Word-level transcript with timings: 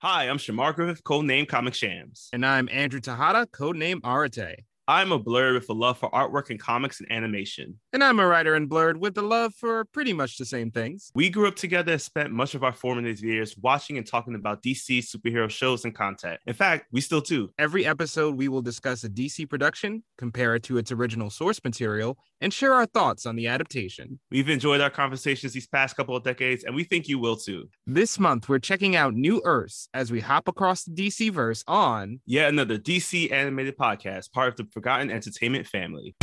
Hi, 0.00 0.28
I'm 0.28 0.38
Shamar 0.38 0.76
Griffith, 0.76 1.02
codename 1.02 1.48
Comic 1.48 1.74
Shams. 1.74 2.28
And 2.32 2.46
I'm 2.46 2.68
Andrew 2.70 3.00
Tejada, 3.00 3.46
codename 3.46 4.00
Arate. 4.02 4.58
I'm 4.90 5.12
a 5.12 5.20
blerd 5.20 5.52
with 5.52 5.68
a 5.68 5.74
love 5.74 5.98
for 5.98 6.10
artwork 6.12 6.48
and 6.48 6.58
comics 6.58 6.98
and 6.98 7.12
animation. 7.12 7.78
And 7.92 8.02
I'm 8.02 8.18
a 8.18 8.26
writer 8.26 8.54
and 8.54 8.70
Blerd 8.70 8.96
with 8.96 9.18
a 9.18 9.22
love 9.22 9.52
for 9.54 9.84
pretty 9.84 10.14
much 10.14 10.38
the 10.38 10.46
same 10.46 10.70
things. 10.70 11.12
We 11.14 11.28
grew 11.28 11.46
up 11.46 11.56
together 11.56 11.92
and 11.92 12.00
spent 12.00 12.32
much 12.32 12.54
of 12.54 12.64
our 12.64 12.72
formative 12.72 13.20
years 13.20 13.54
watching 13.58 13.98
and 13.98 14.06
talking 14.06 14.34
about 14.34 14.62
DC 14.62 15.00
superhero 15.00 15.50
shows 15.50 15.84
and 15.84 15.94
content. 15.94 16.40
In 16.46 16.54
fact, 16.54 16.86
we 16.90 17.02
still 17.02 17.20
do. 17.20 17.50
Every 17.58 17.84
episode, 17.84 18.36
we 18.36 18.48
will 18.48 18.62
discuss 18.62 19.04
a 19.04 19.10
DC 19.10 19.46
production, 19.50 20.04
compare 20.16 20.54
it 20.54 20.62
to 20.62 20.78
its 20.78 20.90
original 20.90 21.28
source 21.28 21.62
material, 21.62 22.16
and 22.40 22.50
share 22.50 22.72
our 22.72 22.86
thoughts 22.86 23.26
on 23.26 23.36
the 23.36 23.46
adaptation. 23.46 24.18
We've 24.30 24.48
enjoyed 24.48 24.80
our 24.80 24.88
conversations 24.88 25.52
these 25.52 25.66
past 25.66 25.96
couple 25.96 26.16
of 26.16 26.24
decades, 26.24 26.64
and 26.64 26.74
we 26.74 26.84
think 26.84 27.08
you 27.08 27.18
will 27.18 27.36
too. 27.36 27.68
This 27.86 28.18
month, 28.18 28.48
we're 28.48 28.58
checking 28.58 28.96
out 28.96 29.12
New 29.12 29.42
Earths 29.44 29.90
as 29.92 30.10
we 30.10 30.20
hop 30.20 30.48
across 30.48 30.84
the 30.84 30.92
DC 30.92 31.30
verse 31.30 31.62
on 31.66 32.20
yet 32.24 32.48
another 32.48 32.78
DC 32.78 33.30
animated 33.30 33.76
podcast, 33.76 34.32
part 34.32 34.48
of 34.48 34.56
the 34.56 34.77
Forgotten 34.78 35.10
Entertainment 35.10 35.66
family. 35.66 36.14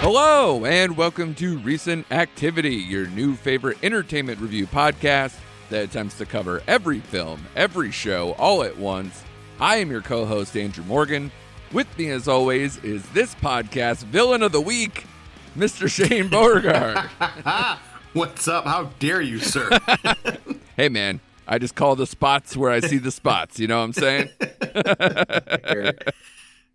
Hello, 0.00 0.64
and 0.64 0.96
welcome 0.96 1.34
to 1.34 1.58
Recent 1.58 2.10
Activity, 2.10 2.76
your 2.76 3.06
new 3.08 3.34
favorite 3.34 3.76
entertainment 3.82 4.40
review 4.40 4.66
podcast 4.66 5.36
that 5.68 5.84
attempts 5.84 6.16
to 6.16 6.24
cover 6.24 6.62
every 6.66 7.00
film, 7.00 7.44
every 7.54 7.90
show, 7.90 8.32
all 8.38 8.62
at 8.62 8.78
once. 8.78 9.22
I 9.60 9.76
am 9.76 9.90
your 9.90 10.00
co 10.00 10.24
host, 10.24 10.56
Andrew 10.56 10.84
Morgan. 10.84 11.30
With 11.70 11.98
me, 11.98 12.08
as 12.08 12.28
always, 12.28 12.82
is 12.82 13.06
this 13.10 13.34
podcast 13.34 14.04
villain 14.04 14.42
of 14.42 14.52
the 14.52 14.62
week, 14.62 15.04
Mr. 15.54 15.86
Shane 16.08 16.28
Beauregard. 16.28 16.96
What's 18.14 18.48
up? 18.48 18.64
How 18.64 18.84
dare 18.98 19.20
you, 19.20 19.38
sir? 19.38 19.68
hey, 20.78 20.88
man, 20.88 21.20
I 21.50 21.58
just 21.58 21.74
call 21.74 21.96
the 21.96 22.06
spots 22.06 22.56
where 22.56 22.70
I 22.70 22.80
see 22.80 22.98
the 22.98 23.10
spots. 23.10 23.58
You 23.58 23.68
know 23.68 23.78
what 23.78 23.84
I'm 23.84 23.92
saying? 23.94 24.28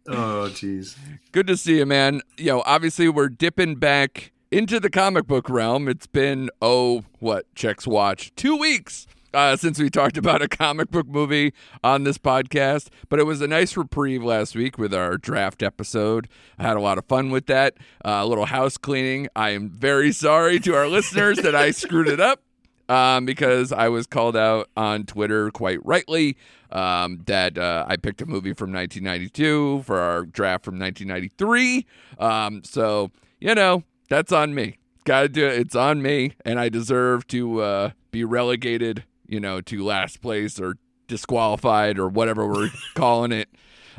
oh, 0.08 0.50
jeez. 0.50 0.98
Good 1.32 1.46
to 1.46 1.56
see 1.56 1.78
you, 1.78 1.86
man. 1.86 2.22
You 2.38 2.48
know, 2.48 2.64
obviously, 2.66 3.08
we're 3.08 3.30
dipping 3.30 3.76
back 3.76 4.32
into 4.52 4.80
the 4.80 4.90
comic 4.90 5.28
book 5.28 5.48
realm. 5.48 5.88
It's 5.88 6.08
been, 6.08 6.50
oh, 6.60 7.04
what, 7.20 7.46
checks 7.54 7.86
watch, 7.86 8.34
two 8.36 8.58
weeks. 8.58 9.06
Uh, 9.32 9.56
since 9.58 9.80
we 9.80 9.90
talked 9.90 10.16
about 10.16 10.44
a 10.44 10.48
comic 10.48 10.92
book 10.92 11.08
movie 11.08 11.54
on 11.84 12.04
this 12.04 12.20
podcast, 12.20 12.90
but 13.10 13.20
it 13.20 13.24
was 13.24 13.42
a 13.42 13.48
nice 13.48 13.76
reprieve 13.76 14.24
last 14.24 14.56
week 14.56 14.78
with 14.78 14.94
our 14.94 15.18
draft 15.18 15.64
episode. 15.64 16.28
I 16.60 16.64
had 16.64 16.78
a 16.78 16.82
lot 16.82 17.00
of 17.00 17.06
fun 17.06 17.32
with 17.32 17.48
that. 17.48 17.74
Uh, 18.06 18.20
a 18.22 18.28
little 18.28 18.46
house 18.46 18.78
cleaning. 18.78 19.28
I 19.36 19.50
am 19.50 19.72
very 19.72 20.12
sorry 20.12 20.60
to 20.60 20.76
our 20.76 20.88
listeners 20.88 21.40
that 21.40 21.56
I 21.56 21.72
screwed 21.72 22.10
it 22.10 22.20
up 22.20 22.42
um, 22.90 23.26
because 23.26 23.72
I 23.72 23.90
was 23.90 24.08
called 24.08 24.36
out 24.36 24.70
on 24.76 25.06
Twitter 25.06 25.52
quite 25.52 25.84
rightly 25.86 26.38
um, 26.72 27.22
that 27.26 27.58
uh, 27.58 27.86
I 27.88 27.98
picked 27.98 28.22
a 28.22 28.26
movie 28.26 28.54
from 28.54 28.72
1992 28.74 29.84
for 29.86 30.00
our 30.00 30.26
draft 30.26 30.66
from 30.66 30.80
1993. 30.80 31.86
Um, 32.20 32.64
so, 32.64 33.12
you 33.40 33.56
know, 33.56 33.84
that's 34.10 34.32
on 34.32 34.54
me. 34.54 34.78
Got 35.06 35.22
to 35.22 35.30
do 35.30 35.46
it. 35.46 35.60
It's 35.60 35.76
on 35.76 36.02
me, 36.02 36.34
and 36.46 36.60
I 36.60 36.70
deserve 36.70 37.28
to 37.28 37.62
uh, 37.62 37.90
be 38.12 38.24
relegated, 38.24 39.04
you 39.28 39.40
know, 39.40 39.60
to 39.62 39.84
last 39.84 40.22
place 40.22 40.60
or 40.60 40.78
disqualified 41.08 42.00
or 42.00 42.08
whatever 42.08 42.48
we're 42.48 42.70
calling 42.96 43.32
it. 43.32 43.50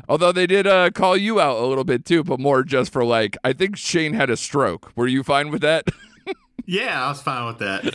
Although 0.09 0.31
they 0.31 0.47
did 0.47 0.67
uh, 0.67 0.91
call 0.91 1.17
you 1.17 1.39
out 1.39 1.57
a 1.57 1.65
little 1.65 1.83
bit 1.83 2.05
too, 2.05 2.23
but 2.23 2.39
more 2.39 2.63
just 2.63 2.91
for 2.91 3.03
like, 3.03 3.37
I 3.43 3.53
think 3.53 3.77
Shane 3.77 4.13
had 4.13 4.29
a 4.29 4.37
stroke. 4.37 4.91
Were 4.95 5.07
you 5.07 5.23
fine 5.23 5.49
with 5.49 5.61
that? 5.61 5.87
Yeah, 6.65 7.05
I 7.05 7.09
was 7.09 7.21
fine 7.21 7.45
with 7.47 7.59
that. 7.59 7.93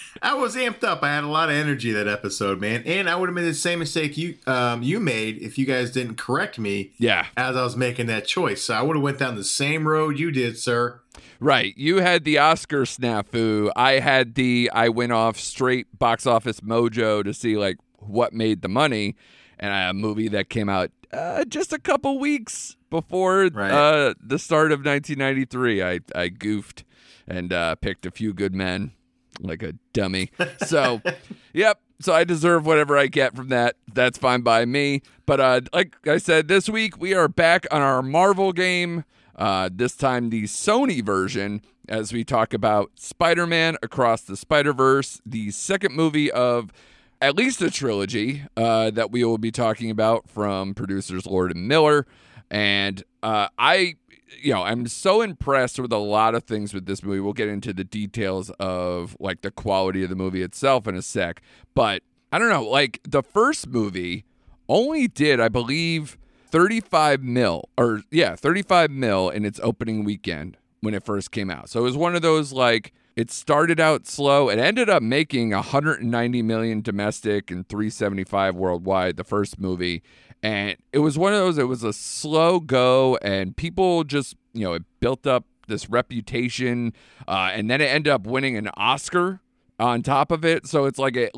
I 0.22 0.34
was 0.34 0.54
amped 0.54 0.84
up. 0.84 1.02
I 1.02 1.14
had 1.14 1.24
a 1.24 1.28
lot 1.28 1.48
of 1.48 1.54
energy 1.54 1.92
that 1.92 2.06
episode, 2.06 2.60
man, 2.60 2.82
and 2.84 3.08
I 3.08 3.16
would 3.16 3.28
have 3.28 3.34
made 3.34 3.46
the 3.46 3.54
same 3.54 3.78
mistake 3.78 4.16
you 4.16 4.36
um, 4.46 4.82
you 4.82 5.00
made 5.00 5.38
if 5.38 5.58
you 5.58 5.64
guys 5.66 5.90
didn't 5.90 6.16
correct 6.16 6.58
me. 6.58 6.92
Yeah, 6.98 7.26
as 7.36 7.56
I 7.56 7.62
was 7.62 7.76
making 7.76 8.06
that 8.06 8.26
choice, 8.26 8.62
so 8.62 8.74
I 8.74 8.82
would 8.82 8.96
have 8.96 9.02
went 9.02 9.18
down 9.18 9.36
the 9.36 9.44
same 9.44 9.88
road 9.88 10.18
you 10.18 10.30
did, 10.30 10.58
sir. 10.58 11.00
Right, 11.40 11.74
you 11.76 11.98
had 11.98 12.24
the 12.24 12.38
Oscar 12.38 12.82
snafu. 12.82 13.72
I 13.74 13.92
had 13.92 14.34
the 14.34 14.70
I 14.74 14.90
went 14.90 15.12
off 15.12 15.38
straight 15.38 15.86
box 15.98 16.26
office 16.26 16.60
mojo 16.60 17.24
to 17.24 17.32
see 17.32 17.56
like 17.56 17.78
what 17.98 18.32
made 18.32 18.62
the 18.62 18.68
money, 18.68 19.16
and 19.58 19.72
a 19.72 19.94
movie 19.94 20.28
that 20.28 20.50
came 20.50 20.68
out 20.68 20.90
uh, 21.12 21.44
just 21.44 21.72
a 21.72 21.78
couple 21.78 22.18
weeks 22.18 22.76
before 22.88 23.48
right. 23.52 23.70
uh, 23.70 24.14
the 24.20 24.38
start 24.38 24.72
of 24.72 24.80
1993. 24.80 25.82
I, 25.82 26.00
I 26.14 26.28
goofed 26.28 26.84
and 27.26 27.52
uh, 27.52 27.76
picked 27.76 28.06
a 28.06 28.10
few 28.10 28.32
good 28.32 28.54
men 28.54 28.92
like 29.40 29.62
a 29.62 29.74
dummy. 29.92 30.30
So, 30.66 31.00
yep. 31.52 31.80
So 32.00 32.14
I 32.14 32.24
deserve 32.24 32.64
whatever 32.64 32.96
I 32.96 33.08
get 33.08 33.36
from 33.36 33.48
that. 33.48 33.76
That's 33.92 34.16
fine 34.16 34.40
by 34.40 34.64
me. 34.64 35.02
But 35.26 35.40
uh, 35.40 35.60
like 35.72 35.96
I 36.06 36.16
said, 36.16 36.48
this 36.48 36.68
week 36.68 36.98
we 36.98 37.14
are 37.14 37.28
back 37.28 37.66
on 37.70 37.82
our 37.82 38.02
Marvel 38.02 38.52
game. 38.52 39.04
Uh, 39.36 39.68
this 39.72 39.96
time 39.96 40.30
the 40.30 40.44
Sony 40.44 41.04
version, 41.04 41.62
as 41.88 42.12
we 42.12 42.24
talk 42.24 42.52
about 42.54 42.92
Spider-Man 42.96 43.76
Across 43.82 44.22
the 44.22 44.36
Spider-Verse, 44.36 45.20
the 45.24 45.50
second 45.50 45.94
movie 45.94 46.30
of 46.30 46.72
at 47.20 47.36
least 47.36 47.60
a 47.60 47.70
trilogy 47.70 48.42
uh, 48.56 48.90
that 48.90 49.10
we 49.10 49.24
will 49.24 49.38
be 49.38 49.50
talking 49.50 49.90
about 49.90 50.28
from 50.28 50.74
producers 50.74 51.26
Lord 51.26 51.52
and 51.52 51.68
Miller. 51.68 52.06
And 52.50 53.02
uh, 53.22 53.48
I, 53.58 53.96
you 54.40 54.52
know, 54.54 54.62
I'm 54.62 54.86
so 54.86 55.20
impressed 55.20 55.78
with 55.78 55.92
a 55.92 55.98
lot 55.98 56.34
of 56.34 56.44
things 56.44 56.72
with 56.72 56.86
this 56.86 57.02
movie. 57.02 57.20
We'll 57.20 57.32
get 57.32 57.48
into 57.48 57.72
the 57.72 57.84
details 57.84 58.50
of 58.58 59.16
like 59.20 59.42
the 59.42 59.50
quality 59.50 60.02
of 60.02 60.08
the 60.08 60.16
movie 60.16 60.42
itself 60.42 60.86
in 60.86 60.94
a 60.94 61.02
sec. 61.02 61.42
But 61.74 62.02
I 62.32 62.38
don't 62.38 62.48
know, 62.48 62.64
like 62.64 63.00
the 63.04 63.22
first 63.22 63.68
movie 63.68 64.24
only 64.68 65.06
did, 65.08 65.40
I 65.40 65.48
believe, 65.48 66.16
35 66.48 67.22
mil 67.22 67.68
or 67.76 68.02
yeah, 68.10 68.34
35 68.34 68.90
mil 68.90 69.28
in 69.28 69.44
its 69.44 69.60
opening 69.62 70.04
weekend 70.04 70.56
when 70.80 70.94
it 70.94 71.04
first 71.04 71.30
came 71.30 71.50
out. 71.50 71.68
So 71.68 71.80
it 71.80 71.84
was 71.84 71.96
one 71.96 72.16
of 72.16 72.22
those 72.22 72.52
like 72.52 72.92
it 73.20 73.30
started 73.30 73.78
out 73.78 74.06
slow. 74.06 74.48
It 74.48 74.58
ended 74.58 74.88
up 74.88 75.02
making 75.02 75.50
190 75.50 76.40
million 76.40 76.80
domestic 76.80 77.50
and 77.50 77.68
375 77.68 78.56
worldwide 78.56 79.18
the 79.18 79.24
first 79.24 79.60
movie. 79.60 80.02
And 80.42 80.78
it 80.90 81.00
was 81.00 81.18
one 81.18 81.34
of 81.34 81.38
those 81.38 81.58
it 81.58 81.64
was 81.64 81.84
a 81.84 81.92
slow 81.92 82.60
go 82.60 83.18
and 83.20 83.54
people 83.54 84.04
just, 84.04 84.36
you 84.54 84.64
know, 84.64 84.72
it 84.72 84.84
built 85.00 85.26
up 85.26 85.44
this 85.68 85.90
reputation 85.90 86.94
uh, 87.28 87.50
and 87.52 87.70
then 87.70 87.82
it 87.82 87.90
ended 87.90 88.10
up 88.10 88.26
winning 88.26 88.56
an 88.56 88.70
Oscar 88.74 89.40
on 89.78 90.00
top 90.00 90.32
of 90.32 90.42
it. 90.42 90.66
So 90.66 90.86
it's 90.86 90.98
like 90.98 91.14
it 91.14 91.36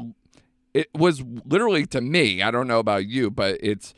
it 0.72 0.87
was 0.94 1.21
literally 1.44 1.84
to 1.87 2.00
me, 2.00 2.42
I 2.42 2.53
don't 2.53 2.69
know 2.69 2.78
about 2.78 3.09
you, 3.09 3.28
but 3.28 3.59
it's 3.60 3.92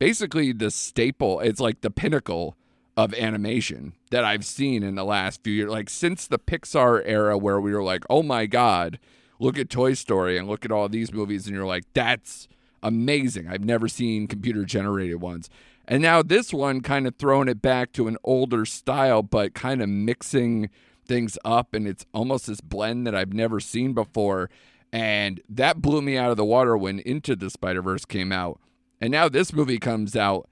basically 0.00 0.50
the 0.50 0.72
staple. 0.72 1.38
It's 1.38 1.60
like 1.60 1.82
the 1.82 1.90
pinnacle 1.92 2.56
of 2.98 3.14
animation 3.14 3.92
that 4.10 4.24
I've 4.24 4.44
seen 4.44 4.82
in 4.82 4.96
the 4.96 5.04
last 5.04 5.44
few 5.44 5.52
years. 5.52 5.70
Like 5.70 5.88
since 5.88 6.26
the 6.26 6.38
Pixar 6.38 7.00
era 7.04 7.38
where 7.38 7.60
we 7.60 7.72
were 7.72 7.82
like, 7.84 8.02
oh 8.10 8.24
my 8.24 8.46
God, 8.46 8.98
look 9.38 9.56
at 9.56 9.70
Toy 9.70 9.94
Story 9.94 10.36
and 10.36 10.48
look 10.48 10.64
at 10.64 10.72
all 10.72 10.88
these 10.88 11.12
movies, 11.12 11.46
and 11.46 11.54
you're 11.54 11.64
like, 11.64 11.84
that's 11.94 12.48
amazing. 12.82 13.46
I've 13.46 13.64
never 13.64 13.86
seen 13.86 14.26
computer 14.26 14.64
generated 14.64 15.20
ones. 15.20 15.48
And 15.86 16.02
now 16.02 16.22
this 16.22 16.52
one 16.52 16.80
kind 16.80 17.06
of 17.06 17.14
throwing 17.14 17.46
it 17.46 17.62
back 17.62 17.92
to 17.92 18.08
an 18.08 18.16
older 18.24 18.64
style, 18.64 19.22
but 19.22 19.54
kind 19.54 19.80
of 19.80 19.88
mixing 19.88 20.68
things 21.06 21.38
up. 21.44 21.74
And 21.74 21.86
it's 21.86 22.04
almost 22.12 22.48
this 22.48 22.60
blend 22.60 23.06
that 23.06 23.14
I've 23.14 23.32
never 23.32 23.60
seen 23.60 23.92
before. 23.92 24.50
And 24.92 25.40
that 25.48 25.80
blew 25.80 26.02
me 26.02 26.18
out 26.18 26.32
of 26.32 26.36
the 26.36 26.44
water 26.44 26.76
when 26.76 26.98
Into 26.98 27.36
the 27.36 27.48
Spider 27.48 27.80
Verse 27.80 28.04
came 28.04 28.32
out. 28.32 28.58
And 29.00 29.12
now 29.12 29.28
this 29.28 29.52
movie 29.52 29.78
comes 29.78 30.16
out, 30.16 30.48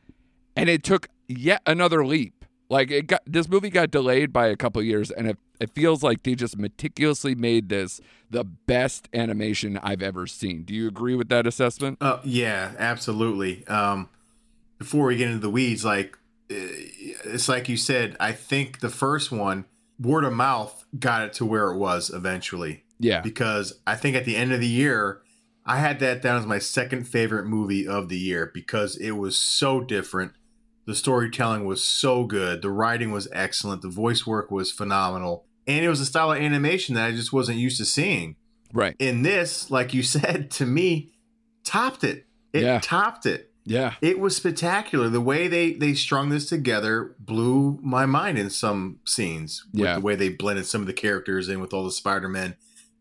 and 0.55 0.71
it 0.71 0.85
took 0.85 1.09
yet 1.27 1.61
another 1.67 2.07
leap 2.07 2.35
like 2.69 2.91
it 2.91 3.07
got 3.07 3.23
this 3.27 3.49
movie 3.49 3.71
got 3.71 3.91
delayed 3.91 4.33
by 4.33 4.49
a 4.49 4.57
couple 4.57 4.83
years, 4.83 5.11
and 5.11 5.29
it 5.29 5.39
it 5.61 5.71
feels 5.71 6.03
like 6.03 6.23
they 6.23 6.35
just 6.35 6.59
meticulously 6.59 7.35
made 7.35 7.69
this 7.69 8.01
the 8.31 8.45
best 8.45 9.09
animation 9.15 9.79
I've 9.83 10.03
ever 10.03 10.27
seen. 10.27 10.63
Do 10.65 10.75
you 10.75 10.89
agree 10.89 11.15
with 11.15 11.29
that 11.29 11.47
assessment? 11.47 11.99
Uh, 12.01 12.19
yeah, 12.25 12.73
absolutely. 12.79 13.67
Um, 13.69 14.09
before 14.79 15.07
we 15.07 15.17
get 15.17 15.29
into 15.29 15.41
the 15.41 15.51
weeds, 15.51 15.85
like 15.85 16.19
it's 16.49 17.49
like 17.49 17.69
you 17.69 17.77
said, 17.77 18.17
I 18.19 18.33
think 18.33 18.81
the 18.81 18.89
first 18.89 19.31
one, 19.31 19.65
word 20.01 20.25
of 20.25 20.33
mouth, 20.33 20.85
got 20.99 21.23
it 21.23 21.33
to 21.35 21.45
where 21.45 21.71
it 21.71 21.79
was 21.79 22.11
eventually. 22.11 22.83
Yeah, 22.99 23.21
because 23.21 23.81
I 23.87 23.95
think 23.95 24.17
at 24.17 24.25
the 24.25 24.37
end 24.37 24.53
of 24.53 24.61
the 24.61 24.67
year, 24.67 25.21
I 25.65 25.79
had 25.79 26.01
that 26.01 26.23
down 26.23 26.39
as 26.39 26.47
my 26.47 26.59
second 26.59 27.07
favorite 27.07 27.47
movie 27.47 27.87
of 27.87 28.09
the 28.09 28.19
year 28.19 28.51
because 28.53 28.97
it 28.97 29.13
was 29.13 29.37
so 29.37 29.81
different 29.81 30.33
the 30.87 30.95
storytelling 30.95 31.65
was 31.65 31.83
so 31.83 32.25
good. 32.25 32.63
The 32.63 32.71
writing 32.71 33.11
was 33.11 33.29
excellent. 33.33 33.83
The 33.83 33.89
voice 33.89 34.27
work 34.27 34.51
was 34.51 34.73
phenomenal. 34.73 35.45
And 35.67 35.85
it 35.85 35.89
was 35.89 36.01
a 36.01 36.07
style 36.07 36.33
of 36.33 36.39
animation 36.39 36.95
that 36.95 37.07
I 37.07 37.11
just 37.13 37.33
wasn't 37.33 37.59
used 37.59 37.79
to 37.79 37.85
seeing. 37.85 38.37
Right. 38.73 38.95
In 38.99 39.23
this, 39.23 39.71
like 39.71 39.93
you 39.93 40.03
said, 40.17 40.51
to 40.53 40.67
me, 40.67 41.13
topped 41.65 42.05
it. 42.05 42.27
It 42.53 42.63
yeah. 42.63 42.81
topped 42.81 43.27
it. 43.27 43.53
Yeah. 43.65 43.95
It 44.01 44.21
was 44.21 44.37
spectacular. 44.37 45.09
The 45.09 45.21
way 45.21 45.49
they 45.49 45.73
they 45.73 45.95
strung 45.95 46.29
this 46.29 46.49
together 46.49 47.17
blew 47.19 47.81
my 47.83 48.07
mind 48.07 48.39
in 48.39 48.49
some 48.49 49.01
scenes. 49.05 49.65
With 49.73 49.83
Yeah. 49.83 49.95
the 49.97 50.01
way 50.01 50.15
they 50.15 50.29
blended 50.29 50.67
some 50.67 50.81
of 50.83 50.87
the 50.87 50.93
characters 50.93 51.49
in 51.49 51.59
with 51.61 51.75
all 51.75 51.85
the 51.85 51.91
Spider 51.91 52.29
Men, 52.29 52.55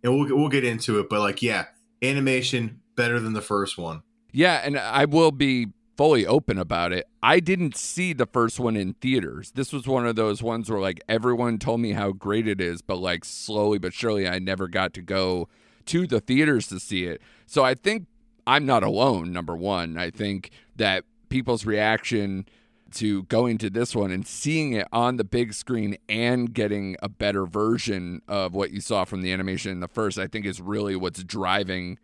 and 0.03 0.11
we'll 0.15 0.35
we'll 0.35 0.49
get 0.49 0.63
into 0.63 0.99
it. 0.99 1.07
But 1.07 1.19
like, 1.19 1.43
yeah, 1.43 1.65
animation 2.01 2.81
better 2.95 3.19
than 3.19 3.33
the 3.33 3.41
first 3.41 3.77
one. 3.77 4.01
Yeah, 4.31 4.61
and 4.63 4.77
I 4.77 5.05
will 5.05 5.31
be 5.31 5.67
fully 5.95 6.25
open 6.25 6.57
about 6.57 6.92
it. 6.92 7.07
I 7.24 7.39
didn't 7.39 7.77
see 7.77 8.13
the 8.13 8.25
first 8.25 8.59
one 8.59 8.75
in 8.75 8.94
theaters. 8.95 9.51
This 9.51 9.71
was 9.71 9.88
one 9.88 10.06
of 10.06 10.15
those 10.15 10.44
ones 10.44 10.69
where 10.69 10.80
like 10.80 11.01
everyone 11.07 11.57
told 11.57 11.80
me 11.80 11.94
how 11.94 12.12
great 12.12 12.47
it 12.47 12.59
is, 12.59 12.81
but 12.81 12.97
like 12.97 13.25
slowly 13.25 13.77
but 13.77 13.94
surely 13.94 14.27
I 14.27 14.39
never 14.39 14.68
got 14.68 14.94
to 14.94 15.01
go 15.01 15.47
to 15.86 16.07
the 16.07 16.19
theaters 16.19 16.68
to 16.68 16.80
see 16.80 17.06
it. 17.06 17.21
So 17.45 17.63
I 17.63 17.75
think 17.75 18.07
I'm 18.47 18.65
not 18.65 18.83
alone, 18.83 19.31
number 19.31 19.56
1. 19.56 19.97
I 19.97 20.09
think 20.09 20.51
that 20.75 21.03
people's 21.30 21.65
reaction 21.65 22.45
to 22.94 23.24
going 23.24 23.57
to 23.57 23.69
this 23.69 23.95
one 23.95 24.12
and 24.12 24.25
seeing 24.25 24.74
it 24.74 24.88
on 24.94 25.18
the 25.18 25.24
big 25.24 25.53
screen 25.53 25.97
and 26.07 26.53
getting 26.53 26.95
a 27.01 27.09
better 27.09 27.45
version 27.45 28.21
of 28.27 28.53
what 28.53 28.71
you 28.71 28.80
saw 28.80 29.03
from 29.03 29.21
the 29.21 29.33
animation 29.33 29.71
in 29.71 29.80
the 29.80 29.88
first, 29.88 30.18
I 30.18 30.27
think 30.27 30.45
is 30.45 30.62
really 30.62 30.95
what's 30.95 31.24
driving 31.24 32.00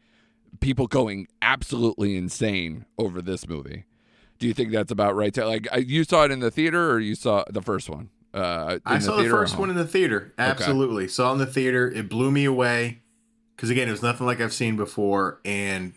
people 0.59 0.87
going 0.87 1.27
absolutely 1.41 2.15
insane 2.15 2.85
over 2.97 3.21
this 3.21 3.47
movie. 3.47 3.85
Do 4.39 4.47
you 4.47 4.53
think 4.53 4.71
that's 4.71 4.91
about 4.91 5.15
right? 5.15 5.35
Like 5.37 5.67
uh, 5.73 5.77
you 5.77 6.03
saw 6.03 6.25
it 6.25 6.31
in 6.31 6.39
the 6.39 6.51
theater, 6.51 6.91
or 6.91 6.99
you 6.99 7.15
saw 7.15 7.43
the 7.49 7.61
first 7.61 7.89
one? 7.89 8.09
Uh, 8.33 8.79
I 8.85 8.99
saw 8.99 9.17
the 9.17 9.29
first 9.29 9.57
one 9.57 9.69
in 9.69 9.75
the 9.75 9.85
theater. 9.85 10.33
Absolutely. 10.37 11.07
Saw 11.07 11.31
in 11.33 11.37
the 11.37 11.45
theater. 11.45 11.91
It 11.91 12.09
blew 12.09 12.31
me 12.31 12.45
away. 12.45 12.99
Because 13.55 13.69
again, 13.69 13.87
it 13.87 13.91
was 13.91 14.01
nothing 14.01 14.25
like 14.25 14.41
I've 14.41 14.53
seen 14.53 14.75
before. 14.75 15.39
And 15.45 15.93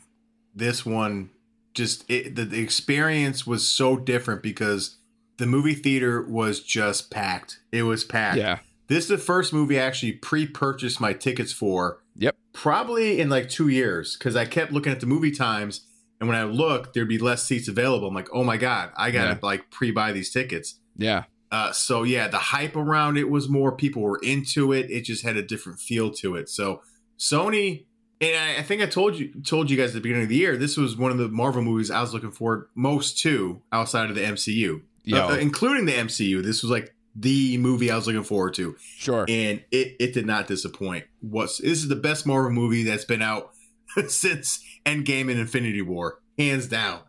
this 0.54 0.84
one 0.84 1.30
just 1.72 2.04
it, 2.10 2.34
the, 2.34 2.44
the 2.44 2.60
experience 2.60 3.46
was 3.46 3.66
so 3.66 3.96
different 3.96 4.42
because 4.42 4.96
the 5.38 5.46
movie 5.46 5.74
theater 5.74 6.22
was 6.22 6.60
just 6.60 7.10
packed. 7.10 7.60
It 7.72 7.84
was 7.84 8.04
packed. 8.04 8.38
Yeah. 8.38 8.58
This 8.88 9.04
is 9.04 9.08
the 9.08 9.18
first 9.18 9.52
movie 9.52 9.78
I 9.80 9.84
actually 9.84 10.12
pre-purchased 10.12 11.00
my 11.00 11.12
tickets 11.12 11.52
for. 11.52 12.02
Yep. 12.16 12.36
Probably 12.52 13.20
in 13.20 13.28
like 13.30 13.48
two 13.48 13.68
years 13.68 14.16
because 14.16 14.36
I 14.36 14.44
kept 14.44 14.72
looking 14.72 14.92
at 14.92 15.00
the 15.00 15.06
movie 15.06 15.30
times, 15.32 15.86
and 16.20 16.28
when 16.28 16.38
I 16.38 16.44
looked, 16.44 16.94
there'd 16.94 17.08
be 17.08 17.18
less 17.18 17.44
seats 17.44 17.66
available. 17.68 18.08
I'm 18.08 18.14
like, 18.14 18.28
oh 18.32 18.44
my 18.44 18.56
god, 18.56 18.90
I 18.96 19.10
gotta 19.10 19.30
Yeah. 19.32 19.38
like 19.42 19.70
pre-buy 19.70 20.12
these 20.12 20.30
tickets. 20.30 20.78
Yeah. 20.96 21.24
Uh, 21.50 21.72
so 21.72 22.02
yeah, 22.02 22.28
the 22.28 22.38
hype 22.38 22.76
around 22.76 23.16
it 23.16 23.30
was 23.30 23.48
more. 23.48 23.72
People 23.76 24.02
were 24.02 24.18
into 24.22 24.72
it. 24.72 24.90
It 24.90 25.02
just 25.02 25.22
had 25.24 25.36
a 25.36 25.42
different 25.42 25.78
feel 25.80 26.10
to 26.14 26.34
it. 26.36 26.48
So 26.48 26.82
Sony, 27.18 27.84
and 28.20 28.36
I, 28.36 28.58
I 28.60 28.62
think 28.62 28.82
I 28.82 28.86
told 28.86 29.16
you 29.16 29.32
told 29.44 29.70
you 29.70 29.76
guys 29.76 29.90
at 29.90 29.94
the 29.94 30.00
beginning 30.00 30.24
of 30.24 30.28
the 30.28 30.36
year, 30.36 30.56
this 30.56 30.76
was 30.76 30.96
one 30.96 31.10
of 31.10 31.18
the 31.18 31.28
Marvel 31.28 31.62
movies 31.62 31.90
I 31.90 32.00
was 32.00 32.12
looking 32.12 32.30
forward 32.32 32.68
most 32.74 33.18
to 33.20 33.62
outside 33.72 34.08
of 34.10 34.16
the 34.16 34.22
MCU, 34.22 34.82
Yo. 35.04 35.18
Uh, 35.18 35.28
uh, 35.32 35.36
including 35.36 35.86
the 35.86 35.92
MCU. 35.92 36.42
This 36.42 36.62
was 36.62 36.70
like 36.70 36.94
the 37.14 37.56
movie 37.58 37.90
I 37.90 37.96
was 37.96 38.06
looking 38.06 38.24
forward 38.24 38.54
to, 38.54 38.76
Sure. 38.96 39.24
and 39.28 39.62
it 39.70 39.96
it 40.00 40.12
did 40.14 40.26
not 40.26 40.46
disappoint. 40.46 41.04
What's 41.20 41.58
this 41.58 41.78
is 41.82 41.88
the 41.88 41.96
best 41.96 42.26
Marvel 42.26 42.50
movie 42.50 42.82
that's 42.82 43.04
been 43.04 43.22
out 43.22 43.52
since 44.08 44.64
Endgame 44.84 45.30
and 45.30 45.38
Infinity 45.40 45.82
War, 45.82 46.20
hands 46.38 46.66
down. 46.66 47.00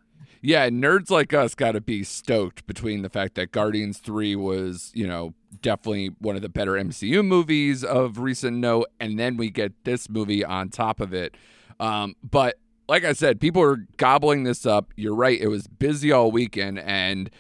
Yeah, 0.42 0.70
nerds 0.70 1.10
like 1.10 1.34
us 1.34 1.56
got 1.56 1.72
to 1.72 1.82
be 1.82 2.04
stoked 2.04 2.68
between 2.68 3.02
the 3.02 3.10
fact 3.10 3.34
that 3.34 3.52
Guardians 3.52 3.98
3 3.98 4.36
was, 4.36 4.92
you 4.94 5.08
know, 5.08 5.34
definitely 5.64 6.12
one 6.20 6.36
of 6.36 6.44
the 6.44 6.50
better 6.50 6.74
MCU 6.74 7.26
movies 7.26 7.84
of 7.84 8.20
recent 8.20 8.58
note, 8.58 8.90
and 9.00 9.18
then 9.18 9.38
we 9.38 9.50
get 9.50 9.74
this 9.86 10.08
movie 10.08 10.46
on 10.46 10.70
top 10.70 11.00
of 11.00 11.16
it. 11.16 11.36
Um, 11.80 12.16
but 12.24 12.60
like 12.88 13.04
I 13.04 13.14
said, 13.14 13.42
people 13.42 13.64
are 13.64 13.88
gobbling 13.98 14.44
this 14.44 14.68
up. 14.68 14.94
You're 14.96 15.16
right, 15.16 15.42
it 15.42 15.48
was 15.48 15.66
busy 15.66 16.12
all 16.12 16.30
weekend, 16.30 16.78
and 16.78 17.32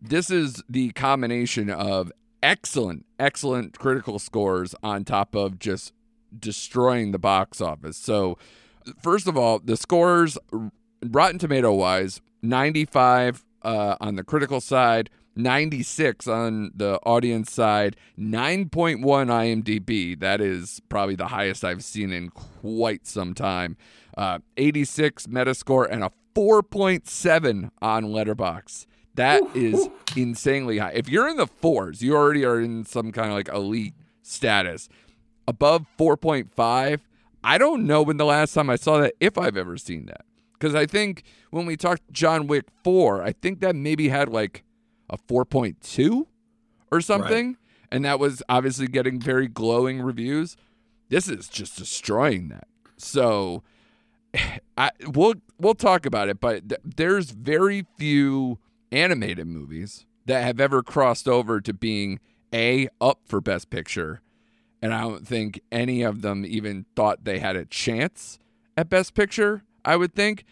this 0.00 0.30
is 0.30 0.62
the 0.68 0.90
combination 0.92 1.70
of 1.70 2.12
excellent, 2.42 3.06
excellent 3.18 3.78
critical 3.78 4.18
scores 4.18 4.74
on 4.82 5.04
top 5.04 5.34
of 5.34 5.58
just 5.58 5.92
destroying 6.38 7.12
the 7.12 7.18
box 7.18 7.60
office. 7.60 7.96
So, 7.96 8.38
first 9.00 9.26
of 9.26 9.36
all, 9.36 9.58
the 9.58 9.76
scores, 9.76 10.38
Rotten 11.02 11.38
Tomato 11.38 11.72
wise, 11.72 12.20
95 12.42 13.44
uh, 13.62 13.96
on 14.00 14.16
the 14.16 14.24
critical 14.24 14.60
side, 14.60 15.10
96 15.34 16.26
on 16.28 16.70
the 16.74 16.98
audience 17.04 17.52
side, 17.52 17.96
9.1 18.18 19.00
IMDb. 19.02 20.18
That 20.18 20.40
is 20.40 20.80
probably 20.88 21.14
the 21.14 21.28
highest 21.28 21.64
I've 21.64 21.84
seen 21.84 22.12
in 22.12 22.30
quite 22.30 23.06
some 23.06 23.34
time. 23.34 23.76
Uh, 24.16 24.38
86 24.56 25.26
Metascore 25.26 25.88
and 25.90 26.02
a 26.02 26.10
4.7 26.34 27.70
on 27.82 28.04
Letterboxd. 28.04 28.86
That 29.16 29.42
is 29.54 29.88
insanely 30.16 30.78
high. 30.78 30.92
If 30.92 31.08
you're 31.08 31.28
in 31.28 31.36
the 31.36 31.46
fours, 31.46 32.02
you 32.02 32.14
already 32.14 32.44
are 32.44 32.60
in 32.60 32.84
some 32.84 33.12
kind 33.12 33.28
of 33.28 33.34
like 33.34 33.48
elite 33.48 33.94
status. 34.22 34.88
Above 35.48 35.86
4.5, 35.98 37.00
I 37.44 37.58
don't 37.58 37.86
know 37.86 38.02
when 38.02 38.16
the 38.16 38.24
last 38.24 38.54
time 38.54 38.68
I 38.70 38.76
saw 38.76 38.98
that, 38.98 39.14
if 39.20 39.38
I've 39.38 39.56
ever 39.56 39.76
seen 39.76 40.06
that. 40.06 40.24
Because 40.52 40.74
I 40.74 40.86
think 40.86 41.22
when 41.50 41.66
we 41.66 41.76
talked 41.76 42.02
John 42.12 42.46
Wick 42.46 42.64
4, 42.82 43.22
I 43.22 43.32
think 43.32 43.60
that 43.60 43.76
maybe 43.76 44.08
had 44.08 44.28
like 44.28 44.64
a 45.08 45.18
4.2 45.18 46.26
or 46.90 47.00
something. 47.00 47.56
And 47.92 48.04
that 48.04 48.18
was 48.18 48.42
obviously 48.48 48.86
getting 48.88 49.20
very 49.20 49.48
glowing 49.48 50.00
reviews. 50.02 50.56
This 51.08 51.28
is 51.28 51.48
just 51.48 51.76
destroying 51.76 52.48
that. 52.48 52.66
So 52.96 53.62
I 54.76 54.90
we'll 55.06 55.34
we'll 55.58 55.74
talk 55.74 56.04
about 56.06 56.28
it, 56.28 56.40
but 56.40 56.68
th- 56.68 56.80
there's 56.84 57.30
very 57.30 57.86
few 57.98 58.58
animated 58.92 59.46
movies 59.46 60.06
that 60.26 60.42
have 60.42 60.60
ever 60.60 60.82
crossed 60.82 61.28
over 61.28 61.60
to 61.60 61.72
being 61.72 62.20
a 62.52 62.88
up 63.00 63.20
for 63.26 63.40
best 63.40 63.70
picture 63.70 64.20
and 64.82 64.94
I 64.94 65.00
don't 65.02 65.26
think 65.26 65.60
any 65.72 66.02
of 66.02 66.22
them 66.22 66.44
even 66.46 66.86
thought 66.94 67.24
they 67.24 67.38
had 67.38 67.56
a 67.56 67.64
chance 67.64 68.38
at 68.76 68.88
Best 68.88 69.14
Picture. 69.14 69.62
I 69.84 69.96
would 69.96 70.14
think, 70.14 70.44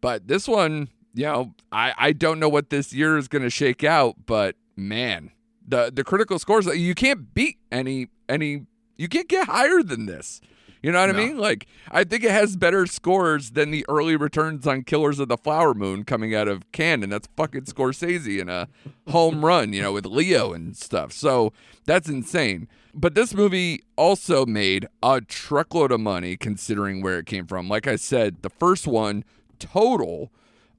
but 0.00 0.28
this 0.28 0.46
one, 0.46 0.88
you 1.14 1.24
know, 1.24 1.54
I 1.72 1.92
I 1.96 2.12
don't 2.12 2.38
know 2.38 2.48
what 2.48 2.70
this 2.70 2.92
year 2.92 3.16
is 3.16 3.28
going 3.28 3.42
to 3.42 3.50
shake 3.50 3.84
out, 3.84 4.26
but 4.26 4.56
man, 4.76 5.30
the 5.66 5.90
the 5.92 6.04
critical 6.04 6.38
scores 6.38 6.66
you 6.66 6.94
can't 6.94 7.34
beat 7.34 7.58
any 7.72 8.08
any 8.28 8.66
you 8.96 9.08
can't 9.08 9.28
get 9.28 9.48
higher 9.48 9.82
than 9.82 10.06
this. 10.06 10.40
You 10.84 10.92
know 10.92 11.00
what 11.06 11.16
No. 11.16 11.22
I 11.22 11.26
mean? 11.26 11.38
Like 11.38 11.66
I 11.90 12.04
think 12.04 12.24
it 12.24 12.30
has 12.30 12.56
better 12.56 12.86
scores 12.86 13.52
than 13.52 13.70
the 13.70 13.86
early 13.88 14.16
returns 14.16 14.66
on 14.66 14.82
Killers 14.82 15.18
of 15.18 15.28
the 15.28 15.38
Flower 15.38 15.72
Moon 15.72 16.04
coming 16.04 16.34
out 16.34 16.46
of 16.46 16.70
Cannes, 16.72 17.08
that's 17.08 17.26
fucking 17.36 17.62
Scorsese 17.62 18.38
in 18.38 18.50
a 18.50 18.68
home 19.08 19.44
run, 19.44 19.72
you 19.72 19.80
know, 19.80 19.92
with 19.92 20.04
Leo 20.04 20.52
and 20.52 20.76
stuff. 20.76 21.10
So 21.10 21.54
that's 21.86 22.08
insane. 22.08 22.68
But 22.92 23.14
this 23.14 23.32
movie 23.32 23.82
also 23.96 24.44
made 24.44 24.86
a 25.02 25.22
truckload 25.22 25.90
of 25.90 26.00
money 26.00 26.36
considering 26.36 27.00
where 27.02 27.18
it 27.18 27.24
came 27.26 27.46
from. 27.46 27.66
Like 27.66 27.86
I 27.86 27.96
said, 27.96 28.42
the 28.42 28.50
first 28.50 28.86
one 28.86 29.24
total 29.58 30.30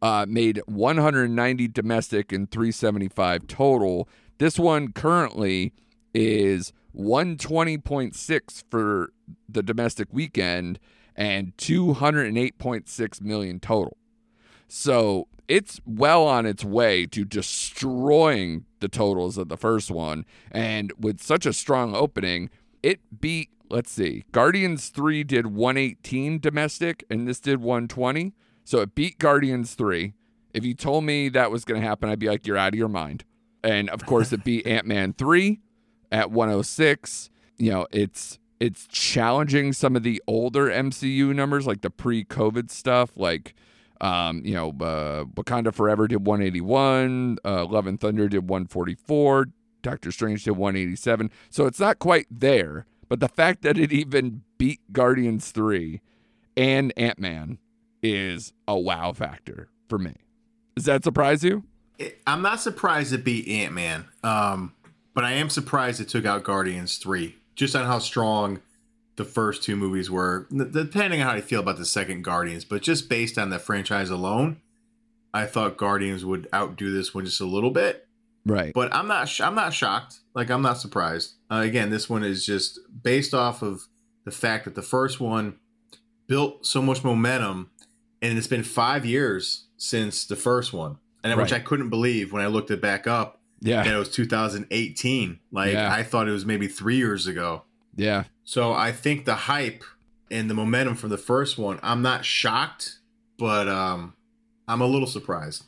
uh, 0.04 0.28
made 0.30 0.62
190 0.68 1.68
domestic 1.70 2.32
and 2.32 2.52
375 2.52 3.48
total. 3.48 4.08
This 4.38 4.60
one 4.60 4.92
currently 4.92 5.74
is 6.14 6.74
120.6 6.96 8.64
for 8.70 9.12
the 9.48 9.64
domestic 9.64 10.08
weekend 10.12 10.80
and 11.16 11.56
208.6 11.58 13.22
million 13.22 13.60
total. 13.60 13.98
So 14.68 15.28
it's 15.48 15.80
well 15.86 16.26
on 16.26 16.46
its 16.46 16.64
way 16.66 17.06
to 17.08 17.24
destroying 17.24 18.66
the 18.80 18.88
totals 18.88 19.38
of 19.38 19.50
the 19.50 19.58
first 19.58 19.92
one. 19.92 20.26
And 20.52 20.92
with 21.00 21.22
such 21.22 21.46
a 21.46 21.54
strong 21.54 21.96
opening, 21.96 22.50
it 22.82 23.00
beat, 23.22 23.50
let's 23.70 23.92
see, 23.92 24.24
Guardians 24.32 24.90
3 24.90 25.24
did 25.24 25.48
118 25.48 26.40
domestic 26.40 27.04
and 27.10 27.28
this 27.28 27.40
did 27.40 27.62
120. 27.62 28.34
So 28.64 28.82
it 28.82 28.96
beat 28.96 29.20
Guardians 29.20 29.76
3. 29.76 30.14
If 30.54 30.66
you 30.66 30.74
told 30.74 31.04
me 31.04 31.30
that 31.30 31.52
was 31.52 31.66
going 31.66 31.82
to 31.82 31.88
happen, 31.88 32.10
I'd 32.10 32.20
be 32.20 32.30
like, 32.30 32.48
you're 32.48 32.58
out 32.58 32.74
of 32.74 32.80
your 32.80 32.88
mind. 32.88 33.24
And 33.64 33.90
of 33.90 34.06
course, 34.06 34.32
it 34.32 34.44
beat 34.44 34.66
Ant 34.66 34.86
Man 34.86 35.14
3 35.14 35.60
at 36.12 36.32
106. 36.32 37.30
You 37.58 37.72
know, 37.72 37.88
it's 37.92 38.40
it's 38.60 38.88
challenging 38.88 39.74
some 39.74 39.96
of 39.96 40.04
the 40.04 40.22
older 40.28 40.68
MCU 40.68 41.34
numbers, 41.36 41.68
like 41.68 41.82
the 41.82 41.90
pre-COVID 41.90 42.72
stuff, 42.72 43.12
like 43.16 43.54
um, 44.02 44.42
you 44.44 44.54
know, 44.54 44.70
uh, 44.70 45.24
Wakanda 45.26 45.74
Forever 45.74 46.08
did 46.08 46.26
181, 46.26 47.38
uh, 47.46 47.66
Love 47.66 47.88
and 47.88 48.00
Thunder 48.00 48.28
did 48.28 48.50
144, 48.50 49.48
Doctor 49.82 50.12
Strange 50.12 50.44
did 50.44 50.52
187. 50.52 51.32
So 51.50 51.66
it's 51.66 51.80
not 51.80 52.00
quite 52.00 52.28
there, 52.30 52.86
but 53.08 53.20
the 53.20 53.30
fact 53.30 53.62
that 53.62 53.78
it 53.78 53.94
even 53.94 54.42
beat 54.58 54.82
Guardians 54.92 55.52
3 55.52 56.02
and 56.58 56.94
Ant 56.98 57.20
Man 57.20 57.58
is 58.04 58.54
a 58.68 58.78
wow 58.78 59.14
factor 59.14 59.70
for 59.88 59.98
me. 59.98 60.16
Does 60.76 60.86
that 60.86 61.04
surprise 61.04 61.44
you? 61.44 61.64
I'm 62.28 62.42
not 62.42 62.60
surprised 62.60 63.14
it 63.14 63.24
beat 63.24 63.48
Ant 63.48 63.74
Man, 63.74 64.06
um, 64.24 64.74
but 65.14 65.24
I 65.24 65.34
am 65.34 65.50
surprised 65.50 66.02
it 66.02 66.10
took 66.10 66.26
out 66.26 66.44
Guardians 66.44 66.98
three, 66.98 67.38
just 67.56 67.76
on 67.76 67.86
how 67.86 68.00
strong 68.00 68.62
the 69.16 69.26
first 69.26 69.64
two 69.64 69.76
movies 69.76 70.12
were. 70.12 70.48
Depending 70.56 71.22
on 71.22 71.28
how 71.28 71.36
you 71.36 71.42
feel 71.42 71.62
about 71.62 71.78
the 71.78 71.86
second 71.86 72.24
Guardians, 72.24 72.66
but 72.66 72.82
just 72.82 73.08
based 73.10 73.38
on 73.38 73.50
the 73.50 73.60
franchise 73.60 74.10
alone, 74.10 74.58
I 75.34 75.46
thought 75.46 75.78
Guardians 75.78 76.24
would 76.26 76.48
outdo 76.54 76.92
this 76.92 77.14
one 77.14 77.26
just 77.26 77.42
a 77.42 77.46
little 77.46 77.72
bit, 77.72 78.08
Right. 78.46 78.74
but 78.74 78.94
I'm 78.94 79.08
not. 79.08 79.28
Sh- 79.30 79.42
I'm 79.42 79.56
not 79.56 79.74
shocked. 79.74 80.20
Like 80.34 80.50
I'm 80.50 80.62
not 80.62 80.78
surprised. 80.80 81.34
Uh, 81.50 81.58
again, 81.58 81.90
this 81.90 82.10
one 82.10 82.24
is 82.24 82.46
just 82.46 82.80
based 83.04 83.34
off 83.34 83.62
of 83.62 83.88
the 84.26 84.32
fact 84.32 84.66
that 84.66 84.76
the 84.76 84.82
first 84.82 85.20
one 85.20 85.56
built 86.28 86.66
so 86.66 86.82
much 86.82 87.04
momentum, 87.04 87.70
and 88.22 88.38
it's 88.38 88.48
been 88.48 88.64
five 88.64 89.06
years 89.06 89.66
since 89.78 90.26
the 90.26 90.36
first 90.36 90.74
one, 90.74 90.98
and 91.24 91.40
which 91.40 91.54
I 91.54 91.60
couldn't 91.60 91.90
believe 91.90 92.32
when 92.34 92.42
I 92.42 92.48
looked 92.48 92.72
it 92.72 92.82
back 92.82 93.08
up. 93.08 93.40
And 93.66 93.88
yeah. 93.88 93.96
it 93.96 93.98
was 93.98 94.10
2018. 94.10 95.40
Like 95.52 95.74
Yeah. 95.74 95.92
I 95.92 96.04
thought 96.04 96.28
it 96.28 96.32
was 96.32 96.46
maybe 96.46 96.68
three 96.68 96.98
years 96.98 97.28
ago. 97.28 97.64
Yeah. 97.96 98.26
So 98.44 98.74
I 98.74 98.92
think 98.92 99.26
the 99.26 99.36
hype 99.36 99.84
and 100.30 100.50
the 100.50 100.54
momentum 100.54 100.96
from 100.96 101.10
the 101.10 101.18
first 101.18 101.58
one, 101.58 101.80
I'm 101.82 102.02
not 102.02 102.26
shocked, 102.26 103.00
but 103.38 103.68
um, 103.68 104.14
I'm 104.68 104.82
a 104.82 104.86
little 104.86 105.08
surprised. 105.08 105.64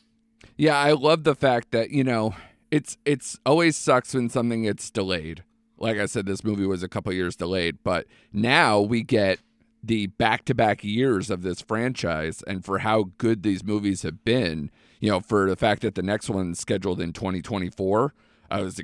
Yeah, 0.58 0.78
I 0.78 0.92
love 0.92 1.24
the 1.24 1.36
fact 1.36 1.72
that, 1.72 1.92
you 1.92 2.04
know, 2.04 2.36
it's 2.72 2.98
it's 3.06 3.40
always 3.46 3.78
sucks 3.78 4.14
when 4.14 4.30
something 4.30 4.64
gets 4.64 4.90
delayed. 4.90 5.44
Like 5.78 5.98
I 5.98 6.06
said, 6.08 6.26
this 6.26 6.44
movie 6.44 6.66
was 6.66 6.84
a 6.84 6.90
couple 6.90 7.14
years 7.14 7.36
delayed, 7.36 7.78
but 7.84 8.08
now 8.34 8.80
we 8.80 9.04
get 9.04 9.40
the 9.84 10.08
back-to-back 10.08 10.84
years 10.84 11.30
of 11.30 11.44
this 11.44 11.62
franchise 11.62 12.44
and 12.48 12.66
for 12.66 12.80
how 12.80 13.12
good 13.18 13.44
these 13.44 13.64
movies 13.64 14.02
have 14.02 14.24
been, 14.26 14.72
you 15.00 15.10
know, 15.10 15.20
for 15.20 15.50
the 15.50 15.56
fact 15.56 15.82
that 15.82 15.96
the 15.96 16.02
next 16.02 16.30
one's 16.30 16.60
scheduled 16.60 17.00
in 17.00 17.14
2024, 17.14 18.14
I 18.50 18.62
was 18.62 18.82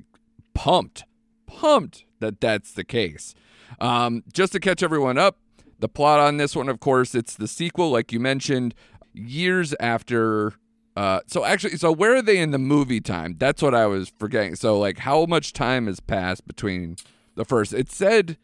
pumped, 0.54 1.04
pumped 1.46 2.06
that 2.20 2.40
that's 2.40 2.72
the 2.72 2.84
case. 2.84 3.34
Um, 3.80 4.24
just 4.32 4.54
to 4.54 4.60
catch 4.60 4.84
everyone 4.84 5.18
up, 5.18 5.38
the 5.80 5.90
plot 5.90 6.20
on 6.20 6.38
this 6.38 6.56
one, 6.56 6.70
of 6.70 6.80
course, 6.80 7.16
it's 7.16 7.36
the 7.36 7.48
sequel, 7.48 7.90
like 7.90 8.12
you 8.12 8.20
mentioned, 8.20 8.74
years 9.14 9.74
after. 9.80 10.54
Uh, 10.96 11.20
so 11.28 11.44
actually, 11.44 11.78
so 11.78 11.92
where 11.92 12.16
are 12.16 12.22
they 12.22 12.38
in 12.38 12.52
the 12.52 12.60
movie 12.60 13.02
time? 13.02 13.36
That's 13.38 13.62
what 13.62 13.74
I 13.74 13.88
was 13.88 14.12
forgetting. 14.18 14.56
So 14.56 14.78
like, 14.78 15.00
how 15.00 15.26
much 15.26 15.52
time 15.54 15.88
has 15.88 16.00
passed 16.00 16.48
between 16.48 16.98
the 17.36 17.46
first? 17.46 17.74
It 17.74 17.92
said, 17.92 18.38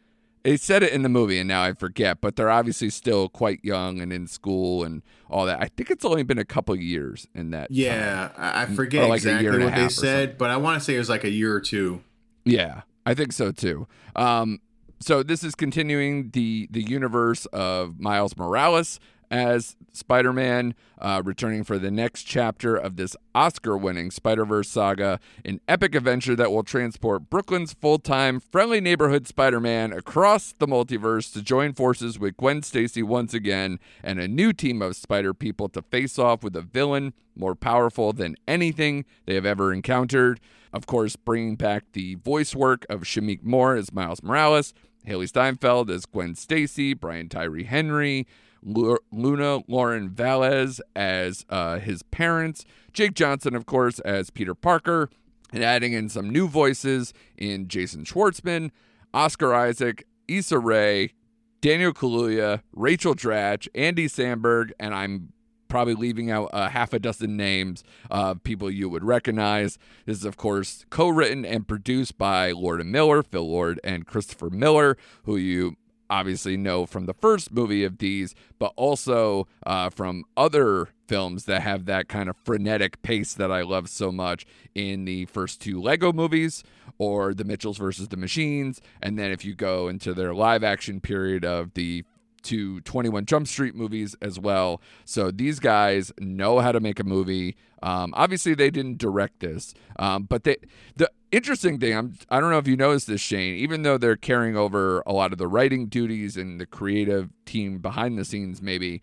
it 0.44 0.60
said 0.60 0.82
it 0.82 0.92
in 0.92 1.02
the 1.02 1.08
movie, 1.08 1.38
and 1.38 1.48
now 1.48 1.62
I 1.62 1.72
forget. 1.72 2.20
But 2.20 2.36
they're 2.36 2.50
obviously 2.50 2.90
still 2.90 3.28
quite 3.28 3.64
young 3.64 4.00
and 4.00 4.12
in 4.12 4.26
school 4.26 4.84
and 4.84 5.02
all 5.28 5.46
that. 5.46 5.60
I 5.60 5.68
think 5.68 5.90
it's 5.90 6.04
only 6.04 6.22
been 6.22 6.38
a 6.38 6.44
couple 6.44 6.74
years 6.76 7.26
in 7.34 7.50
that. 7.50 7.70
Yeah, 7.70 8.30
I 8.36 8.62
I 8.62 8.66
forget 8.66 9.08
like 9.08 9.18
exactly 9.18 9.64
what 9.64 9.74
they 9.74 9.88
said, 9.88 10.38
but 10.38 10.50
I 10.50 10.56
want 10.56 10.78
to 10.78 10.84
say 10.84 10.94
it 10.94 10.98
was 10.98 11.08
like 11.08 11.24
a 11.24 11.30
year 11.30 11.54
or 11.54 11.60
two. 11.60 12.02
Yeah, 12.44 12.82
I 13.04 13.14
think 13.14 13.32
so 13.32 13.52
too. 13.52 13.86
Um, 14.16 14.60
so 15.00 15.22
this 15.22 15.42
is 15.44 15.54
continuing 15.54 16.30
the 16.30 16.68
the 16.70 16.82
universe 16.82 17.46
of 17.46 17.98
Miles 18.00 18.36
Morales 18.36 19.00
as 19.30 19.76
Spider-Man, 19.92 20.74
uh, 20.98 21.22
returning 21.24 21.62
for 21.64 21.78
the 21.78 21.90
next 21.90 22.24
chapter 22.24 22.76
of 22.76 22.96
this 22.96 23.16
Oscar-winning 23.34 24.10
Spider-Verse 24.10 24.68
saga, 24.68 25.20
an 25.44 25.60
epic 25.68 25.94
adventure 25.94 26.34
that 26.36 26.50
will 26.50 26.62
transport 26.62 27.30
Brooklyn's 27.30 27.74
full-time 27.74 28.40
friendly 28.40 28.80
neighborhood 28.80 29.26
Spider-Man 29.26 29.92
across 29.92 30.52
the 30.52 30.66
multiverse 30.66 31.32
to 31.32 31.42
join 31.42 31.72
forces 31.72 32.18
with 32.18 32.36
Gwen 32.36 32.62
Stacy 32.62 33.02
once 33.02 33.32
again 33.32 33.78
and 34.02 34.18
a 34.18 34.28
new 34.28 34.52
team 34.52 34.82
of 34.82 34.96
Spider 34.96 35.32
people 35.32 35.68
to 35.68 35.82
face 35.82 36.18
off 36.18 36.42
with 36.42 36.56
a 36.56 36.62
villain 36.62 37.12
more 37.36 37.54
powerful 37.54 38.12
than 38.12 38.36
anything 38.48 39.04
they 39.26 39.34
have 39.34 39.46
ever 39.46 39.72
encountered. 39.72 40.40
Of 40.72 40.86
course, 40.86 41.16
bringing 41.16 41.56
back 41.56 41.84
the 41.92 42.16
voice 42.16 42.54
work 42.54 42.86
of 42.88 43.02
Shameik 43.02 43.42
Moore 43.42 43.76
as 43.76 43.92
Miles 43.92 44.22
Morales, 44.22 44.74
Hailee 45.06 45.28
Steinfeld 45.28 45.90
as 45.90 46.06
Gwen 46.06 46.34
Stacy, 46.34 46.94
Brian 46.94 47.28
Tyree 47.28 47.64
Henry, 47.64 48.26
Luna 48.62 49.60
Lauren 49.68 50.10
Vélez 50.10 50.80
as 50.94 51.44
uh, 51.48 51.78
his 51.78 52.02
parents, 52.02 52.64
Jake 52.92 53.14
Johnson, 53.14 53.54
of 53.54 53.66
course, 53.66 53.98
as 54.00 54.30
Peter 54.30 54.54
Parker, 54.54 55.08
and 55.52 55.64
adding 55.64 55.92
in 55.92 56.08
some 56.08 56.30
new 56.30 56.46
voices 56.46 57.12
in 57.36 57.68
Jason 57.68 58.04
Schwartzman, 58.04 58.70
Oscar 59.12 59.54
Isaac, 59.54 60.06
Issa 60.28 60.58
Rae, 60.58 61.12
Daniel 61.60 61.92
Kaluuya, 61.92 62.62
Rachel 62.72 63.14
Dratch, 63.14 63.68
Andy 63.74 64.06
Samberg, 64.06 64.70
and 64.78 64.94
I'm 64.94 65.32
probably 65.68 65.94
leaving 65.94 66.30
out 66.30 66.50
a 66.52 66.68
half 66.68 66.92
a 66.92 66.98
dozen 66.98 67.36
names 67.36 67.82
of 68.10 68.42
people 68.42 68.70
you 68.70 68.88
would 68.88 69.04
recognize. 69.04 69.78
This 70.04 70.18
is, 70.18 70.24
of 70.24 70.36
course, 70.36 70.84
co 70.90 71.08
written 71.08 71.44
and 71.44 71.66
produced 71.66 72.18
by 72.18 72.52
Lord 72.52 72.80
and 72.80 72.92
Miller, 72.92 73.22
Phil 73.22 73.48
Lord, 73.48 73.80
and 73.82 74.06
Christopher 74.06 74.50
Miller, 74.50 74.96
who 75.24 75.36
you 75.36 75.76
obviously 76.10 76.56
know 76.56 76.84
from 76.84 77.06
the 77.06 77.14
first 77.14 77.52
movie 77.52 77.84
of 77.84 77.98
these, 77.98 78.34
but 78.58 78.72
also 78.76 79.46
uh, 79.64 79.88
from 79.88 80.24
other 80.36 80.88
films 81.06 81.44
that 81.46 81.62
have 81.62 81.86
that 81.86 82.08
kind 82.08 82.28
of 82.28 82.36
frenetic 82.44 83.00
pace 83.02 83.34
that 83.34 83.50
I 83.50 83.62
love 83.62 83.88
so 83.88 84.12
much 84.12 84.44
in 84.74 85.04
the 85.04 85.24
first 85.26 85.60
two 85.60 85.80
Lego 85.80 86.12
movies 86.12 86.62
or 86.98 87.32
The 87.32 87.44
Mitchells 87.44 87.78
versus 87.78 88.08
the 88.08 88.16
Machines. 88.16 88.80
And 89.00 89.18
then 89.18 89.30
if 89.30 89.44
you 89.44 89.54
go 89.54 89.88
into 89.88 90.12
their 90.12 90.34
live 90.34 90.62
action 90.62 91.00
period 91.00 91.44
of 91.44 91.74
the 91.74 92.04
to 92.42 92.80
21 92.80 93.26
Jump 93.26 93.46
Street 93.46 93.74
movies 93.74 94.16
as 94.22 94.38
well. 94.38 94.80
So 95.04 95.30
these 95.30 95.60
guys 95.60 96.12
know 96.18 96.60
how 96.60 96.72
to 96.72 96.80
make 96.80 96.98
a 96.98 97.04
movie. 97.04 97.56
Um, 97.82 98.12
obviously, 98.16 98.54
they 98.54 98.70
didn't 98.70 98.98
direct 98.98 99.40
this, 99.40 99.74
um, 99.98 100.24
but 100.24 100.44
they, 100.44 100.56
the 100.96 101.10
interesting 101.32 101.78
thing, 101.78 101.96
I'm, 101.96 102.14
I 102.28 102.40
don't 102.40 102.50
know 102.50 102.58
if 102.58 102.66
you 102.66 102.76
noticed 102.76 103.06
this, 103.06 103.20
Shane, 103.20 103.54
even 103.56 103.82
though 103.82 103.98
they're 103.98 104.16
carrying 104.16 104.56
over 104.56 105.02
a 105.06 105.12
lot 105.12 105.32
of 105.32 105.38
the 105.38 105.48
writing 105.48 105.86
duties 105.86 106.36
and 106.36 106.60
the 106.60 106.66
creative 106.66 107.30
team 107.44 107.78
behind 107.78 108.18
the 108.18 108.24
scenes, 108.24 108.60
maybe. 108.60 109.02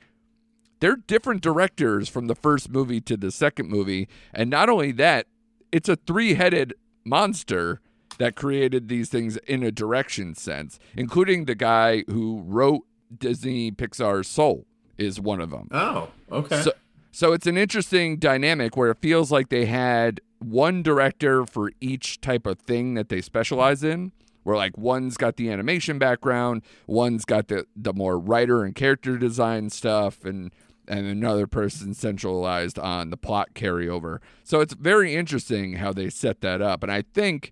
They're 0.80 0.96
different 0.96 1.42
directors 1.42 2.08
from 2.08 2.28
the 2.28 2.36
first 2.36 2.70
movie 2.70 3.02
to 3.02 3.18
the 3.18 3.32
second 3.32 3.70
movie. 3.70 4.08
And 4.34 4.50
not 4.50 4.70
only 4.70 4.92
that, 4.94 5.26
it's 5.72 5.90
a 5.90 5.96
three 5.96 6.36
headed 6.36 6.76
monster 7.04 7.82
that 8.20 8.36
created 8.36 8.88
these 8.88 9.10
things 9.10 9.38
in 9.38 9.64
a 9.64 9.72
direction 9.72 10.36
sense, 10.36 10.80
including 10.96 11.46
the 11.46 11.56
guy 11.56 12.04
who 12.08 12.44
wrote 12.46 12.84
Disney 13.16 13.72
Pixar's 13.72 14.28
Soul 14.28 14.66
is 14.98 15.20
one 15.20 15.40
of 15.40 15.50
them. 15.50 15.68
Oh, 15.72 16.10
okay. 16.32 16.62
So, 16.62 16.72
so 17.12 17.34
it's 17.34 17.48
an 17.48 17.58
interesting 17.58 18.18
dynamic 18.18 18.78
where 18.78 18.92
it 18.92 18.98
feels 19.00 19.32
like 19.32 19.50
they 19.50 19.66
had 19.66 20.22
one 20.40 20.84
director 20.84 21.46
for 21.46 21.72
each 21.82 22.22
type 22.22 22.46
of 22.46 22.60
thing 22.60 22.94
that 22.96 23.10
they 23.10 23.22
specialize 23.22 23.84
in. 23.84 24.12
Where 24.44 24.56
like 24.56 24.78
one's 24.78 25.18
got 25.18 25.36
the 25.36 25.52
animation 25.52 26.00
background, 26.00 26.62
one's 26.88 27.26
got 27.26 27.50
the 27.50 27.66
the 27.76 27.92
more 27.92 28.18
writer 28.18 28.64
and 28.64 28.74
character 28.74 29.18
design 29.18 29.70
stuff, 29.70 30.24
and 30.24 30.52
and 30.88 31.06
another 31.06 31.48
person 31.48 31.94
centralized 31.94 32.80
on 32.80 33.10
the 33.10 33.18
plot 33.18 33.50
carryover. 33.56 34.20
So 34.46 34.62
it's 34.62 34.74
very 34.74 35.14
interesting 35.16 35.74
how 35.74 35.92
they 35.92 36.10
set 36.10 36.40
that 36.42 36.62
up, 36.62 36.82
and 36.82 36.90
I 36.90 37.02
think, 37.02 37.52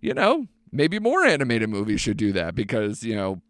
you 0.00 0.14
know, 0.14 0.46
maybe 0.70 1.00
more 1.00 1.24
animated 1.24 1.68
movies 1.68 2.00
should 2.00 2.16
do 2.16 2.32
that 2.32 2.54
because 2.54 3.02
you 3.02 3.14
know 3.14 3.42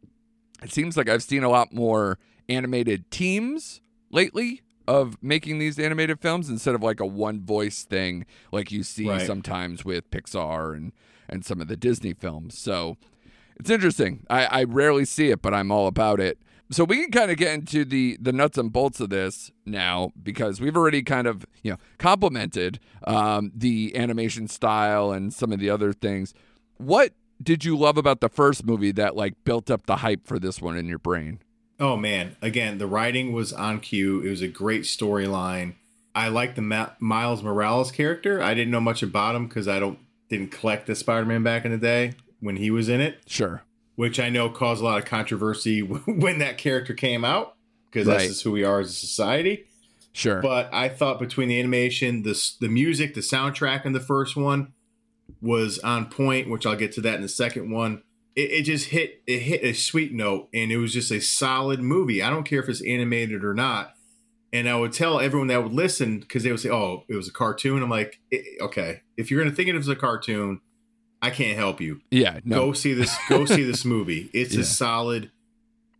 it 0.62 0.72
seems 0.72 0.96
like 0.96 1.08
I've 1.08 1.22
seen 1.22 1.44
a 1.44 1.50
lot 1.50 1.72
more 1.72 2.18
animated 2.48 3.10
teams 3.10 3.80
lately 4.10 4.62
of 4.88 5.16
making 5.22 5.58
these 5.58 5.78
animated 5.78 6.20
films 6.20 6.48
instead 6.48 6.74
of 6.74 6.82
like 6.82 7.00
a 7.00 7.06
one 7.06 7.40
voice 7.40 7.84
thing 7.84 8.26
like 8.50 8.70
you 8.72 8.82
see 8.82 9.08
Right. 9.08 9.26
sometimes 9.26 9.84
with 9.84 10.10
Pixar 10.10 10.76
and 10.76 10.92
and 11.28 11.44
some 11.44 11.60
of 11.60 11.68
the 11.68 11.76
Disney 11.76 12.12
films. 12.14 12.58
So 12.58 12.96
it's 13.56 13.70
interesting. 13.70 14.26
I, 14.28 14.44
I 14.46 14.64
rarely 14.64 15.04
see 15.04 15.30
it, 15.30 15.40
but 15.40 15.54
I'm 15.54 15.70
all 15.70 15.86
about 15.86 16.20
it. 16.20 16.38
So 16.70 16.84
we 16.84 17.02
can 17.02 17.10
kind 17.10 17.30
of 17.30 17.36
get 17.36 17.52
into 17.54 17.84
the 17.84 18.16
the 18.20 18.32
nuts 18.32 18.56
and 18.58 18.72
bolts 18.72 18.98
of 19.00 19.10
this 19.10 19.50
now 19.66 20.10
because 20.22 20.60
we've 20.60 20.76
already 20.76 21.02
kind 21.02 21.26
of 21.26 21.44
you 21.62 21.72
know 21.72 21.76
complimented 21.98 22.80
um, 23.06 23.52
the 23.54 23.94
animation 23.96 24.48
style 24.48 25.12
and 25.12 25.32
some 25.34 25.52
of 25.52 25.58
the 25.60 25.70
other 25.70 25.92
things. 25.92 26.32
What 26.78 27.12
did 27.42 27.64
you 27.64 27.76
love 27.76 27.96
about 27.98 28.20
the 28.20 28.28
first 28.28 28.64
movie 28.64 28.92
that 28.92 29.14
like 29.16 29.34
built 29.44 29.70
up 29.70 29.86
the 29.86 29.96
hype 29.96 30.26
for 30.26 30.38
this 30.38 30.60
one 30.62 30.76
in 30.76 30.86
your 30.86 30.98
brain? 30.98 31.40
Oh 31.82 31.96
man, 31.96 32.36
again, 32.40 32.78
the 32.78 32.86
writing 32.86 33.32
was 33.32 33.52
on 33.52 33.80
cue. 33.80 34.20
It 34.20 34.30
was 34.30 34.40
a 34.40 34.46
great 34.48 34.82
storyline. 34.82 35.74
I 36.14 36.28
like 36.28 36.54
the 36.54 36.62
Ma- 36.62 36.90
Miles 37.00 37.42
Morales 37.42 37.90
character. 37.90 38.40
I 38.40 38.54
didn't 38.54 38.70
know 38.70 38.80
much 38.80 39.02
about 39.02 39.34
him 39.34 39.48
because 39.48 39.66
I 39.66 39.80
don't 39.80 39.98
didn't 40.28 40.52
collect 40.52 40.86
the 40.86 40.94
Spider-Man 40.94 41.42
back 41.42 41.64
in 41.64 41.72
the 41.72 41.78
day 41.78 42.12
when 42.40 42.56
he 42.56 42.70
was 42.70 42.88
in 42.88 43.00
it, 43.00 43.18
Sure. 43.26 43.64
which 43.96 44.20
I 44.20 44.28
know 44.30 44.48
caused 44.48 44.80
a 44.80 44.84
lot 44.84 44.98
of 44.98 45.04
controversy 45.06 45.80
when 45.82 46.38
that 46.38 46.56
character 46.56 46.94
came 46.94 47.24
out 47.24 47.56
because 47.90 48.06
Right. 48.06 48.18
that's 48.18 48.28
just 48.28 48.42
who 48.44 48.52
we 48.52 48.62
are 48.64 48.80
as 48.80 48.90
a 48.90 48.94
society. 48.94 49.66
Sure. 50.12 50.40
But 50.40 50.72
I 50.72 50.88
thought 50.88 51.18
between 51.18 51.48
the 51.48 51.58
animation, 51.58 52.22
the 52.22 52.38
the 52.60 52.68
music, 52.68 53.14
the 53.14 53.20
soundtrack 53.22 53.84
in 53.84 53.92
the 53.92 53.98
first 54.00 54.36
one 54.36 54.72
was 55.40 55.78
on 55.80 56.06
point, 56.06 56.48
which 56.48 56.64
I'll 56.64 56.76
get 56.76 56.92
to 56.92 57.00
that 57.00 57.16
in 57.16 57.22
the 57.22 57.28
second 57.28 57.70
one. 57.72 58.02
It, 58.34 58.50
it 58.50 58.62
just 58.62 58.88
hit 58.88 59.22
it 59.26 59.40
hit 59.40 59.62
a 59.62 59.72
sweet 59.74 60.12
note, 60.12 60.48
and 60.54 60.72
it 60.72 60.78
was 60.78 60.92
just 60.92 61.10
a 61.10 61.20
solid 61.20 61.80
movie. 61.80 62.22
I 62.22 62.30
don't 62.30 62.44
care 62.44 62.60
if 62.60 62.68
it's 62.68 62.82
animated 62.82 63.44
or 63.44 63.54
not. 63.54 63.94
And 64.54 64.68
I 64.68 64.76
would 64.76 64.92
tell 64.92 65.18
everyone 65.18 65.48
that 65.48 65.62
would 65.62 65.72
listen 65.72 66.20
because 66.20 66.42
they 66.42 66.50
would 66.50 66.60
say, 66.60 66.70
"Oh, 66.70 67.04
it 67.08 67.14
was 67.16 67.28
a 67.28 67.32
cartoon." 67.32 67.82
I'm 67.82 67.88
like, 67.90 68.20
"Eh, 68.32 68.42
"Okay, 68.60 69.00
if 69.16 69.30
you're 69.30 69.42
gonna 69.42 69.54
think 69.54 69.68
it 69.68 69.76
was 69.76 69.88
a 69.88 69.96
cartoon, 69.96 70.60
I 71.22 71.30
can't 71.30 71.56
help 71.56 71.80
you. 71.80 72.00
yeah. 72.10 72.40
No. 72.44 72.66
Go 72.66 72.72
see 72.72 72.92
this. 72.94 73.16
Go 73.28 73.44
see 73.46 73.62
this 73.64 73.84
movie. 73.84 74.28
It's 74.32 74.54
Yeah. 74.54 74.60
a 74.60 74.64
solid. 74.64 75.30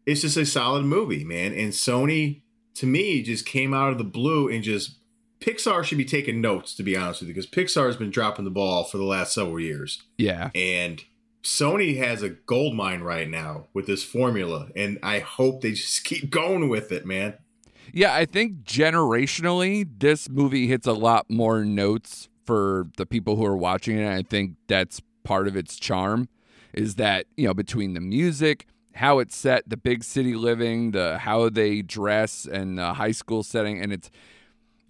It's 0.05 0.21
just 0.23 0.37
a 0.37 0.45
solid 0.45 0.85
movie, 0.85 1.25
man. 1.25 1.53
And 1.55 1.73
Sony, 1.73 2.43
to 2.75 2.87
me, 2.87 3.23
just 3.23 3.47
came 3.47 3.73
out 3.73 3.93
of 3.93 3.99
the 3.99 4.05
blue 4.05 4.49
and 4.49 4.65
just 4.65 4.97
Pixar 5.41 5.85
should 5.85 5.99
be 5.99 6.05
taking 6.05 6.41
notes, 6.41 6.75
to 6.75 6.83
be 6.83 6.97
honest 6.97 7.21
with 7.21 7.29
you, 7.29 7.35
because 7.35 7.49
Pixar 7.51 7.87
has 7.87 7.97
been 7.97 8.11
dropping 8.11 8.45
the 8.45 8.51
ball 8.51 8.85
for 8.85 8.99
the 8.99 9.05
last 9.05 9.33
several 9.35 9.61
years. 9.61 10.03
Yeah. 10.19 10.51
And 10.55 11.03
Sony 11.43 11.99
has 11.99 12.23
a 12.23 12.31
gold 12.31 12.75
mine 12.75 13.01
right 13.01 13.29
now 13.29 13.67
with 13.75 13.87
this 13.87 14.05
formula, 14.05 14.69
and 14.77 14.99
I 15.03 15.19
hope 15.19 15.61
they 15.61 15.73
just 15.73 16.05
keep 16.05 16.31
going 16.31 16.69
with 16.69 16.93
it, 16.93 17.07
man. 17.07 17.35
Yeah, 17.93 18.15
I 18.15 18.25
think 18.25 18.65
generationally, 18.65 19.87
this 19.99 20.29
movie 20.29 20.67
hits 20.67 20.87
a 20.87 20.93
lot 20.93 21.29
more 21.29 21.65
notes 21.65 22.29
for 22.45 22.87
the 22.97 23.07
people 23.07 23.37
who 23.37 23.45
are 23.45 23.57
watching 23.57 23.99
it. 23.99 24.11
I 24.11 24.23
think 24.23 24.57
that's 24.67 25.01
part 25.25 25.47
of 25.47 25.57
its 25.57 25.79
charm 25.79 26.29
is 26.73 26.95
that, 26.95 27.27
you 27.37 27.47
know, 27.47 27.55
between 27.55 27.95
the 27.95 28.01
music, 28.01 28.67
how 28.95 29.19
it's 29.19 29.37
set, 29.37 29.69
the 29.69 29.77
big 29.77 30.05
city 30.05 30.35
living, 30.35 30.93
the 30.93 31.19
how 31.19 31.49
they 31.49 31.83
dress 31.83 32.47
and 32.47 32.79
the 32.79 32.95
high 32.95 33.13
school 33.13 33.43
setting 33.43 33.81
and 33.81 33.93
it's 33.93 34.11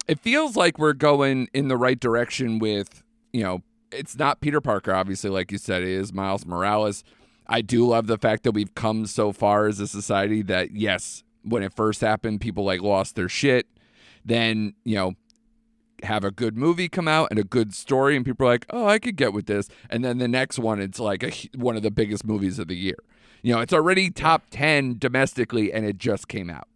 it 0.07 0.19
feels 0.19 0.57
like 0.57 0.77
we're 0.77 0.93
going 0.93 1.47
in 1.53 1.69
the 1.69 1.77
right 1.77 1.99
direction 1.99 2.59
with, 2.59 3.03
you 3.31 3.43
know, 3.43 3.61
it's 3.93 4.17
not 4.17 4.41
Peter 4.41 4.61
Parker 4.61 4.93
obviously 4.93 5.29
like 5.29 5.51
you 5.51 5.57
said, 5.57 5.83
it 5.83 5.89
is 5.89 6.13
Miles 6.13 6.45
Morales. 6.45 7.03
I 7.47 7.61
do 7.61 7.85
love 7.87 8.07
the 8.07 8.17
fact 8.17 8.43
that 8.43 8.51
we've 8.51 8.73
come 8.73 9.05
so 9.05 9.31
far 9.31 9.67
as 9.67 9.79
a 9.79 9.87
society 9.87 10.41
that 10.43 10.71
yes, 10.71 11.23
when 11.43 11.63
it 11.63 11.73
first 11.73 12.01
happened, 12.01 12.41
people 12.41 12.63
like 12.63 12.81
lost 12.81 13.15
their 13.15 13.29
shit. 13.29 13.67
Then, 14.25 14.73
you 14.85 14.95
know, 14.95 15.13
have 16.03 16.23
a 16.23 16.31
good 16.31 16.57
movie 16.57 16.89
come 16.89 17.07
out 17.07 17.27
and 17.29 17.39
a 17.39 17.43
good 17.43 17.73
story, 17.73 18.15
and 18.15 18.25
people 18.25 18.47
are 18.47 18.51
like, 18.51 18.65
oh, 18.69 18.87
I 18.87 18.99
could 18.99 19.15
get 19.15 19.33
with 19.33 19.45
this. 19.45 19.67
And 19.89 20.03
then 20.03 20.17
the 20.17 20.27
next 20.27 20.59
one, 20.59 20.81
it's 20.81 20.99
like 20.99 21.23
a, 21.23 21.31
one 21.57 21.75
of 21.75 21.83
the 21.83 21.91
biggest 21.91 22.25
movies 22.25 22.59
of 22.59 22.67
the 22.67 22.75
year. 22.75 22.97
You 23.41 23.53
know, 23.53 23.61
it's 23.61 23.73
already 23.73 24.09
top 24.09 24.43
10 24.51 24.97
domestically, 24.97 25.73
and 25.73 25.85
it 25.85 25.97
just 25.97 26.27
came 26.27 26.49
out. 26.49 26.67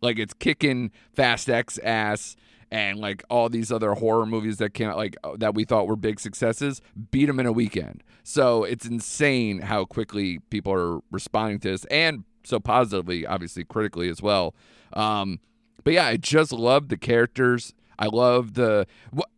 Like, 0.00 0.18
it's 0.18 0.34
kicking 0.34 0.90
Fast 1.12 1.48
X 1.48 1.78
ass 1.78 2.36
and 2.70 2.98
like 2.98 3.24
all 3.30 3.48
these 3.48 3.72
other 3.72 3.94
horror 3.94 4.26
movies 4.26 4.58
that 4.58 4.74
came 4.74 4.88
out, 4.88 4.96
like 4.96 5.16
uh, 5.24 5.36
that 5.38 5.54
we 5.54 5.64
thought 5.64 5.86
were 5.86 5.96
big 5.96 6.20
successes, 6.20 6.80
beat 7.10 7.26
them 7.26 7.40
in 7.40 7.46
a 7.46 7.52
weekend. 7.52 8.02
So 8.22 8.64
it's 8.64 8.86
insane 8.86 9.60
how 9.62 9.84
quickly 9.84 10.38
people 10.50 10.72
are 10.72 11.00
responding 11.10 11.60
to 11.60 11.70
this 11.70 11.84
and 11.86 12.24
so 12.44 12.60
positively, 12.60 13.26
obviously 13.26 13.64
critically 13.64 14.08
as 14.08 14.22
well. 14.22 14.54
Um, 14.92 15.40
but 15.84 15.94
yeah, 15.94 16.06
I 16.06 16.16
just 16.16 16.52
love 16.52 16.88
the 16.88 16.96
characters. 16.96 17.74
I 17.98 18.06
love 18.06 18.54
the 18.54 18.86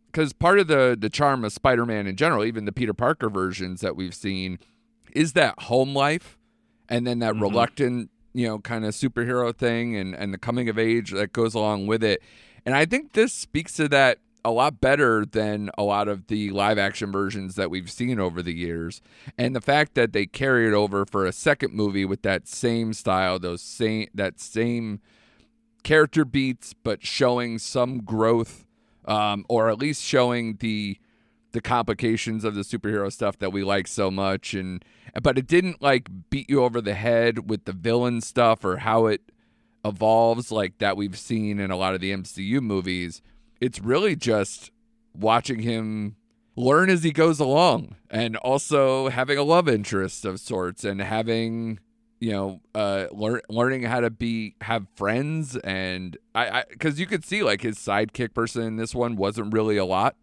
because 0.07 0.33
part 0.33 0.59
of 0.59 0.67
the 0.67 0.97
the 0.99 1.09
charm 1.09 1.43
of 1.45 1.53
Spider-Man 1.53 2.07
in 2.07 2.15
general, 2.15 2.43
even 2.43 2.65
the 2.65 2.71
Peter 2.71 2.93
Parker 2.93 3.29
versions 3.29 3.81
that 3.81 3.95
we've 3.95 4.13
seen, 4.13 4.59
is 5.13 5.33
that 5.33 5.57
home 5.63 5.93
life, 5.93 6.37
and 6.89 7.07
then 7.07 7.19
that 7.19 7.33
mm-hmm. 7.33 7.43
reluctant, 7.43 8.11
you 8.33 8.47
know, 8.47 8.59
kind 8.59 8.85
of 8.85 8.93
superhero 8.93 9.55
thing, 9.55 9.95
and 9.95 10.13
and 10.15 10.33
the 10.33 10.37
coming 10.37 10.69
of 10.69 10.77
age 10.77 11.11
that 11.11 11.33
goes 11.33 11.53
along 11.53 11.87
with 11.87 12.03
it. 12.03 12.21
And 12.65 12.75
I 12.75 12.85
think 12.85 13.13
this 13.13 13.33
speaks 13.33 13.75
to 13.75 13.87
that 13.89 14.19
a 14.43 14.51
lot 14.51 14.81
better 14.81 15.25
than 15.25 15.69
a 15.77 15.83
lot 15.83 16.07
of 16.07 16.27
the 16.27 16.49
live 16.49 16.77
action 16.77 17.11
versions 17.11 17.55
that 17.55 17.69
we've 17.69 17.91
seen 17.91 18.19
over 18.19 18.41
the 18.41 18.53
years. 18.53 19.01
And 19.37 19.55
the 19.55 19.61
fact 19.61 19.93
that 19.95 20.13
they 20.13 20.25
carry 20.25 20.67
it 20.67 20.73
over 20.73 21.05
for 21.05 21.25
a 21.25 21.31
second 21.31 21.73
movie 21.73 22.05
with 22.05 22.23
that 22.23 22.47
same 22.47 22.93
style, 22.93 23.39
those 23.39 23.61
same 23.61 24.07
that 24.13 24.39
same 24.39 24.99
character 25.83 26.25
beats, 26.25 26.73
but 26.73 27.05
showing 27.05 27.59
some 27.59 27.99
growth, 27.99 28.65
um, 29.05 29.45
or 29.47 29.69
at 29.69 29.77
least 29.77 30.03
showing 30.03 30.57
the 30.59 30.97
the 31.51 31.61
complications 31.61 32.43
of 32.43 32.55
the 32.55 32.61
superhero 32.61 33.11
stuff 33.11 33.37
that 33.39 33.51
we 33.51 33.61
like 33.63 33.87
so 33.87 34.09
much 34.09 34.53
and 34.53 34.85
but 35.21 35.37
it 35.37 35.47
didn't 35.47 35.81
like 35.81 36.07
beat 36.29 36.49
you 36.49 36.63
over 36.63 36.79
the 36.79 36.93
head 36.93 37.49
with 37.49 37.65
the 37.65 37.73
villain 37.73 38.21
stuff 38.21 38.63
or 38.63 38.77
how 38.77 39.05
it 39.05 39.21
evolves 39.83 40.51
like 40.51 40.77
that 40.79 40.97
we've 40.97 41.17
seen 41.17 41.59
in 41.59 41.71
a 41.71 41.75
lot 41.75 41.93
of 41.93 42.01
the 42.01 42.11
MCU 42.11 42.61
movies. 42.61 43.21
It's 43.59 43.79
really 43.79 44.15
just 44.15 44.71
watching 45.13 45.59
him 45.59 46.15
learn 46.55 46.89
as 46.89 47.03
he 47.03 47.11
goes 47.11 47.39
along 47.39 47.95
and 48.09 48.35
also 48.37 49.09
having 49.09 49.37
a 49.37 49.43
love 49.43 49.67
interest 49.69 50.25
of 50.25 50.39
sorts 50.39 50.83
and 50.83 51.01
having 51.01 51.79
you 52.19 52.31
know 52.31 52.59
uh 52.75 53.07
lear- 53.11 53.41
learning 53.49 53.83
how 53.83 53.99
to 53.99 54.09
be 54.09 54.55
have 54.61 54.85
friends 54.95 55.55
and 55.57 56.17
i 56.35 56.63
because 56.69 56.99
you 56.99 57.05
could 57.05 57.23
see 57.23 57.41
like 57.41 57.61
his 57.61 57.77
sidekick 57.77 58.33
person 58.33 58.63
in 58.63 58.75
this 58.75 58.93
one 58.93 59.15
wasn't 59.15 59.51
really 59.53 59.77
a 59.77 59.85
lot 59.85 60.15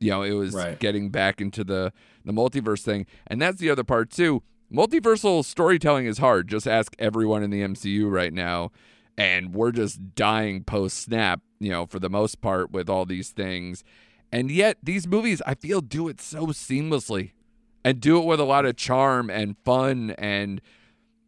you 0.00 0.10
know 0.10 0.22
it 0.22 0.32
was 0.32 0.54
right. 0.54 0.78
getting 0.80 1.10
back 1.10 1.40
into 1.40 1.62
the 1.62 1.92
the 2.24 2.32
multiverse 2.32 2.82
thing 2.82 3.06
and 3.26 3.40
that's 3.40 3.58
the 3.58 3.70
other 3.70 3.84
part 3.84 4.10
too 4.10 4.42
multiversal 4.72 5.44
storytelling 5.44 6.06
is 6.06 6.18
hard 6.18 6.48
just 6.48 6.66
ask 6.66 6.94
everyone 6.98 7.42
in 7.42 7.50
the 7.50 7.60
mcu 7.60 8.10
right 8.10 8.32
now 8.32 8.70
and 9.16 9.54
we're 9.54 9.72
just 9.72 10.14
dying 10.14 10.64
post 10.64 10.98
snap, 10.98 11.40
you 11.60 11.70
know, 11.70 11.86
for 11.86 11.98
the 11.98 12.10
most 12.10 12.40
part 12.40 12.70
with 12.70 12.88
all 12.88 13.04
these 13.04 13.30
things. 13.30 13.84
And 14.32 14.50
yet 14.50 14.78
these 14.82 15.06
movies 15.06 15.40
I 15.46 15.54
feel 15.54 15.80
do 15.80 16.08
it 16.08 16.20
so 16.20 16.46
seamlessly 16.48 17.32
and 17.84 18.00
do 18.00 18.18
it 18.18 18.24
with 18.24 18.40
a 18.40 18.44
lot 18.44 18.64
of 18.66 18.76
charm 18.76 19.30
and 19.30 19.56
fun 19.64 20.10
and 20.18 20.60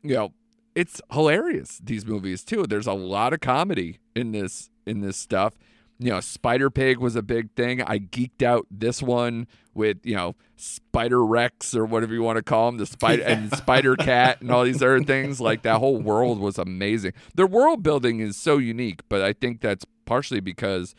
you 0.02 0.14
know, 0.14 0.32
it's 0.74 1.00
hilarious 1.12 1.80
these 1.82 2.06
movies 2.06 2.44
too. 2.44 2.66
There's 2.66 2.86
a 2.86 2.92
lot 2.92 3.32
of 3.32 3.40
comedy 3.40 4.00
in 4.14 4.32
this 4.32 4.70
in 4.86 5.00
this 5.00 5.16
stuff 5.16 5.54
you 5.98 6.10
know, 6.10 6.20
Spider 6.20 6.70
Pig 6.70 6.98
was 6.98 7.16
a 7.16 7.22
big 7.22 7.52
thing. 7.52 7.82
I 7.82 7.98
geeked 7.98 8.42
out 8.42 8.66
this 8.70 9.02
one 9.02 9.46
with, 9.74 9.98
you 10.04 10.14
know, 10.14 10.36
Spider 10.56 11.24
Rex 11.24 11.74
or 11.74 11.86
whatever 11.86 12.12
you 12.12 12.22
want 12.22 12.36
to 12.36 12.42
call 12.42 12.66
them, 12.70 12.78
the 12.78 12.86
spider 12.86 13.22
yeah. 13.22 13.32
and 13.32 13.52
Spider 13.56 13.96
Cat 13.96 14.40
and 14.40 14.50
all 14.50 14.64
these 14.64 14.82
other 14.82 15.02
things. 15.02 15.40
Like 15.40 15.62
that 15.62 15.78
whole 15.78 15.98
world 15.98 16.38
was 16.38 16.58
amazing. 16.58 17.12
Their 17.34 17.46
world 17.46 17.82
building 17.82 18.20
is 18.20 18.36
so 18.36 18.58
unique, 18.58 19.00
but 19.08 19.22
I 19.22 19.32
think 19.32 19.60
that's 19.60 19.86
partially 20.04 20.40
because 20.40 20.94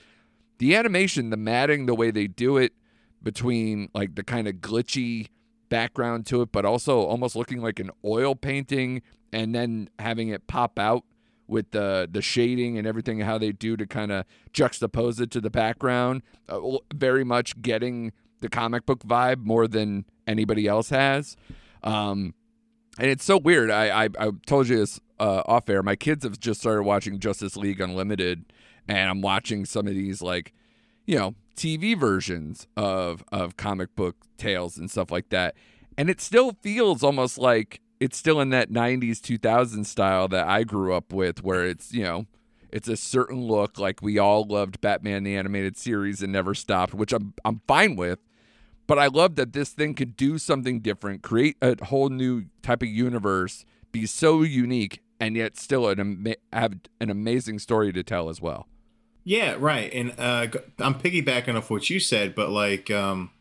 the 0.58 0.76
animation, 0.76 1.30
the 1.30 1.38
matting, 1.38 1.86
the 1.86 1.96
way 1.96 2.10
they 2.10 2.28
do 2.28 2.58
it 2.58 2.74
between 3.22 3.90
like 3.94 4.16
the 4.16 4.24
kind 4.24 4.48
of 4.48 4.56
glitchy 4.56 5.28
background 5.70 6.26
to 6.28 6.42
it, 6.42 6.52
but 6.52 6.66
also 6.66 7.02
almost 7.02 7.36
looking 7.36 7.62
like 7.62 7.80
an 7.80 7.92
oil 8.04 8.36
painting 8.36 9.02
and 9.32 9.54
then 9.54 9.90
having 10.00 10.30
it 10.30 10.48
pop 10.48 10.80
out 10.80 11.04
with 11.48 11.72
the 11.72 12.08
the 12.12 12.22
shading 12.22 12.78
and 12.78 12.88
everything 12.88 13.20
how 13.20 13.38
they 13.38 13.52
do 13.52 13.78
to 13.78 13.86
kind 13.86 14.12
of 14.12 14.26
juxtapose 14.54 15.20
it 15.22 15.32
to 15.32 15.42
the 15.42 15.50
background 15.50 16.22
uh, 16.50 16.60
very 16.94 17.24
much 17.24 17.62
getting 17.62 18.12
the 18.42 18.50
comic 18.50 18.86
book 18.86 19.04
vibe 19.04 19.44
more 19.44 19.68
than 19.68 20.06
anybody 20.28 20.68
else 20.68 20.90
has. 20.90 21.36
Um, 21.84 22.34
and 23.00 23.10
it's 23.10 23.24
so 23.24 23.38
weird. 23.38 23.72
I 23.72 24.06
i, 24.06 24.10
I 24.20 24.32
told 24.46 24.68
you 24.68 24.78
this 24.78 25.00
uh, 25.20 25.44
off 25.46 25.70
air. 25.70 25.82
My 25.82 25.96
kids 25.96 26.24
have 26.24 26.40
just 26.40 26.60
started 26.60 26.84
watching 26.84 27.20
justice 27.20 27.56
league 27.58 27.82
unlimited 27.82 28.46
and 28.88 29.10
i'm 29.10 29.22
watching 29.22 29.66
some 29.66 29.88
of 29.88 29.94
these 29.94 30.22
like 30.22 30.54
you 31.06 31.18
know 31.18 31.36
tv 31.56 32.00
versions 32.00 32.68
of 32.78 33.24
of 33.32 33.58
comic 33.58 33.96
book 33.96 34.16
tales 34.38 34.78
and 34.78 34.90
stuff 34.90 35.12
like 35.12 35.30
that. 35.30 35.56
And 35.98 36.10
it 36.10 36.22
still 36.22 36.54
feels 36.62 37.04
almost 37.04 37.38
like 37.40 37.82
it's 38.00 38.18
still 38.18 38.40
in 38.40 38.50
that 38.50 38.70
90s 38.70 39.20
2000s 39.20 39.86
style 39.86 40.28
that 40.28 40.48
I 40.48 40.64
grew 40.64 40.94
up 40.94 41.12
with 41.14 41.44
where 41.44 41.66
it's, 41.66 41.94
you 41.94 42.04
know, 42.04 42.26
it's 42.72 42.88
a 42.88 42.98
certain 42.98 43.42
look 43.42 43.80
like 43.80 44.02
we 44.02 44.18
all 44.18 44.44
loved 44.44 44.82
Batman 44.82 45.24
the 45.24 45.36
animated 45.36 45.78
series 45.78 46.22
and 46.22 46.32
never 46.32 46.54
stopped, 46.54 46.94
which 46.94 47.14
I'm 47.14 47.34
I'm 47.46 47.62
fine 47.68 47.96
with. 47.96 48.20
But 48.88 49.00
I 49.00 49.08
love 49.08 49.36
that 49.36 49.54
this 49.54 49.70
thing 49.70 49.94
could 49.94 50.16
do 50.16 50.38
something 50.38 50.80
different, 50.80 51.22
create 51.22 51.58
a 51.62 51.84
whole 51.86 52.10
new 52.10 52.46
type 52.62 52.82
of 52.82 52.88
universe, 52.88 53.66
be 53.92 54.06
so 54.06 54.44
unique 54.44 55.02
and 55.20 55.36
yet 55.36 55.58
still 55.58 55.90
an 55.90 56.00
ama- 56.00 56.36
have 56.54 56.74
an 57.02 57.10
amazing 57.10 57.60
story 57.60 57.92
to 57.92 58.04
tell 58.04 58.30
as 58.30 58.42
well. 58.42 58.68
Yeah, 59.24 59.56
right. 59.60 59.92
And 59.94 60.14
uh, 60.18 60.48
I'm 60.80 60.96
piggybacking 60.96 61.58
off 61.58 61.70
what 61.70 61.90
you 61.90 62.00
said, 62.00 62.34
but 62.34 62.50
like 62.50 62.90
um, 62.90 63.32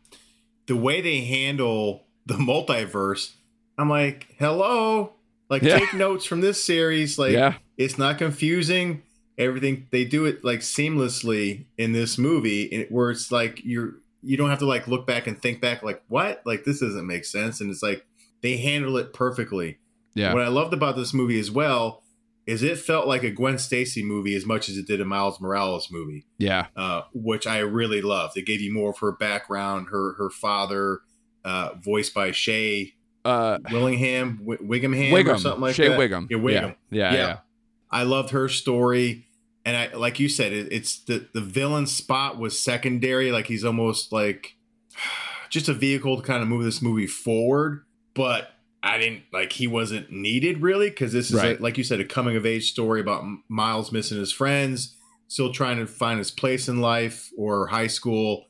the 0.65 0.75
way 0.75 0.99
they 0.99 1.21
handle 1.21 2.07
the 2.25 2.33
multiverse 2.33 3.33
I'm 3.77 3.89
like, 3.89 4.35
hello. 4.39 5.13
Like 5.49 5.61
yeah. 5.61 5.79
take 5.79 5.93
notes 5.93 6.25
from 6.25 6.41
this 6.41 6.63
series. 6.63 7.17
Like 7.17 7.31
yeah. 7.31 7.55
it's 7.77 7.97
not 7.97 8.17
confusing. 8.17 9.03
Everything 9.37 9.87
they 9.91 10.03
do 10.03 10.25
it 10.25 10.43
like 10.43 10.59
seamlessly 10.61 11.65
in 11.77 11.91
this 11.91 12.17
movie, 12.17 12.87
where 12.89 13.11
it's 13.11 13.31
like 13.31 13.61
you're 13.63 13.95
you 14.23 14.35
don't 14.35 14.49
have 14.49 14.59
to 14.59 14.65
like 14.65 14.87
look 14.87 15.05
back 15.05 15.27
and 15.27 15.39
think 15.39 15.61
back 15.61 15.83
like 15.83 16.01
what 16.07 16.41
like 16.45 16.63
this 16.63 16.79
doesn't 16.79 17.05
make 17.05 17.23
sense, 17.23 17.61
and 17.61 17.69
it's 17.69 17.83
like 17.83 18.05
they 18.41 18.57
handle 18.57 18.97
it 18.97 19.13
perfectly. 19.13 19.77
Yeah. 20.15 20.33
What 20.33 20.43
I 20.43 20.47
loved 20.47 20.73
about 20.73 20.95
this 20.95 21.13
movie 21.13 21.39
as 21.39 21.51
well 21.51 22.01
is 22.47 22.63
it 22.63 22.79
felt 22.79 23.07
like 23.07 23.23
a 23.23 23.29
Gwen 23.29 23.59
Stacy 23.59 24.03
movie 24.03 24.35
as 24.35 24.45
much 24.45 24.69
as 24.69 24.77
it 24.77 24.87
did 24.87 25.01
a 25.01 25.05
Miles 25.05 25.39
Morales 25.39 25.91
movie. 25.91 26.25
Yeah. 26.39 26.67
Uh, 26.75 27.01
which 27.13 27.45
I 27.45 27.59
really 27.59 28.01
loved. 28.01 28.37
It 28.37 28.45
gave 28.45 28.61
you 28.61 28.73
more 28.73 28.91
of 28.91 28.97
her 28.99 29.11
background, 29.11 29.87
her 29.91 30.13
her 30.13 30.31
father, 30.31 31.01
uh, 31.45 31.75
voiced 31.75 32.15
by 32.15 32.31
Shea 32.31 32.93
uh, 33.27 33.59
Willingham, 33.71 34.37
w- 34.37 34.59
Wiggumham, 34.59 35.11
Whigham, 35.11 35.35
or 35.35 35.37
something 35.37 35.61
like 35.61 35.75
Shea 35.75 35.89
that. 35.89 35.97
Whigham. 35.97 36.27
Yeah, 36.29 36.37
Whigham. 36.37 36.75
Yeah. 36.89 37.11
Yeah, 37.11 37.13
yeah. 37.13 37.27
yeah. 37.27 37.37
I 37.91 38.03
loved 38.03 38.31
her 38.31 38.47
story, 38.47 39.27
and 39.65 39.75
I 39.75 39.93
like 39.93 40.19
you 40.19 40.29
said, 40.29 40.53
it, 40.53 40.71
it's 40.71 41.03
the 41.03 41.27
the 41.33 41.41
villain 41.41 41.87
spot 41.87 42.37
was 42.37 42.57
secondary. 42.57 43.31
Like 43.31 43.47
he's 43.47 43.65
almost 43.65 44.11
like 44.11 44.55
just 45.49 45.67
a 45.67 45.73
vehicle 45.73 46.17
to 46.17 46.23
kind 46.23 46.41
of 46.41 46.47
move 46.47 46.63
this 46.63 46.81
movie 46.81 47.07
forward. 47.07 47.83
But 48.13 48.49
I 48.81 48.97
didn't 48.97 49.23
like 49.33 49.51
he 49.53 49.67
wasn't 49.67 50.11
needed 50.11 50.61
really 50.61 50.89
because 50.89 51.11
this 51.11 51.29
is 51.29 51.35
right. 51.35 51.59
a, 51.59 51.61
like 51.61 51.77
you 51.77 51.83
said 51.83 51.99
a 51.99 52.05
coming 52.05 52.37
of 52.37 52.45
age 52.45 52.71
story 52.71 53.01
about 53.01 53.25
Miles 53.49 53.91
missing 53.91 54.17
his 54.17 54.31
friends. 54.31 54.95
still 55.27 55.51
trying 55.51 55.77
to 55.77 55.85
find 55.85 56.17
his 56.17 56.31
place 56.31 56.69
in 56.69 56.79
life 56.79 57.29
or 57.37 57.67
high 57.67 57.87
school, 57.87 58.45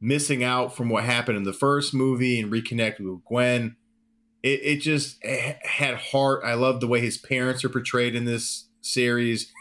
missing 0.00 0.42
out 0.42 0.74
from 0.74 0.88
what 0.88 1.04
happened 1.04 1.36
in 1.36 1.44
the 1.44 1.52
first 1.52 1.92
movie 1.92 2.40
and 2.40 2.50
reconnect 2.50 2.98
with 3.00 3.22
Gwen. 3.24 3.76
It, 4.46 4.60
it 4.62 4.76
just 4.76 5.18
had 5.24 5.96
heart. 5.96 6.42
I 6.44 6.54
love 6.54 6.80
the 6.80 6.86
way 6.86 7.00
his 7.00 7.18
parents 7.18 7.64
are 7.64 7.68
portrayed 7.68 8.14
in 8.14 8.26
this 8.26 8.68
series. 8.80 9.52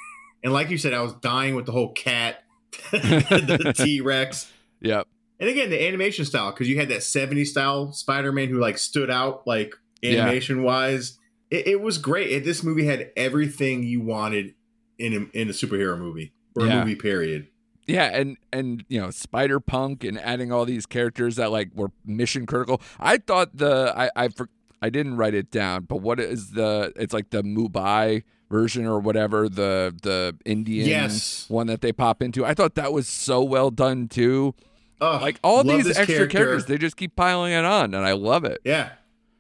And 0.44 0.54
like 0.54 0.70
you 0.70 0.78
said, 0.78 0.94
I 0.94 1.02
was 1.02 1.14
dying 1.14 1.56
with 1.56 1.66
the 1.66 1.72
whole 1.72 1.92
cat, 1.94 2.44
the 2.92 3.74
T 3.84 4.00
Rex. 4.02 4.52
Yep. 4.82 5.08
And 5.40 5.50
again, 5.50 5.72
the 5.72 5.88
animation 5.88 6.24
style, 6.24 6.52
because 6.52 6.70
you 6.70 6.78
had 6.78 6.90
that 6.90 7.00
70s 7.00 7.48
style 7.48 7.92
Spider 7.94 8.32
Man 8.32 8.50
who 8.50 8.60
like 8.60 8.78
stood 8.78 9.10
out 9.10 9.48
like 9.48 9.74
animation 10.04 10.62
wise. 10.62 11.18
It, 11.50 11.68
it, 11.68 11.82
was 11.82 11.98
great. 11.98 12.32
It, 12.32 12.44
this 12.44 12.64
movie 12.64 12.86
had 12.86 13.12
everything 13.18 13.84
you 13.84 14.02
wanted 14.02 14.54
in 15.00 15.14
a, 15.14 15.38
in 15.38 15.50
a 15.50 15.52
superhero 15.52 15.98
movie 15.98 16.32
or 16.56 16.68
Yeah. 16.68 16.76
a 16.76 16.80
movie 16.86 16.96
period. 16.96 17.48
Yeah, 17.88 18.06
and 18.06 18.38
and 18.52 18.84
you 18.88 19.00
know 19.00 19.12
Spider 19.12 19.60
Punk 19.60 20.04
and 20.04 20.20
adding 20.20 20.52
all 20.52 20.66
these 20.66 20.88
characters 20.88 21.36
that 21.36 21.52
like 21.52 21.70
were 21.76 21.92
mission 22.04 22.48
critical. 22.48 22.82
I 23.00 23.18
thought 23.18 23.58
the 23.58 23.94
I 23.96 24.10
I 24.16 24.28
for, 24.30 24.50
I 24.86 24.90
didn't 24.90 25.18
write 25.18 25.34
it 25.34 25.50
down, 25.52 25.86
but 25.86 25.98
what 25.98 26.20
is 26.20 26.52
the? 26.52 26.94
It's 26.96 27.14
like 27.14 27.32
the 27.32 27.42
Mumbai 27.42 28.24
version 28.52 28.86
or 28.86 29.00
whatever 29.00 29.50
the 29.50 29.96
the 30.04 30.36
Indian 30.46 30.88
Yes. 30.88 31.46
one 31.50 31.66
that 31.68 31.82
they 31.82 31.92
pop 31.92 32.22
into. 32.22 32.46
I 32.46 32.54
thought 32.54 32.76
that 32.76 32.94
was 32.94 33.08
so 33.08 33.44
well 33.44 33.72
done 33.72 34.08
too. 34.08 34.54
Ugh, 35.02 35.22
Like 35.22 35.40
all 35.44 35.64
these 35.64 35.88
extra 35.88 36.06
character. 36.06 36.28
characters, 36.38 36.66
they 36.68 36.78
just 36.78 36.96
keep 36.98 37.16
piling 37.16 37.52
it 37.54 37.66
on, 37.66 37.94
and 37.96 38.06
I 38.06 38.12
love 38.14 38.46
it. 38.46 38.60
Yeah. 38.64 38.92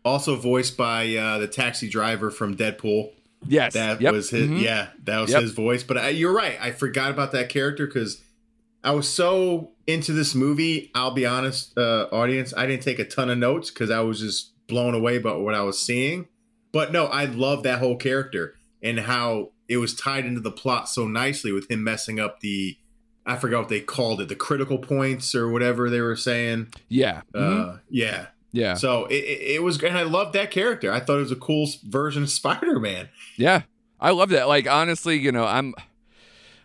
Also 0.04 0.36
voiced 0.36 0.76
by 0.78 1.16
uh, 1.16 1.38
the 1.38 1.48
taxi 1.48 1.88
driver 1.90 2.30
from 2.32 2.56
Deadpool. 2.58 3.12
Yes, 3.48 3.74
That 3.74 4.02
Yep. 4.02 4.14
was 4.14 4.30
his. 4.32 4.48
Mhm. 4.48 4.62
Yeah, 4.62 4.88
that 5.04 5.20
was 5.20 5.30
Yep. 5.32 5.42
his 5.44 5.52
voice. 5.52 5.84
But 5.84 5.98
I, 6.00 6.10
you're 6.10 6.34
right. 6.34 6.58
I 6.60 6.72
forgot 6.72 7.12
about 7.12 7.32
that 7.34 7.50
character 7.50 7.86
because 7.86 8.22
I 8.84 8.92
was 8.92 9.08
so 9.08 9.72
into 9.88 10.14
this 10.14 10.34
movie. 10.36 10.90
I'll 10.96 11.12
be 11.14 11.26
honest, 11.28 11.78
uh, 11.78 12.08
audience. 12.12 12.54
I 12.58 12.66
didn't 12.66 12.82
take 12.84 12.98
a 13.00 13.06
ton 13.06 13.30
of 13.30 13.38
notes 13.38 13.70
because 13.70 13.92
I 13.92 14.00
was 14.02 14.20
just 14.20 14.50
blown 14.68 14.94
away 14.94 15.18
by 15.18 15.34
what 15.34 15.56
I 15.56 15.62
was 15.62 15.82
seeing. 15.82 16.28
But 16.72 16.92
no, 16.92 17.06
I 17.06 17.26
love 17.26 17.64
that 17.64 17.80
whole 17.80 17.96
character 17.96 18.56
and 18.84 19.00
how 19.00 19.52
it 19.68 19.78
was 19.78 19.96
tied 19.96 20.26
into 20.26 20.42
the 20.42 20.52
plot 20.52 20.90
so 20.90 21.08
nicely 21.08 21.52
with 21.52 21.70
him 21.70 21.84
messing 21.84 22.20
up 22.20 22.40
the. 22.40 22.78
I 23.28 23.38
forgot 23.38 23.62
what 23.62 23.70
they 23.70 23.80
called 23.80 24.22
it, 24.22 24.30
the 24.30 24.36
critical 24.36 24.78
points 24.78 25.34
or 25.34 25.50
whatever 25.50 25.90
they 25.90 26.00
were 26.00 26.16
saying. 26.16 26.68
Yeah. 26.90 27.22
Uh, 27.34 27.78
yeah. 27.90 28.28
yeah, 28.52 28.76
So 28.76 29.06
it, 29.06 29.16
it, 29.16 29.64
was, 29.64 29.82
and 29.82 29.98
I 29.98 30.04
loved 30.04 30.34
that 30.34 30.52
character. 30.52 30.92
I 30.92 31.00
thought 31.00 31.16
it 31.16 31.22
was 31.22 31.32
a 31.32 31.36
cool 31.36 31.68
version 31.84 32.22
of 32.22 32.30
Spider 32.42 32.80
Man. 32.80 33.10
Yeah, 33.36 33.64
I 34.00 34.12
love 34.12 34.30
that. 34.30 34.48
Like 34.48 34.70
honestly, 34.70 35.18
you 35.18 35.32
know, 35.32 35.46
I'm 35.46 35.74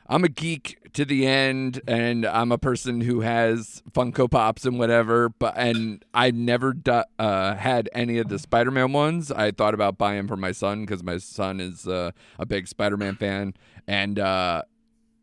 I'm 0.06 0.24
a 0.24 0.28
geek 0.28 0.79
to 0.94 1.04
the 1.04 1.26
end, 1.26 1.80
and 1.86 2.24
I'm 2.26 2.52
a 2.52 2.58
person 2.58 3.00
who 3.00 3.20
has 3.20 3.82
Funko 3.92 4.30
Pops 4.30 4.64
and 4.64 4.78
whatever. 4.78 5.28
But 5.28 5.54
and 5.56 6.04
I 6.14 6.30
never 6.30 6.72
do, 6.72 7.02
uh, 7.18 7.54
had 7.54 7.88
any 7.92 8.18
of 8.18 8.28
the 8.28 8.38
Spider-Man 8.38 8.92
ones. 8.92 9.30
I 9.30 9.50
thought 9.50 9.74
about 9.74 9.98
buying 9.98 10.26
for 10.28 10.36
my 10.36 10.52
son 10.52 10.82
because 10.84 11.02
my 11.02 11.18
son 11.18 11.60
is 11.60 11.86
uh, 11.88 12.10
a 12.38 12.46
big 12.46 12.68
Spider-Man 12.68 13.16
fan, 13.16 13.54
and 13.86 14.18
uh, 14.18 14.62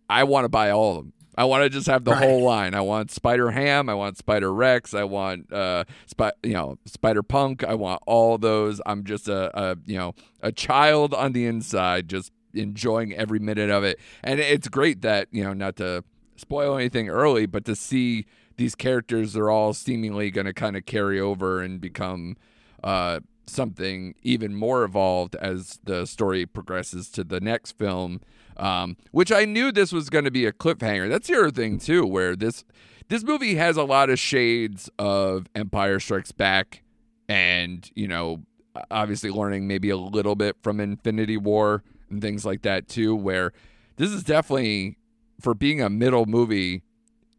I 0.09 0.23
want 0.23 0.45
to 0.45 0.49
buy 0.49 0.69
all 0.71 0.91
of 0.91 0.97
them. 0.97 1.13
I 1.39 1.43
want 1.45 1.61
to 1.65 1.69
just 1.69 1.85
have 1.85 2.03
the 2.03 2.11
Right. 2.13 2.23
whole 2.23 2.41
line. 2.41 2.73
I 2.73 2.81
want 2.81 3.11
Spider 3.11 3.51
Ham. 3.51 3.89
I 3.89 3.93
want 3.93 4.17
Spider 4.17 4.51
Rex. 4.51 4.95
I 4.95 5.03
want 5.03 5.53
uh, 5.53 5.83
Spi- 6.07 6.31
you 6.41 6.53
know 6.53 6.79
Spider 6.85 7.21
Punk. 7.21 7.63
I 7.63 7.75
want 7.75 8.01
all 8.07 8.39
those. 8.39 8.81
I'm 8.87 9.03
just 9.03 9.27
a, 9.27 9.51
a 9.55 9.77
you 9.85 9.97
know 9.99 10.15
a 10.41 10.51
child 10.51 11.13
on 11.13 11.33
the 11.33 11.45
inside, 11.45 12.07
just 12.09 12.31
enjoying 12.57 13.13
every 13.13 13.39
minute 13.39 13.69
of 13.69 13.83
it. 13.83 13.99
And 14.23 14.39
it's 14.39 14.67
great 14.67 15.01
that 15.01 15.27
you 15.31 15.43
know 15.43 15.53
not 15.53 15.75
to 15.77 16.03
spoil 16.35 16.77
anything 16.77 17.09
early, 17.09 17.45
but 17.45 17.65
to 17.65 17.75
see 17.75 18.25
these 18.57 18.75
characters 18.75 19.35
are 19.35 19.49
all 19.49 19.73
seemingly 19.73 20.31
going 20.31 20.45
to 20.45 20.53
kind 20.53 20.75
of 20.75 20.85
carry 20.85 21.19
over 21.19 21.61
and 21.61 21.79
become 21.79 22.35
uh, 22.83 23.19
something 23.45 24.15
even 24.23 24.55
more 24.55 24.83
evolved 24.83 25.35
as 25.35 25.79
the 25.83 26.05
story 26.05 26.45
progresses 26.45 27.09
to 27.11 27.23
the 27.23 27.39
next 27.39 27.73
film. 27.73 28.21
Um, 28.57 28.97
which 29.11 29.31
I 29.31 29.45
knew 29.45 29.71
this 29.71 29.91
was 29.93 30.09
going 30.09 30.25
to 30.25 30.31
be 30.31 30.47
a 30.47 30.51
cliffhanger. 30.51 31.07
That's 31.07 31.27
the 31.27 31.35
other 31.35 31.51
thing 31.51 31.77
too, 31.77 32.07
where 32.07 32.35
this 32.35 32.65
this 33.07 33.23
movie 33.23 33.55
has 33.55 33.77
a 33.77 33.83
lot 33.83 34.09
of 34.09 34.17
shades 34.17 34.89
of 34.97 35.47
Empire 35.53 35.99
Strikes 35.99 36.31
Back, 36.31 36.81
and 37.29 37.87
you 37.93 38.07
know, 38.07 38.41
obviously 38.89 39.29
learning 39.29 39.67
maybe 39.67 39.91
a 39.91 39.97
little 39.97 40.35
bit 40.35 40.55
from 40.63 40.79
Infinity 40.79 41.37
War 41.37 41.83
and 42.09 42.21
things 42.21 42.45
like 42.45 42.61
that 42.63 42.87
too. 42.87 43.15
Where 43.15 43.53
this 43.97 44.11
is 44.11 44.23
definitely 44.23 44.97
for 45.39 45.53
being 45.53 45.81
a 45.81 45.89
middle 45.89 46.25
movie, 46.25 46.83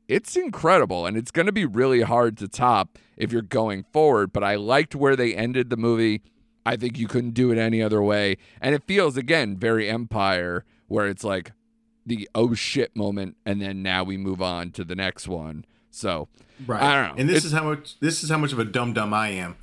it's 0.09 0.37
incredible 0.37 1.04
and 1.07 1.16
it's 1.16 1.31
going 1.31 1.46
to 1.46 1.52
be 1.52 1.64
really 1.64 2.02
hard 2.02 2.37
to 2.38 2.48
top 2.48 2.98
if 3.16 3.33
you're 3.33 3.42
going 3.42 3.85
forward. 3.92 4.33
But 4.33 4.44
I 4.44 4.54
liked 4.57 4.94
where 4.94 5.16
they 5.16 5.35
ended 5.35 5.70
the 5.70 5.76
movie. 5.76 6.22
I 6.64 6.76
think 6.76 6.98
you 6.98 7.09
couldn't 7.09 7.33
do 7.33 7.50
it 7.50 7.59
any 7.59 7.83
other 7.83 8.02
way. 8.02 8.37
And 8.61 8.74
it 8.74 8.85
feels, 8.87 9.16
again, 9.16 9.57
very 9.57 9.88
Empire, 9.88 10.64
where 10.87 11.07
it's 11.09 11.24
like 11.24 11.52
the 12.04 12.28
oh 12.35 12.54
shit 12.54 12.94
moment. 12.94 13.37
And 13.46 13.61
then 13.62 13.83
now 13.83 14.04
we 14.04 14.16
move 14.16 14.40
on 14.42 14.70
to 14.72 14.85
the 14.85 14.94
next 14.94 15.28
one. 15.28 15.64
So, 15.90 16.28
Right. 16.66 16.83
I 16.83 16.94
don't 16.94 17.14
know. 17.16 17.20
And 17.20 17.28
this 17.28 17.38
It's- 17.38 17.44
is 17.46 17.52
how 17.52 17.64
much 17.64 17.98
this 18.00 18.22
is 18.24 18.31
how 18.31 18.38
much 18.38 18.52
of 18.52 18.59
a 18.59 18.64
dumb 18.64 18.92
dumb 18.92 19.14
I 19.14 19.28
am. 19.31 19.57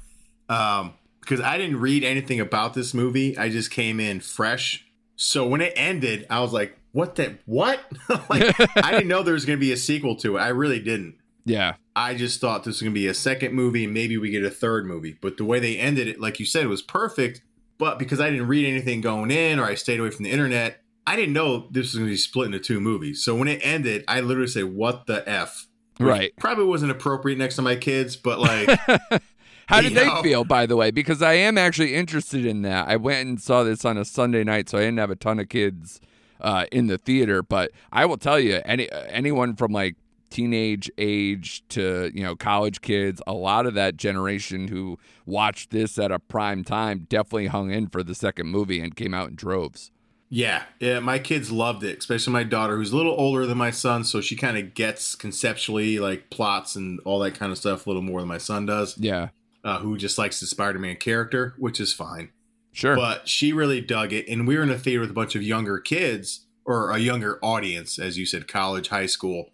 Um, 0.50 0.94
because 1.20 1.41
I 1.41 1.58
didn't 1.58 1.78
read 1.80 2.04
anything 2.04 2.39
about 2.39 2.74
this 2.76 2.94
movie. 2.94 3.36
I 3.38 3.50
just 3.50 3.72
came 3.72 4.00
in 4.00 4.20
fresh. 4.20 4.86
So 5.15 5.47
when 5.47 5.62
it 5.62 5.73
ended, 5.75 6.25
I 6.30 6.39
was 6.41 6.51
like, 6.54 6.78
what 6.91 7.15
the 7.15 7.38
what? 7.45 7.80
like 8.30 8.56
I 8.78 8.91
didn't 8.91 9.08
know 9.08 9.23
there 9.23 9.34
was 9.34 9.45
gonna 9.45 9.58
be 9.58 9.71
a 9.71 9.78
sequel 9.78 10.15
to 10.17 10.38
it. 10.38 10.39
I 10.41 10.49
really 10.49 10.80
didn't. 10.80 11.15
yeah. 11.45 11.75
I 11.97 12.13
just 12.13 12.41
thought 12.41 12.65
this 12.65 12.75
was 12.75 12.82
gonna 12.82 12.93
be 12.93 13.08
a 13.08 13.13
second 13.13 13.54
movie 13.54 13.86
and 13.86 13.93
maybe 13.93 14.17
we 14.17 14.30
get 14.30 14.43
a 14.43 14.49
third 14.49 14.86
movie. 14.86 15.17
But 15.21 15.38
the 15.38 15.45
way 15.45 15.60
they 15.60 15.78
ended 15.78 16.08
it, 16.10 16.19
like 16.19 16.39
you 16.39 16.45
said, 16.45 16.63
it 16.63 16.67
was 16.67 16.82
perfect. 16.82 17.41
But 17.78 17.99
because 17.99 18.19
I 18.19 18.30
didn't 18.30 18.47
read 18.47 18.65
anything 18.65 19.01
going 19.01 19.32
in 19.32 19.60
or 19.60 19.65
I 19.65 19.75
stayed 19.75 19.99
away 19.99 20.10
from 20.10 20.23
the 20.23 20.32
internet, 20.32 20.82
I 21.08 21.15
didn't 21.15 21.34
know 21.34 21.67
this 21.71 21.88
was 21.88 21.95
gonna 21.95 22.10
be 22.10 22.17
split 22.17 22.47
into 22.47 22.60
two 22.60 22.80
movies. 22.82 23.23
So 23.23 23.36
when 23.36 23.47
it 23.47 23.60
ended, 23.63 24.04
I 24.08 24.19
literally 24.21 24.47
said, 24.47 24.65
What 24.65 25.08
the 25.08 25.28
F? 25.30 25.67
Which 25.97 26.08
Right. 26.10 26.34
Probably 26.38 26.65
wasn't 26.65 26.91
appropriate 26.91 27.38
next 27.38 27.56
to 27.56 27.62
my 27.62 27.78
kids, 27.78 28.17
but 28.17 28.39
like 28.39 28.78
How 29.67 29.82
did 29.82 29.93
they 29.93 30.10
feel, 30.21 30.43
by 30.43 30.65
the 30.65 30.75
way? 30.75 30.91
Because 30.91 31.21
I 31.21 31.34
am 31.34 31.58
actually 31.58 31.95
interested 31.95 32.45
in 32.45 32.62
that. 32.63 32.88
I 32.88 32.97
went 32.97 33.28
and 33.28 33.41
saw 33.41 33.63
this 33.63 33.84
on 33.86 33.97
a 33.97 34.06
Sunday 34.06 34.43
night, 34.43 34.69
so 34.69 34.78
I 34.78 34.82
didn't 34.82 34.99
have 34.99 35.10
a 35.10 35.15
ton 35.15 35.39
of 35.39 35.49
kids 35.49 35.99
uh, 36.41 36.65
in 36.71 36.88
the 36.88 36.97
theater. 36.97 37.41
But 37.41 37.71
I 37.91 38.06
will 38.06 38.17
tell 38.17 38.39
you, 38.39 38.62
any 38.65 38.89
anyone 39.10 39.56
from 39.56 39.71
like 39.71 39.95
teenage 40.30 40.91
age 40.97 41.63
to 41.69 42.12
you 42.13 42.23
know 42.23 42.36
college 42.36 42.82
kids, 42.82 43.21
a 43.25 43.34
lot 43.34 43.65
of 43.65 43.73
that 43.73 43.97
generation 43.97 44.67
who 44.67 44.99
watched 45.25 45.71
this 45.71 45.97
at 45.97 46.12
a 46.12 46.19
prime 46.19 46.63
time 46.63 47.08
definitely 47.10 47.47
hung 47.47 47.71
in 47.71 47.88
for 47.88 48.04
the 48.04 48.15
second 48.15 48.47
movie 48.47 48.80
and 48.80 48.95
came 48.95 49.13
out 49.13 49.30
in 49.30 49.36
droves. 49.36 49.91
Yeah, 50.28 50.63
yeah, 50.80 50.99
my 50.99 51.19
kids 51.19 51.51
loved 51.51 51.84
it, 51.84 51.99
especially 51.99 52.34
my 52.34 52.43
daughter, 52.43 52.78
who's 52.78 52.91
a 52.91 52.97
little 52.97 53.15
older 53.17 53.45
than 53.45 53.58
my 53.58 53.69
son, 53.69 54.04
so 54.04 54.21
she 54.21 54.36
kind 54.36 54.58
of 54.58 54.73
gets 54.73 55.15
conceptually 55.15 55.99
like 55.99 56.30
plots 56.32 56.75
and 56.75 56.99
all 57.06 57.19
that 57.19 57.36
kind 57.36 57.51
of 57.51 57.58
stuff 57.58 57.86
a 57.86 57.89
little 57.89 58.01
more 58.01 58.21
than 58.21 58.28
my 58.28 58.39
son 58.39 58.65
does, 58.65 58.97
Yeah, 58.97 59.30
uh, 59.65 59.80
who 59.80 59.97
just 59.97 60.17
likes 60.17 60.39
the 60.39 60.45
Spider-Man 60.47 60.95
character, 60.95 61.56
which 61.58 61.82
is 61.82 61.91
fine. 61.91 62.30
sure. 62.71 62.95
But 62.95 63.28
she 63.28 63.51
really 63.51 63.82
dug 63.82 64.13
it, 64.13 64.30
and 64.30 64.47
we 64.47 64.56
were 64.56 64.63
in 64.63 64.69
a 64.69 64.78
theater 64.80 65.01
with 65.01 65.10
a 65.10 65.13
bunch 65.13 65.36
of 65.36 65.43
younger 65.43 65.80
kids 65.80 66.45
or 66.63 66.91
a 66.91 66.97
younger 66.99 67.38
audience, 67.43 67.99
as 67.99 68.17
you 68.17 68.25
said, 68.25 68.47
college, 68.47 68.88
high 68.89 69.06
school, 69.08 69.49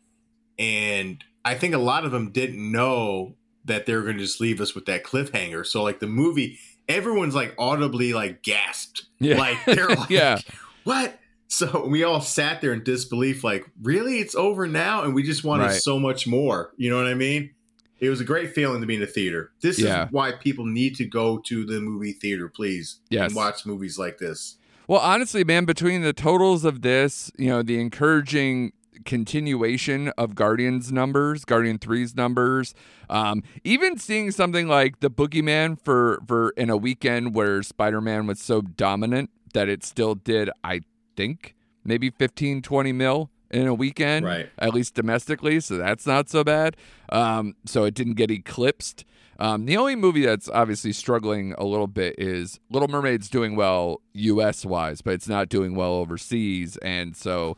and 0.60 1.24
I 1.44 1.56
think 1.56 1.74
a 1.74 1.78
lot 1.80 2.06
of 2.06 2.12
them 2.12 2.32
didn't 2.32 2.72
know 2.72 3.36
that 3.66 3.86
they 3.86 3.96
were 3.96 4.02
going 4.04 4.18
to 4.18 4.24
just 4.24 4.40
leave 4.42 4.62
us 4.62 4.76
with 4.76 4.86
that 4.86 5.04
cliffhanger. 5.04 5.66
So 5.66 5.84
like 5.84 6.00
the 6.00 6.08
movie, 6.08 6.60
everyone's 6.88 7.36
like 7.36 7.54
audibly 7.58 8.14
like 8.14 8.44
gasped, 8.44 9.06
yeah, 9.20 9.38
like 9.38 9.58
they're 9.66 9.88
like, 9.96 10.10
yeah, 10.10 10.38
what? 10.84 11.18
So 11.48 11.86
we 11.86 12.04
all 12.04 12.22
sat 12.22 12.62
there 12.62 12.72
in 12.74 12.84
disbelief, 12.84 13.44
like, 13.44 13.66
really? 13.82 14.20
It's 14.20 14.36
over 14.36 14.68
now? 14.68 15.04
And 15.04 15.14
we 15.14 15.22
just 15.24 15.44
wanted 15.44 15.66
Right. 15.66 15.82
so 15.82 16.00
much 16.00 16.26
more. 16.26 16.72
You 16.78 16.90
know 16.90 16.96
what 16.98 17.08
I 17.08 17.14
mean? 17.14 17.54
It 18.02 18.10
was 18.10 18.20
a 18.20 18.24
great 18.26 18.54
feeling 18.54 18.82
to 18.82 18.88
be 18.88 18.96
in 18.96 19.04
a 19.04 19.08
theater. 19.08 19.52
This 19.62 19.80
Yeah. 19.80 20.06
is 20.08 20.12
why 20.12 20.32
people 20.32 20.66
need 20.66 20.96
to 20.96 21.06
go 21.06 21.38
to 21.46 21.64
the 21.66 21.80
movie 21.80 22.14
theater, 22.14 22.50
please. 22.50 22.98
Yes. 23.10 23.28
And 23.28 23.36
watch 23.36 23.66
movies 23.66 23.98
like 24.00 24.18
this. 24.18 24.58
Well, 24.88 25.00
honestly, 25.00 25.44
man, 25.44 25.66
between 25.66 26.02
the 26.02 26.12
totals 26.12 26.66
of 26.66 26.82
this, 26.82 27.32
you 27.38 27.48
know, 27.48 27.62
the 27.62 27.80
encouraging 27.80 28.74
continuation 29.06 30.10
of 30.18 30.36
Guardians 30.36 30.92
numbers, 30.92 31.46
Guardian 31.46 31.78
3's 31.78 32.16
numbers, 32.16 32.74
um, 33.10 33.44
even 33.64 33.98
seeing 33.98 34.32
something 34.32 34.68
like 34.68 35.00
the 35.00 35.10
Boogeyman 35.10 35.80
for 35.80 36.20
for 36.28 36.50
in 36.58 36.70
a 36.70 36.78
weekend 36.78 37.34
where 37.36 37.62
Spider-Man 37.64 38.26
was 38.28 38.40
so 38.40 38.62
dominant 38.62 39.30
that 39.54 39.70
it 39.70 39.84
still 39.84 40.16
did, 40.16 40.50
I 40.64 40.82
think, 41.16 41.56
maybe 41.84 42.10
15, 42.10 42.62
20 42.62 42.92
mil 42.92 43.30
in 43.52 43.68
a 43.68 43.74
weekend, 43.74 44.26
Right. 44.26 44.50
at 44.58 44.74
least 44.74 44.96
domestically. 44.96 45.60
So 45.60 45.78
that's 45.78 46.08
not 46.08 46.30
so 46.30 46.44
bad. 46.44 46.76
Um, 47.10 47.56
so 47.66 47.84
it 47.84 47.94
didn't 47.94 48.14
get 48.16 48.32
eclipsed. 48.32 49.06
Um, 49.40 49.66
the 49.66 49.76
only 49.78 49.96
movie 49.96 50.24
that's 50.26 50.48
obviously 50.50 50.94
struggling 50.94 51.54
a 51.58 51.66
little 51.66 51.88
bit 51.88 52.16
is 52.18 52.60
Little 52.70 52.88
Mermaid's 52.88 53.28
doing 53.30 53.56
well 53.56 54.02
U.S. 54.14 54.66
wise, 54.66 55.02
but 55.02 55.14
it's 55.16 55.28
not 55.28 55.50
doing 55.50 55.74
well 55.76 55.94
overseas, 55.94 56.78
and 56.78 57.16
so 57.16 57.58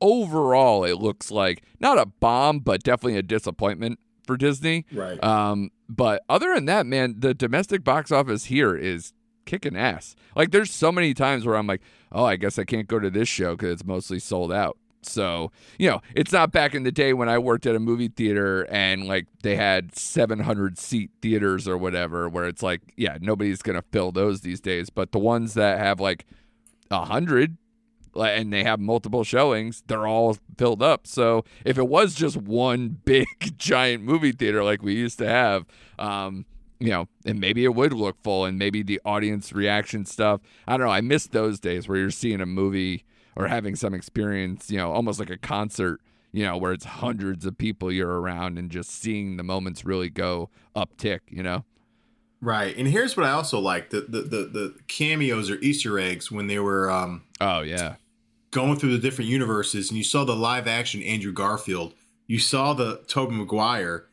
overall, 0.00 0.84
it 0.84 0.98
looks 0.98 1.30
like 1.30 1.62
not 1.80 1.98
a 1.98 2.06
bomb, 2.06 2.58
but 2.60 2.82
definitely 2.82 3.18
a 3.18 3.22
disappointment 3.22 3.98
for 4.26 4.36
Disney. 4.36 4.86
Right. 4.92 5.22
Um, 5.22 5.70
but 5.88 6.22
other 6.28 6.54
than 6.54 6.64
that, 6.66 6.86
man, 6.86 7.16
the 7.18 7.34
domestic 7.34 7.84
box 7.84 8.10
office 8.10 8.46
here 8.46 8.74
is 8.76 9.12
kicking 9.46 9.76
ass. 9.76 10.16
Like, 10.34 10.50
there's 10.50 10.70
so 10.72 10.90
many 10.90 11.14
times 11.14 11.44
where 11.46 11.56
I'm 11.56 11.66
like, 11.66 11.82
oh, 12.10 12.24
I 12.24 12.36
guess 12.36 12.58
I 12.58 12.64
can't 12.64 12.88
go 12.88 12.98
to 12.98 13.10
this 13.10 13.28
show 13.28 13.54
because 13.56 13.70
it's 13.72 13.84
mostly 13.84 14.18
sold 14.18 14.52
out. 14.52 14.78
So, 15.04 15.52
you 15.78 15.90
know, 15.90 16.00
it's 16.14 16.32
not 16.32 16.52
back 16.52 16.74
in 16.74 16.82
the 16.82 16.92
day 16.92 17.12
when 17.12 17.28
I 17.28 17.38
worked 17.38 17.66
at 17.66 17.74
a 17.74 17.80
movie 17.80 18.08
theater 18.08 18.62
and 18.70 19.06
like 19.06 19.26
they 19.42 19.56
had 19.56 19.96
700 19.96 20.78
seat 20.78 21.10
theaters 21.22 21.68
or 21.68 21.76
whatever, 21.76 22.28
where 22.28 22.46
it's 22.46 22.62
like, 22.62 22.80
yeah, 22.96 23.18
nobody's 23.20 23.62
going 23.62 23.76
to 23.76 23.84
fill 23.92 24.12
those 24.12 24.40
these 24.40 24.60
days. 24.60 24.90
But 24.90 25.12
the 25.12 25.18
ones 25.18 25.54
that 25.54 25.78
have 25.78 26.00
like 26.00 26.26
a 26.90 26.98
100 26.98 27.56
and 28.16 28.52
they 28.52 28.64
have 28.64 28.80
multiple 28.80 29.24
showings, 29.24 29.82
they're 29.86 30.06
all 30.06 30.36
filled 30.56 30.82
up. 30.82 31.06
So 31.06 31.44
if 31.64 31.78
it 31.78 31.88
was 31.88 32.14
just 32.14 32.36
one 32.36 32.88
big 33.04 33.26
giant 33.58 34.02
movie 34.02 34.32
theater 34.32 34.62
like 34.62 34.82
we 34.82 34.94
used 34.94 35.18
to 35.18 35.28
have, 35.28 35.66
um, 35.98 36.46
you 36.80 36.90
know, 36.90 37.08
and 37.24 37.40
maybe 37.40 37.64
it 37.64 37.74
would 37.74 37.92
look 37.92 38.22
full 38.22 38.44
and 38.44 38.58
maybe 38.58 38.82
the 38.82 39.00
audience 39.04 39.52
reaction 39.52 40.04
stuff. 40.04 40.40
I 40.66 40.76
don't 40.76 40.86
know. 40.86 40.92
I 40.92 41.00
miss 41.00 41.26
those 41.26 41.60
days 41.60 41.88
where 41.88 41.98
you're 41.98 42.10
seeing 42.10 42.40
a 42.40 42.46
movie 42.46 43.04
or 43.36 43.48
having 43.48 43.76
some 43.76 43.94
experience, 43.94 44.70
you 44.70 44.78
know, 44.78 44.92
almost 44.92 45.18
like 45.18 45.30
a 45.30 45.38
concert, 45.38 46.00
you 46.32 46.44
know, 46.44 46.56
where 46.56 46.72
it's 46.72 46.84
hundreds 46.84 47.46
of 47.46 47.56
people 47.58 47.90
you're 47.92 48.20
around 48.20 48.58
and 48.58 48.70
just 48.70 48.90
seeing 48.90 49.36
the 49.36 49.42
moments 49.42 49.84
really 49.84 50.10
go 50.10 50.50
uptick, 50.76 51.20
you 51.28 51.42
know? 51.42 51.64
Right. 52.40 52.76
And 52.76 52.86
here's 52.88 53.16
what 53.16 53.24
I 53.24 53.30
also 53.30 53.58
like 53.58 53.90
the, 53.90 54.02
the, 54.02 54.20
the, 54.22 54.36
the 54.44 54.74
cameos 54.88 55.50
or 55.50 55.56
Easter 55.56 55.98
eggs 55.98 56.30
when 56.30 56.46
they 56.46 56.58
were 56.58 56.90
um, 56.90 57.22
Oh, 57.40 57.60
yeah. 57.60 57.94
going 58.50 58.76
through 58.78 58.92
the 58.92 58.98
different 58.98 59.30
universes 59.30 59.88
and 59.90 59.96
you 59.96 60.04
saw 60.04 60.24
the 60.24 60.36
live 60.36 60.66
action 60.66 61.02
Andrew 61.02 61.32
Garfield, 61.32 61.94
you 62.26 62.38
saw 62.38 62.74
the 62.74 63.02
Tobey 63.06 63.34
Maguire, 63.34 64.06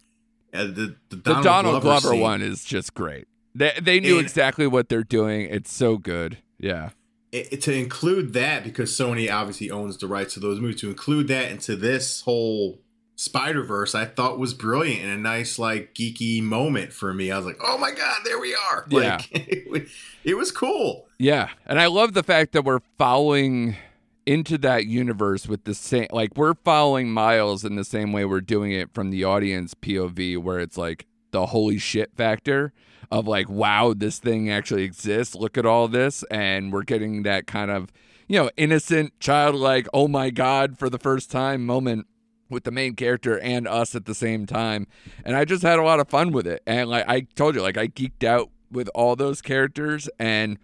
uh, 0.54 0.64
the, 0.66 0.96
the 1.10 1.16
The 1.16 1.18
Donald, 1.18 1.44
Donald 1.44 1.82
Glover, 1.82 2.10
Glover 2.10 2.22
one 2.22 2.42
is 2.42 2.64
just 2.64 2.94
great. 2.94 3.28
They, 3.54 3.74
they 3.82 4.00
knew 4.00 4.18
And- 4.18 4.26
exactly 4.26 4.66
what 4.68 4.88
they're 4.90 5.04
doing. 5.04 5.42
It's 5.50 5.74
so 5.74 5.98
good. 5.98 6.38
Yeah. 6.58 6.92
It, 7.32 7.62
to 7.62 7.74
include 7.74 8.34
that 8.34 8.64
because 8.64 8.92
Sony 8.92 9.32
obviously 9.32 9.72
owns 9.72 9.98
the 9.98 10.08
rights 10.08 10.34
to 10.34 10.40
those 10.40 10.60
movies 10.60 10.82
to 10.82 10.90
include 10.90 11.28
that 11.30 11.52
into 11.52 11.76
this 11.76 12.22
whole 12.22 12.80
Spider 13.16 13.62
Verse, 13.62 13.94
I 13.94 14.06
thought 14.06 14.40
was 14.40 14.56
brilliant 14.56 15.04
and 15.04 15.12
a 15.12 15.18
nice 15.18 15.60
like 15.60 15.94
geeky 15.94 16.42
moment 16.42 16.92
for 16.92 17.14
me. 17.14 17.32
I 17.32 17.38
was 17.38 17.46
like, 17.46 17.60
oh 17.64 17.78
my 17.78 17.92
god, 17.92 18.22
there 18.26 18.40
we 18.40 18.56
are! 18.56 18.86
Yeah. 18.90 19.18
Like 19.18 19.30
it, 19.32 19.88
it 20.24 20.34
was 20.36 20.52
cool. 20.52 21.08
Yeah, 21.20 21.50
and 21.68 21.80
I 21.80 21.86
love 21.86 22.14
the 22.14 22.24
fact 22.24 22.54
that 22.54 22.66
we're 22.66 22.82
following 22.98 23.78
into 24.26 24.58
that 24.60 24.86
universe 24.86 25.48
with 25.48 25.64
the 25.64 25.74
same 25.74 26.08
like 26.12 26.36
we're 26.36 26.54
following 26.54 27.12
Miles 27.12 27.64
in 27.64 27.76
the 27.76 27.84
same 27.84 28.12
way 28.12 28.26
we're 28.26 28.42
doing 28.42 28.72
it 28.72 28.94
from 28.94 29.10
the 29.10 29.24
audience 29.24 29.74
POV 29.74 30.38
where 30.38 30.60
it's 30.60 30.78
like 30.78 31.06
the 31.32 31.48
holy 31.48 31.78
shit 31.78 32.16
factor 32.16 32.72
of 33.12 33.28
like 33.28 33.50
wow 33.50 33.94
this 33.94 34.20
thing 34.20 34.50
actually 34.50 34.84
exists. 34.84 35.36
Look 35.36 35.58
at 35.58 35.66
all 35.66 35.88
this. 35.88 36.24
And 36.32 36.72
we're 36.72 36.84
getting 36.84 37.24
that 37.24 37.48
kind 37.48 37.70
of 37.70 37.92
you 38.28 38.40
know 38.40 38.50
innocent 38.58 39.20
childlike 39.20 39.88
oh 39.94 40.08
my 40.08 40.30
god 40.30 40.78
for 40.78 40.90
the 40.90 40.98
first 40.98 41.30
time 41.30 41.66
moment 41.66 42.08
with 42.50 42.64
the 42.64 42.72
main 42.72 42.96
character 42.96 43.40
and 43.40 43.68
us 43.68 43.96
at 43.96 44.06
the 44.06 44.16
same 44.16 44.46
time. 44.46 44.88
And 45.24 45.36
I 45.36 45.46
just 45.46 45.64
had 45.64 45.80
a 45.80 45.84
lot 45.84 46.00
of 46.00 46.10
fun 46.10 46.32
with 46.32 46.46
it. 46.48 46.62
And 46.66 46.90
like 46.90 47.08
I 47.08 47.22
told 47.22 47.56
you 47.56 47.62
like 47.62 47.78
I 47.78 47.88
geeked 47.88 48.24
out 48.24 48.50
with 48.72 48.90
all 48.96 49.16
those 49.16 49.42
characters. 49.42 50.10
And 50.20 50.58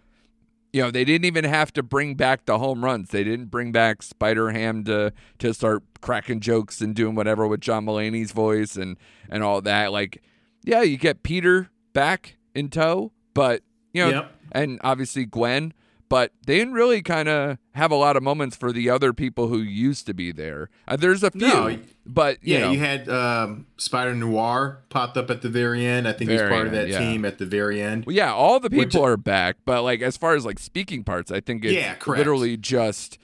you 0.74 0.82
know, 0.82 0.92
they 0.92 1.06
didn't 1.06 1.26
even 1.26 1.46
have 1.46 1.72
to 1.74 1.84
bring 1.84 2.16
back 2.16 2.46
the 2.46 2.60
home 2.60 2.84
runs. 2.84 3.10
They 3.10 3.24
didn't 3.24 3.48
bring 3.48 3.72
back 3.72 4.04
Spider 4.04 4.52
Ham 4.52 4.84
to 4.84 5.14
to 5.40 5.54
start 5.54 5.84
cracking 6.02 6.40
jokes 6.40 6.82
and 6.82 6.94
doing 6.94 7.16
whatever 7.16 7.48
with 7.48 7.62
John 7.62 7.86
Mulaney's 7.86 8.32
voice 8.32 8.76
and 8.76 8.98
and 9.30 9.44
all 9.44 9.62
that. 9.62 9.92
Like, 9.92 10.22
yeah, 10.64 10.82
you 10.82 10.98
get 10.98 11.24
Peter 11.24 11.70
back 11.94 12.37
in 12.58 12.70
tow, 12.70 13.12
but 13.34 13.62
you 13.94 14.04
know, 14.04 14.10
Yep. 14.10 14.32
and 14.52 14.80
obviously 14.84 15.26
Gwen, 15.26 15.74
but 16.10 16.32
they 16.46 16.58
didn't 16.58 16.74
really 16.74 17.02
kind 17.02 17.28
of 17.28 17.58
have 17.74 17.92
a 17.92 17.96
lot 17.96 18.16
of 18.16 18.24
moments 18.24 18.56
for 18.56 18.72
the 18.72 18.90
other 18.90 19.12
people 19.14 19.48
who 19.50 19.58
used 19.60 20.06
to 20.08 20.14
be 20.14 20.32
there. 20.32 20.70
Uh, 20.88 20.96
there's 20.96 21.22
a 21.24 21.32
few, 21.32 21.42
No, 21.42 21.78
but 22.06 22.38
you 22.42 22.54
Yeah, 22.56 22.60
know, 22.62 22.72
you 22.72 22.80
had 22.80 23.10
um, 23.10 23.66
Spider 23.78 24.14
Noir 24.16 24.80
popped 24.90 25.18
up 25.18 25.30
at 25.30 25.42
the 25.42 25.50
very 25.50 25.86
end. 25.86 26.08
I 26.08 26.14
think 26.14 26.30
he's 26.30 26.40
Very 26.40 26.50
part 26.52 26.68
of 26.68 26.74
that 26.74 26.88
yeah. 26.88 27.00
team 27.00 27.26
at 27.26 27.38
the 27.40 27.46
very 27.46 27.82
end. 27.82 28.06
Well, 28.06 28.16
yeah, 28.16 28.34
all 28.34 28.60
the 28.60 28.70
Which- 28.70 28.90
people 28.92 29.06
are 29.06 29.18
back, 29.18 29.58
but 29.66 29.84
like 29.84 30.02
as 30.02 30.16
far 30.18 30.36
as 30.36 30.46
like 30.46 30.60
speaking 30.60 31.04
parts, 31.04 31.32
I 31.32 31.40
think 31.42 31.66
it's 31.66 31.74
Yeah, 31.74 31.96
correct. 31.96 32.20
literally 32.20 32.56
just 32.58 33.18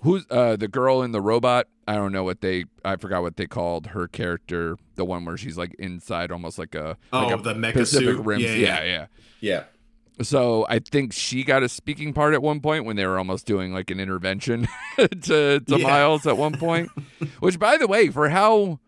who's 0.00 0.24
uh 0.30 0.56
the 0.56 0.68
girl 0.68 1.02
in 1.02 1.12
the 1.12 1.20
robot. 1.20 1.66
I 1.86 1.94
don't 1.94 2.12
know 2.12 2.24
what 2.24 2.40
they 2.40 2.64
I 2.84 2.96
forgot 2.96 3.22
what 3.22 3.36
they 3.36 3.46
called 3.46 3.88
her 3.88 4.06
character, 4.08 4.76
the 4.96 5.04
one 5.04 5.24
where 5.24 5.36
she's 5.36 5.56
like 5.56 5.74
inside 5.78 6.30
almost 6.30 6.58
like 6.58 6.74
a 6.74 6.96
like 7.12 7.32
Oh, 7.32 7.34
a 7.38 7.42
the 7.42 7.54
mecha 7.54 7.72
Pacific 7.74 8.16
suit? 8.16 8.24
Rim. 8.24 8.40
Yeah, 8.40 8.52
yeah, 8.54 8.56
yeah. 8.56 8.84
yeah. 8.84 9.06
Yeah. 9.40 9.64
So 10.20 10.66
I 10.68 10.80
think 10.80 11.12
she 11.12 11.44
got 11.44 11.62
a 11.62 11.68
speaking 11.68 12.12
part 12.12 12.34
at 12.34 12.42
one 12.42 12.60
point 12.60 12.84
when 12.84 12.96
they 12.96 13.06
were 13.06 13.18
almost 13.18 13.46
doing 13.46 13.72
like 13.72 13.90
an 13.90 14.00
intervention 14.00 14.66
to 14.98 15.60
to 15.60 15.62
Yeah. 15.78 15.86
Miles 15.86 16.26
at 16.26 16.36
one 16.36 16.58
point. 16.58 16.90
Which 17.40 17.58
by 17.58 17.76
the 17.76 17.86
way, 17.86 18.08
for 18.08 18.28
how 18.30 18.80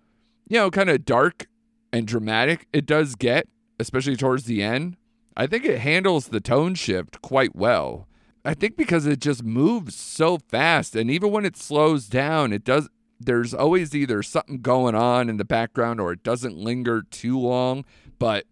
you 0.49 0.59
know, 0.59 0.71
kind 0.71 0.91
of 0.91 1.05
dark 1.05 1.47
and 1.93 2.07
dramatic 2.07 2.67
it 2.73 2.85
does 2.85 3.15
get, 3.15 3.47
especially 3.79 4.17
towards 4.17 4.45
the 4.45 4.63
end, 4.63 4.97
I 5.37 5.47
think 5.47 5.65
it 5.65 5.79
handles 5.79 6.29
the 6.29 6.41
tone 6.41 6.75
shift 6.75 7.23
quite 7.23 7.55
well. 7.55 8.09
I 8.45 8.55
think 8.55 8.77
because 8.77 9.07
it 9.07 9.21
just 9.21 9.43
moves 9.45 9.95
so 9.95 10.39
fast 10.39 10.97
and 10.97 11.11
even 11.11 11.31
when 11.31 11.45
it 11.45 11.57
slows 11.57 12.09
down, 12.09 12.53
it 12.53 12.65
does 12.65 12.89
there's 13.23 13.53
always 13.53 13.95
either 13.95 14.23
something 14.23 14.63
going 14.63 14.95
on 14.95 15.29
in 15.29 15.37
the 15.37 15.45
background 15.45 16.01
or 16.01 16.11
it 16.13 16.23
doesn't 16.23 16.57
linger 16.57 17.03
too 17.03 17.39
long, 17.39 17.85
but 18.19 18.47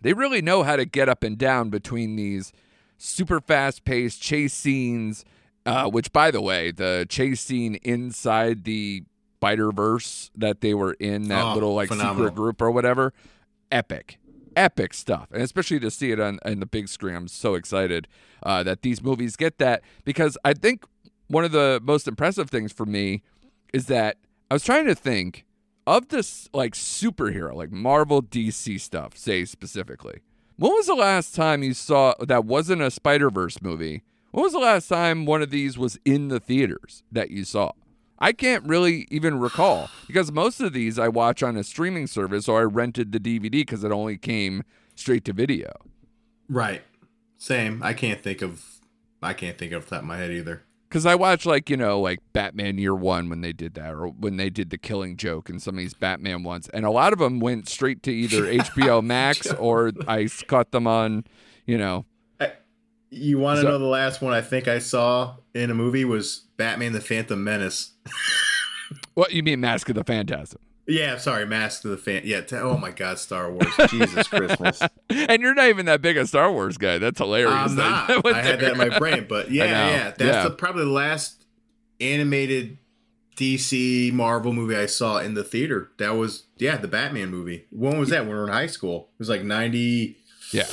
they 0.00 0.12
really 0.12 0.40
know 0.40 0.62
how 0.62 0.76
to 0.76 0.84
get 0.84 1.08
up 1.08 1.24
and 1.24 1.36
down 1.36 1.70
between 1.70 2.14
these 2.14 2.52
super 2.98 3.40
fast 3.40 3.84
paced 3.84 4.22
chase 4.22 4.54
scenes. 4.54 5.24
Uh, 5.66 5.86
which, 5.90 6.10
by 6.10 6.30
the 6.30 6.40
way, 6.40 6.70
the 6.70 7.04
chase 7.10 7.40
scene 7.42 7.74
inside 7.82 8.64
the 8.64 9.02
Spider 9.38 9.70
Verse 9.72 10.30
that 10.34 10.60
they 10.62 10.72
were 10.72 10.94
in, 10.94 11.28
that 11.28 11.44
Oh, 11.44 11.54
little 11.54 11.74
like 11.74 11.88
phenomenal. 11.88 12.28
secret 12.28 12.34
group 12.34 12.62
or 12.62 12.70
whatever, 12.70 13.12
epic, 13.72 14.18
epic 14.56 14.94
stuff. 14.94 15.28
And 15.32 15.42
especially 15.42 15.80
to 15.80 15.90
see 15.90 16.12
it 16.12 16.20
on, 16.20 16.38
on 16.44 16.60
the 16.60 16.66
big 16.66 16.88
screen, 16.88 17.14
I'm 17.14 17.28
so 17.28 17.54
excited 17.54 18.08
uh, 18.42 18.62
that 18.62 18.82
these 18.82 19.02
movies 19.02 19.36
get 19.36 19.58
that 19.58 19.82
because 20.04 20.36
I 20.44 20.54
think 20.54 20.84
one 21.28 21.44
of 21.44 21.52
the 21.52 21.80
most 21.82 22.08
impressive 22.08 22.50
things 22.50 22.72
for 22.72 22.86
me 22.86 23.22
is 23.72 23.86
that 23.86 24.16
I 24.50 24.54
was 24.54 24.64
trying 24.64 24.86
to 24.86 24.94
think 24.94 25.46
of 25.86 26.08
this 26.08 26.48
like 26.52 26.74
superhero, 26.74 27.54
like 27.54 27.70
Marvel 27.70 28.22
DC 28.22 28.80
stuff, 28.80 29.16
say 29.16 29.44
specifically. 29.44 30.20
When 30.56 30.72
was 30.72 30.86
the 30.86 30.94
last 30.94 31.34
time 31.34 31.62
you 31.62 31.72
saw 31.72 32.14
that 32.20 32.44
wasn't 32.44 32.82
a 32.82 32.90
Spider 32.90 33.30
Verse 33.30 33.62
movie? 33.62 34.02
When 34.30 34.42
was 34.42 34.52
the 34.52 34.58
last 34.58 34.88
time 34.88 35.26
one 35.26 35.42
of 35.42 35.50
these 35.50 35.78
was 35.78 35.98
in 36.04 36.28
the 36.28 36.38
theaters 36.38 37.02
that 37.10 37.30
you 37.30 37.44
saw? 37.44 37.72
I 38.20 38.32
can't 38.32 38.64
really 38.64 39.06
even 39.10 39.40
recall 39.40 39.88
because 40.06 40.30
most 40.30 40.60
of 40.60 40.72
these 40.72 40.98
I 40.98 41.08
watch 41.08 41.42
on 41.42 41.56
a 41.56 41.64
streaming 41.64 42.06
service 42.06 42.48
or 42.48 42.60
I 42.60 42.64
rented 42.64 43.12
the 43.12 43.18
DVD 43.18 43.50
because 43.50 43.82
it 43.82 43.90
only 43.90 44.18
came 44.18 44.62
straight 44.94 45.24
to 45.24 45.32
video. 45.32 45.72
Right. 46.48 46.82
Same. 47.38 47.82
I 47.82 47.94
can't 47.94 48.22
think 48.22 48.42
of. 48.42 48.80
I 49.22 49.32
can't 49.32 49.56
think 49.56 49.72
of 49.72 49.88
top 49.88 50.00
of 50.00 50.04
my 50.04 50.18
head 50.18 50.30
either. 50.30 50.62
Because 50.88 51.06
I 51.06 51.14
watched 51.14 51.46
like 51.46 51.70
you 51.70 51.76
know 51.76 52.00
like 52.00 52.18
Batman 52.32 52.76
Year 52.76 52.94
One 52.94 53.30
when 53.30 53.40
they 53.40 53.52
did 53.52 53.74
that, 53.74 53.92
or 53.92 54.08
when 54.08 54.36
they 54.36 54.50
did 54.50 54.70
the 54.70 54.78
Killing 54.78 55.16
Joke 55.16 55.48
and 55.48 55.62
some 55.62 55.76
of 55.76 55.78
these 55.78 55.94
Batman 55.94 56.42
ones, 56.42 56.68
and 56.70 56.84
a 56.84 56.90
lot 56.90 57.12
of 57.14 57.18
them 57.18 57.40
went 57.40 57.68
straight 57.68 58.02
to 58.02 58.10
either 58.10 58.42
HBO 58.52 59.02
Max 59.02 59.50
or 59.52 59.92
I 60.06 60.28
caught 60.46 60.72
them 60.72 60.86
on, 60.86 61.24
you 61.64 61.78
know, 61.78 62.04
You 63.10 63.38
want 63.38 63.56
to 63.58 63.62
So- 63.62 63.68
know 63.68 63.78
the 63.78 63.84
last 63.84 64.22
one 64.22 64.32
I 64.32 64.40
think 64.40 64.68
I 64.68 64.78
saw 64.78 65.36
in 65.54 65.70
a 65.70 65.74
movie 65.74 66.04
was 66.04 66.42
Batman: 66.56 66.92
The 66.92 67.00
Phantom 67.00 67.42
Menace. 67.42 67.92
what 69.14 69.32
you 69.32 69.42
mean 69.42 69.60
Mask 69.60 69.88
of 69.88 69.94
the 69.96 70.04
Phantasm, 70.04 70.60
Yeah, 70.86 71.16
sorry, 71.18 71.44
Mask 71.46 71.84
of 71.84 71.90
the 71.92 71.96
Fan. 71.96 72.22
Yeah, 72.24 72.40
t- 72.42 72.56
oh 72.56 72.76
my 72.76 72.90
God, 72.90 73.18
Star 73.18 73.50
Wars, 73.50 73.66
Jesus 73.88 74.26
Christmas. 74.28 74.80
and 75.10 75.42
you're 75.42 75.54
not 75.54 75.68
even 75.68 75.86
that 75.86 76.02
big 76.02 76.16
a 76.16 76.26
Star 76.26 76.50
Wars 76.52 76.78
guy. 76.78 76.98
That's 76.98 77.18
hilarious. 77.18 77.52
I'm 77.52 77.76
not. 77.76 78.26
I 78.26 78.42
had 78.42 78.60
that 78.60 78.72
in 78.72 78.78
my 78.78 78.98
brain, 78.98 79.26
but 79.28 79.50
yeah, 79.50 79.64
yeah, 79.64 80.04
that's 80.10 80.22
Yeah. 80.22 80.42
The, 80.44 80.50
probably 80.50 80.84
the 80.84 80.90
last 80.90 81.44
animated 82.00 82.78
DC 83.36 84.12
Marvel 84.12 84.52
movie 84.52 84.76
I 84.76 84.86
saw 84.86 85.18
in 85.18 85.34
the 85.34 85.44
theater. 85.44 85.90
That 85.98 86.10
was 86.16 86.44
yeah, 86.58 86.76
the 86.76 86.88
Batman 86.88 87.30
movie. 87.30 87.66
When 87.70 87.98
was 87.98 88.10
that? 88.10 88.20
When 88.20 88.30
we 88.30 88.34
were 88.34 88.46
in 88.46 88.52
high 88.52 88.66
school. 88.66 89.08
It 89.14 89.18
was 89.18 89.28
like 89.28 89.42
ninety. 89.42 90.18
Yeah. 90.52 90.66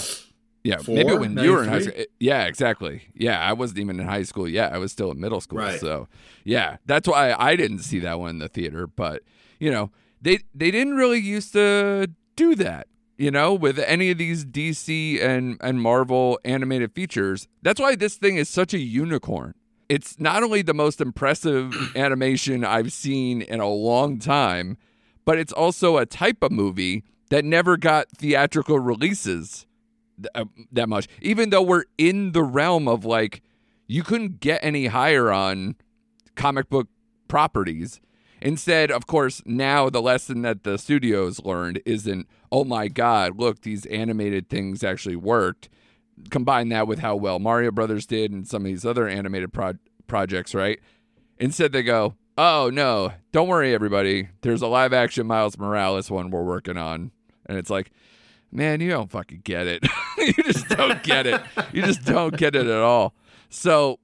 Yeah, 0.68 0.78
Four? 0.80 0.96
maybe 0.96 1.14
when 1.14 1.38
you 1.38 1.54
were 1.54 1.64
in 1.64 1.70
high 1.70 1.76
93? 1.80 1.92
school. 1.92 2.02
Eh, 2.02 2.06
yeah, 2.20 2.44
exactly. 2.44 3.02
Yeah, 3.14 3.40
I 3.40 3.54
wasn't 3.54 3.80
even 3.80 4.02
in 4.02 4.06
high 4.06 4.24
school 4.24 4.50
yet. 4.50 4.74
I 4.74 4.80
was 4.80 4.92
still 4.92 5.12
in 5.12 5.20
middle 5.20 5.40
school. 5.40 5.60
Right. 5.60 5.80
So, 5.80 6.10
yeah, 6.44 6.76
that's 6.86 7.08
why 7.08 7.34
I 7.40 7.56
didn't 7.56 7.80
see 7.80 8.00
that 8.00 8.20
one 8.20 8.32
in 8.32 8.40
the 8.40 8.50
theater. 8.50 8.86
But 8.86 9.24
you 9.60 9.72
know, 9.72 9.92
they 10.22 10.40
they 10.54 10.70
didn't 10.72 10.96
really 10.96 11.20
used 11.20 11.54
to 11.54 12.10
do 12.36 12.54
that. 12.56 12.88
You 13.18 13.32
know, 13.32 13.54
with 13.54 13.80
any 13.80 14.12
of 14.12 14.18
these 14.18 14.44
DC 14.44 15.24
and 15.24 15.58
and 15.62 15.82
Marvel 15.82 16.38
animated 16.44 16.92
features. 16.94 17.48
That's 17.62 17.80
why 17.80 17.96
this 17.96 18.16
thing 18.16 18.36
is 18.36 18.50
such 18.50 18.74
a 18.74 18.80
unicorn 18.80 19.54
it's 19.90 20.20
not 20.20 20.44
only 20.44 20.62
the 20.62 20.74
most 20.74 21.00
impressive 21.00 21.74
animation 21.96 22.66
I've 22.66 22.92
seen 22.92 23.42
in 23.42 23.62
a 23.62 23.70
long 23.70 24.20
time, 24.20 24.78
but 25.24 25.38
it's 25.38 25.54
also 25.54 25.96
a 25.96 26.06
type 26.06 26.44
of 26.44 26.52
movie 26.52 27.06
that 27.30 27.46
never 27.46 27.78
got 27.78 28.10
theatrical 28.10 28.80
releases 28.80 29.66
uh, 30.36 30.46
that 30.72 30.90
much. 30.90 31.08
Even 31.22 31.50
though 31.50 31.62
we're 31.62 31.86
in 31.98 32.32
the 32.32 32.44
realm 32.44 32.88
of 32.88 33.06
like, 33.06 33.42
you 33.88 34.04
couldn't 34.04 34.40
get 34.40 34.64
any 34.64 34.88
higher 34.88 35.32
on 35.32 35.76
comic 36.36 36.70
book 36.70 36.88
properties. 37.28 38.00
Instead, 38.42 38.92
of 38.92 39.08
course, 39.08 39.42
now 39.46 39.90
the 39.90 40.02
lesson 40.02 40.44
that 40.44 40.64
the 40.64 40.78
studios 40.78 41.44
learned 41.44 41.82
isn't, 41.86 42.28
oh 42.52 42.64
my 42.64 42.88
God, 42.88 43.40
look, 43.40 43.62
these 43.62 43.86
animated 43.88 44.50
things 44.50 44.84
actually 44.84 45.16
worked. 45.16 45.70
Combine 46.30 46.70
that 46.70 46.88
with 46.88 47.00
how 47.00 47.16
well 47.16 47.40
Mario 47.40 47.72
Brothers 47.72 48.06
did 48.06 48.32
and 48.32 48.48
some 48.48 48.64
of 48.64 48.66
these 48.66 48.86
other 48.86 49.08
animated 49.08 49.54
pro- 49.54 49.74
projects, 50.08 50.54
right? 50.54 50.80
Instead, 51.40 51.72
they 51.72 51.84
go, 51.84 52.16
oh 52.38 52.70
no, 52.72 53.14
don't 53.32 53.48
worry, 53.48 53.74
everybody. 53.74 54.30
There's 54.42 54.62
a 54.62 54.68
live 54.68 54.94
action 54.94 55.26
Miles 55.26 55.58
Morales 55.58 56.12
one 56.12 56.30
we're 56.30 56.44
working 56.44 56.78
on. 56.78 57.12
And 57.48 57.58
it's 57.58 57.70
like, 57.70 57.92
man, 58.52 58.82
you 58.82 58.90
don't 58.90 59.12
fucking 59.12 59.42
get 59.44 59.68
it. 59.68 59.86
you 60.18 60.34
just 60.34 60.68
don't 60.70 61.02
get 61.04 61.28
it. 61.28 61.42
You 61.74 61.82
just 61.84 62.04
don't 62.06 62.36
get 62.36 62.56
it 62.56 62.68
at 62.68 62.82
all. 62.82 63.14
So 63.50 64.00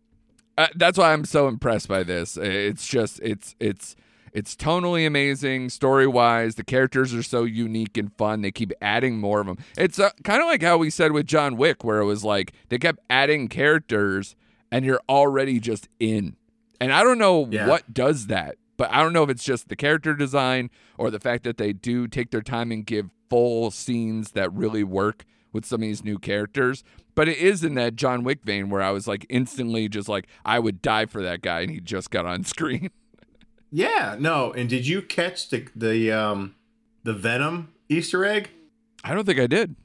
uh, 0.58 0.68
that's 0.76 0.98
why 0.98 1.14
I'm 1.14 1.26
so 1.26 1.48
impressed 1.48 1.88
by 1.88 2.04
this. 2.04 2.38
It's 2.38 2.88
just, 2.88 3.20
it's, 3.22 3.56
it's, 3.60 3.96
it's 4.34 4.56
tonally 4.56 5.06
amazing, 5.06 5.70
story 5.70 6.08
wise. 6.08 6.56
The 6.56 6.64
characters 6.64 7.14
are 7.14 7.22
so 7.24 7.44
unique 7.44 7.98
and 7.98 8.12
fun. 8.18 8.42
They 8.42 8.52
keep 8.52 8.72
adding 8.82 9.20
more 9.20 9.42
of 9.42 9.48
them. 9.48 9.58
It's 9.78 10.00
uh, 10.00 10.10
kind 10.24 10.42
of 10.42 10.48
like 10.48 10.62
how 10.64 10.78
we 10.78 10.90
said 10.90 11.12
with 11.12 11.28
John 11.28 11.56
Wick, 11.58 11.84
where 11.84 12.00
it 12.00 12.06
was 12.06 12.24
like 12.24 12.54
they 12.70 12.78
kept 12.80 13.00
adding 13.10 13.48
characters 13.48 14.36
and 14.72 14.86
you're 14.86 15.02
already 15.08 15.60
just 15.60 15.88
in. 16.00 16.36
And 16.82 16.92
I 16.92 17.04
don't 17.04 17.20
know 17.20 17.48
Yeah. 17.52 17.68
what 17.68 17.94
does 17.94 18.28
that, 18.28 18.56
but 18.78 18.92
I 18.92 19.02
don't 19.02 19.14
know 19.14 19.24
if 19.24 19.30
it's 19.30 19.44
just 19.44 19.70
the 19.70 19.76
character 19.76 20.14
design 20.14 20.70
or 20.98 21.12
the 21.12 21.20
fact 21.20 21.44
that 21.44 21.58
they 21.58 21.74
do 21.74 22.08
take 22.08 22.32
their 22.32 22.42
time 22.42 22.72
and 22.72 22.86
give 22.86 23.10
full 23.30 23.72
scenes 23.72 24.32
that 24.32 24.52
really 24.54 24.84
work 24.84 25.26
with 25.52 25.66
some 25.66 25.78
of 25.78 25.82
these 25.82 26.04
new 26.04 26.18
characters. 26.18 26.84
But 27.16 27.30
it 27.30 27.38
is 27.38 27.64
in 27.64 27.76
that 27.76 27.96
John 27.96 28.24
Wick 28.24 28.44
vein 28.44 28.70
where 28.70 28.82
I 28.82 28.92
was 28.92 29.08
like 29.08 29.26
instantly 29.30 29.88
just 29.88 30.10
like, 30.10 30.28
I 30.44 30.60
would 30.60 30.82
die 30.82 31.06
for 31.06 31.22
that 31.22 31.42
guy 31.42 31.62
and 31.62 31.72
he 31.72 31.80
just 31.80 32.10
got 32.10 32.26
on 32.26 32.44
screen. 32.44 32.90
Yeah, 33.72 34.16
no. 34.20 34.52
And 34.54 34.70
did 34.70 34.86
you 34.86 35.02
catch 35.02 35.50
the 35.50 35.68
the 35.76 36.12
um 36.12 36.56
the 37.04 37.14
Venom 37.14 37.74
Easter 37.90 38.24
egg? 38.26 38.52
I 39.04 39.14
don't 39.14 39.26
think 39.26 39.40
I 39.40 39.48
did. 39.48 39.76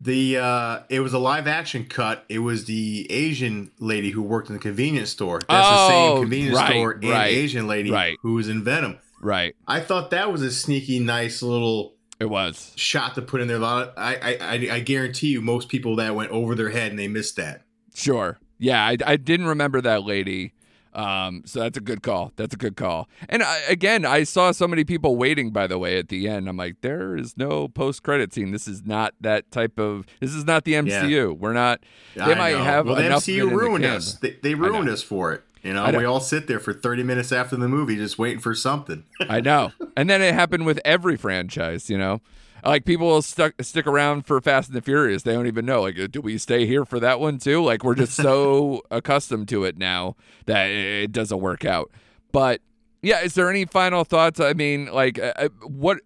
The 0.00 0.36
uh 0.38 0.80
it 0.88 1.00
was 1.00 1.12
a 1.12 1.18
live 1.18 1.46
action 1.48 1.84
cut. 1.84 2.24
It 2.28 2.38
was 2.38 2.66
the 2.66 3.06
Asian 3.10 3.72
lady 3.80 4.10
who 4.10 4.22
worked 4.22 4.48
in 4.48 4.54
the 4.54 4.60
convenience 4.60 5.10
store. 5.10 5.40
That's 5.48 5.68
the 5.68 5.74
Oh, 5.76 5.88
same 5.88 6.20
convenience 6.22 6.56
right, 6.56 6.70
store 6.70 6.92
and 6.92 7.04
right, 7.04 7.26
Asian 7.34 7.66
lady 7.66 7.90
right. 7.90 8.16
who 8.22 8.34
was 8.34 8.48
in 8.48 8.62
Venom. 8.62 8.98
Right. 9.20 9.56
I 9.66 9.80
thought 9.80 10.10
that 10.10 10.30
was 10.30 10.42
a 10.42 10.52
sneaky, 10.52 11.00
nice 11.00 11.42
little 11.42 11.96
It 12.20 12.26
was. 12.26 12.72
shot 12.76 13.16
to 13.16 13.22
put 13.22 13.40
in 13.40 13.48
there. 13.48 13.56
A 13.56 13.60
lot. 13.60 13.88
Of, 13.88 13.94
I, 13.96 14.14
I 14.14 14.36
I 14.40 14.74
I 14.76 14.80
guarantee 14.80 15.28
you, 15.28 15.40
most 15.42 15.68
people 15.68 15.96
that 15.96 16.14
went 16.14 16.30
over 16.30 16.54
their 16.54 16.70
head 16.70 16.90
and 16.90 16.98
they 16.98 17.08
missed 17.08 17.34
that. 17.36 17.62
Sure. 17.94 18.38
Yeah, 18.60 18.80
I, 18.84 18.96
I 19.04 19.16
didn't 19.16 19.46
remember 19.46 19.80
that 19.80 20.04
lady. 20.04 20.52
Um, 20.98 21.42
so 21.46 21.60
that's 21.60 21.78
a 21.78 21.80
good 21.80 22.02
call. 22.02 22.32
That's 22.34 22.54
a 22.54 22.56
good 22.56 22.76
call. 22.76 23.08
And 23.28 23.40
I, 23.44 23.60
again, 23.68 24.04
I 24.04 24.24
saw 24.24 24.50
so 24.50 24.66
many 24.66 24.82
people 24.82 25.14
waiting. 25.14 25.50
By 25.50 25.68
the 25.68 25.78
way, 25.78 25.96
at 25.96 26.08
the 26.08 26.28
end, 26.28 26.48
I'm 26.48 26.56
like, 26.56 26.80
there 26.80 27.16
is 27.16 27.36
no 27.36 27.68
post 27.68 28.02
credit 28.02 28.34
scene. 28.34 28.50
This 28.50 28.66
is 28.66 28.84
not 28.84 29.14
that 29.20 29.48
type 29.52 29.78
of. 29.78 30.06
This 30.18 30.34
is 30.34 30.44
not 30.44 30.64
the 30.64 30.72
MCU. 30.74 31.38
We're 31.38 31.52
not. 31.52 31.84
They 32.16 32.22
I 32.22 32.34
might 32.34 32.52
know. 32.52 32.64
have 32.64 32.86
well, 32.86 32.96
enough 32.96 33.28
it 33.28 33.32
MCU 33.32 33.42
in 33.44 33.48
the 33.50 33.56
ruined 33.56 33.84
us. 33.84 34.14
They, 34.14 34.36
they 34.42 34.54
ruined 34.56 34.88
us 34.88 35.02
for 35.04 35.32
it. 35.32 35.44
You 35.62 35.72
know, 35.72 35.88
know. 35.88 35.98
we 35.98 36.04
all 36.04 36.20
sit 36.20 36.48
there 36.48 36.60
for 36.60 36.72
30 36.72 37.04
minutes 37.04 37.30
after 37.30 37.56
the 37.56 37.68
movie 37.68 37.96
just 37.96 38.18
waiting 38.18 38.40
for 38.40 38.54
something. 38.54 39.04
I 39.20 39.40
know. 39.40 39.72
And 39.96 40.08
then 40.08 40.22
it 40.22 40.34
happened 40.34 40.66
with 40.66 40.80
every 40.84 41.16
franchise, 41.16 41.90
you 41.90 41.98
know? 41.98 42.20
Like 42.64 42.84
people 42.84 43.06
will 43.06 43.22
stuck 43.22 43.54
stick 43.62 43.86
around 43.86 44.26
for 44.26 44.40
Fast 44.40 44.68
and 44.68 44.76
the 44.76 44.82
Furious. 44.82 45.22
They 45.22 45.32
don't 45.32 45.46
even 45.46 45.64
know. 45.66 45.82
Like, 45.82 45.96
do 46.10 46.20
we 46.20 46.38
stay 46.38 46.66
here 46.66 46.84
for 46.84 46.98
that 47.00 47.20
one 47.20 47.38
too? 47.38 47.62
Like 47.62 47.84
we're 47.84 47.94
just 47.94 48.14
so 48.14 48.82
accustomed 48.90 49.48
to 49.48 49.64
it 49.64 49.78
now 49.78 50.16
that 50.46 50.66
it 50.66 51.12
doesn't 51.12 51.40
work 51.40 51.64
out. 51.64 51.90
But 52.32 52.60
yeah, 53.02 53.20
is 53.20 53.34
there 53.34 53.48
any 53.48 53.64
final 53.64 54.04
thoughts? 54.04 54.40
I 54.40 54.52
mean, 54.54 54.86
like, 54.92 55.18
uh, 55.18 55.32
uh, 55.36 55.48
what 55.66 55.98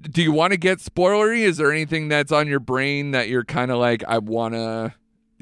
do 0.00 0.22
you 0.22 0.30
want 0.32 0.52
to 0.52 0.56
get 0.56 0.78
spoilery? 0.78 1.40
Is 1.40 1.56
there 1.56 1.72
anything 1.72 2.08
that's 2.08 2.30
on 2.30 2.46
your 2.46 2.60
brain 2.60 3.10
that 3.10 3.28
you're 3.28 3.44
kind 3.44 3.70
of 3.70 3.78
like, 3.78 4.04
I 4.06 4.18
want 4.18 4.54
to 4.54 4.94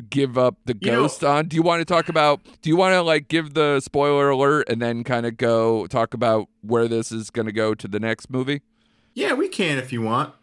give 0.08 0.38
up 0.38 0.56
the 0.64 0.76
You 0.80 0.92
know- 0.92 1.02
ghost 1.02 1.22
on? 1.22 1.46
Do 1.48 1.56
you 1.56 1.62
want 1.62 1.80
to 1.80 1.84
talk 1.84 2.08
about? 2.08 2.40
Do 2.62 2.70
you 2.70 2.76
want 2.76 2.94
to 2.94 3.02
like 3.02 3.28
give 3.28 3.54
the 3.54 3.80
spoiler 3.80 4.30
alert 4.30 4.68
and 4.68 4.80
then 4.80 5.04
kind 5.04 5.26
of 5.26 5.36
go 5.36 5.86
talk 5.88 6.14
about 6.14 6.48
where 6.62 6.88
this 6.88 7.12
is 7.12 7.30
going 7.30 7.46
to 7.46 7.52
go 7.52 7.74
to 7.74 7.86
the 7.86 8.00
next 8.00 8.30
movie? 8.30 8.62
yeah, 9.16 9.32
we 9.34 9.46
can 9.48 9.78
if 9.78 9.92
you 9.92 10.02
want. 10.02 10.34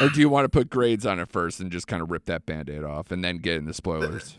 Or 0.00 0.08
do 0.08 0.20
you 0.20 0.28
want 0.28 0.44
to 0.44 0.48
put 0.48 0.70
grades 0.70 1.04
on 1.04 1.18
it 1.18 1.28
first 1.28 1.60
and 1.60 1.70
just 1.70 1.86
kind 1.86 2.02
of 2.02 2.10
rip 2.10 2.24
that 2.26 2.46
band-aid 2.46 2.82
off 2.82 3.10
and 3.10 3.24
then 3.24 3.38
get 3.38 3.56
into 3.56 3.74
spoilers? 3.74 4.38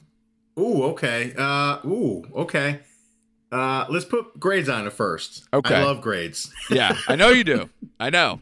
Ooh, 0.60 0.84
okay. 0.86 1.34
Uh, 1.38 1.80
ooh, 1.86 2.23
okay. 2.36 2.80
Uh, 3.52 3.86
let's 3.89 4.06
put 4.06 4.39
grades 4.39 4.67
on 4.67 4.88
it 4.88 4.93
first. 4.93 5.47
Okay. 5.54 5.76
I 5.76 5.84
love 5.84 6.02
grades. 6.02 6.52
yeah, 6.69 6.97
I 7.08 7.15
know 7.15 7.30
you 7.30 7.43
do. 7.43 7.69
I 8.00 8.10
know. 8.10 8.41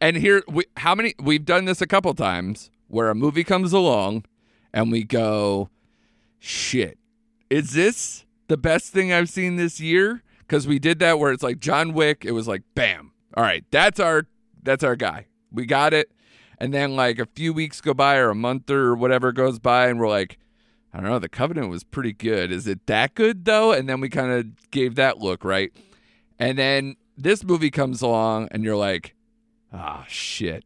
And 0.00 0.16
here, 0.16 0.42
we, 0.48 0.64
how 0.76 0.94
many? 0.94 1.14
We've 1.20 1.44
done 1.44 1.64
this 1.64 1.80
a 1.80 1.86
couple 1.86 2.14
times 2.14 2.70
where 2.88 3.10
a 3.10 3.14
movie 3.14 3.44
comes 3.44 3.72
along, 3.72 4.24
and 4.72 4.92
we 4.92 5.04
go, 5.04 5.70
"Shit, 6.38 6.98
is 7.50 7.72
this 7.72 8.24
the 8.48 8.56
best 8.56 8.92
thing 8.92 9.12
I've 9.12 9.28
seen 9.28 9.56
this 9.56 9.80
year?" 9.80 10.22
Because 10.40 10.66
we 10.66 10.78
did 10.78 11.00
that 11.00 11.18
where 11.18 11.32
it's 11.32 11.42
like 11.42 11.58
John 11.58 11.92
Wick. 11.92 12.24
It 12.24 12.32
was 12.32 12.46
like, 12.46 12.62
bam, 12.74 13.12
all 13.36 13.42
right, 13.42 13.64
that's 13.70 13.98
our 13.98 14.26
that's 14.62 14.84
our 14.84 14.96
guy. 14.96 15.26
We 15.50 15.66
got 15.66 15.92
it. 15.92 16.10
And 16.58 16.72
then 16.72 16.96
like 16.96 17.18
a 17.18 17.26
few 17.26 17.52
weeks 17.52 17.80
go 17.80 17.94
by 17.94 18.16
or 18.16 18.30
a 18.30 18.34
month 18.34 18.70
or 18.70 18.94
whatever 18.94 19.32
goes 19.32 19.58
by, 19.58 19.88
and 19.88 19.98
we're 19.98 20.08
like, 20.08 20.38
I 20.92 21.00
don't 21.00 21.10
know, 21.10 21.18
the 21.18 21.28
Covenant 21.28 21.68
was 21.70 21.82
pretty 21.84 22.12
good. 22.12 22.52
Is 22.52 22.66
it 22.66 22.86
that 22.86 23.14
good 23.14 23.44
though? 23.44 23.72
And 23.72 23.88
then 23.88 24.00
we 24.00 24.08
kind 24.08 24.30
of 24.32 24.70
gave 24.70 24.94
that 24.94 25.18
look, 25.18 25.44
right? 25.44 25.72
And 26.38 26.56
then 26.58 26.96
this 27.16 27.42
movie 27.44 27.70
comes 27.70 28.00
along 28.02 28.48
and 28.50 28.62
you're 28.64 28.76
like, 28.76 29.14
ah 29.72 30.04
shit. 30.08 30.64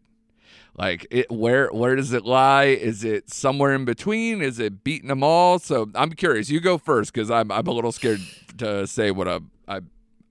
Like 0.76 1.06
it 1.10 1.28
where 1.30 1.68
where 1.70 1.96
does 1.96 2.12
it 2.12 2.24
lie? 2.24 2.66
Is 2.66 3.02
it 3.02 3.30
somewhere 3.30 3.72
in 3.74 3.84
between? 3.84 4.40
Is 4.40 4.60
it 4.60 4.84
beating 4.84 5.08
them 5.08 5.24
all? 5.24 5.58
So 5.58 5.90
I'm 5.94 6.12
curious. 6.12 6.50
You 6.50 6.60
go 6.60 6.78
first 6.78 7.12
because 7.12 7.30
I'm 7.32 7.50
I'm 7.50 7.66
a 7.66 7.72
little 7.72 7.90
scared 7.90 8.20
to 8.58 8.86
say 8.86 9.10
what 9.10 9.26
I 9.26 9.40
I 9.66 9.80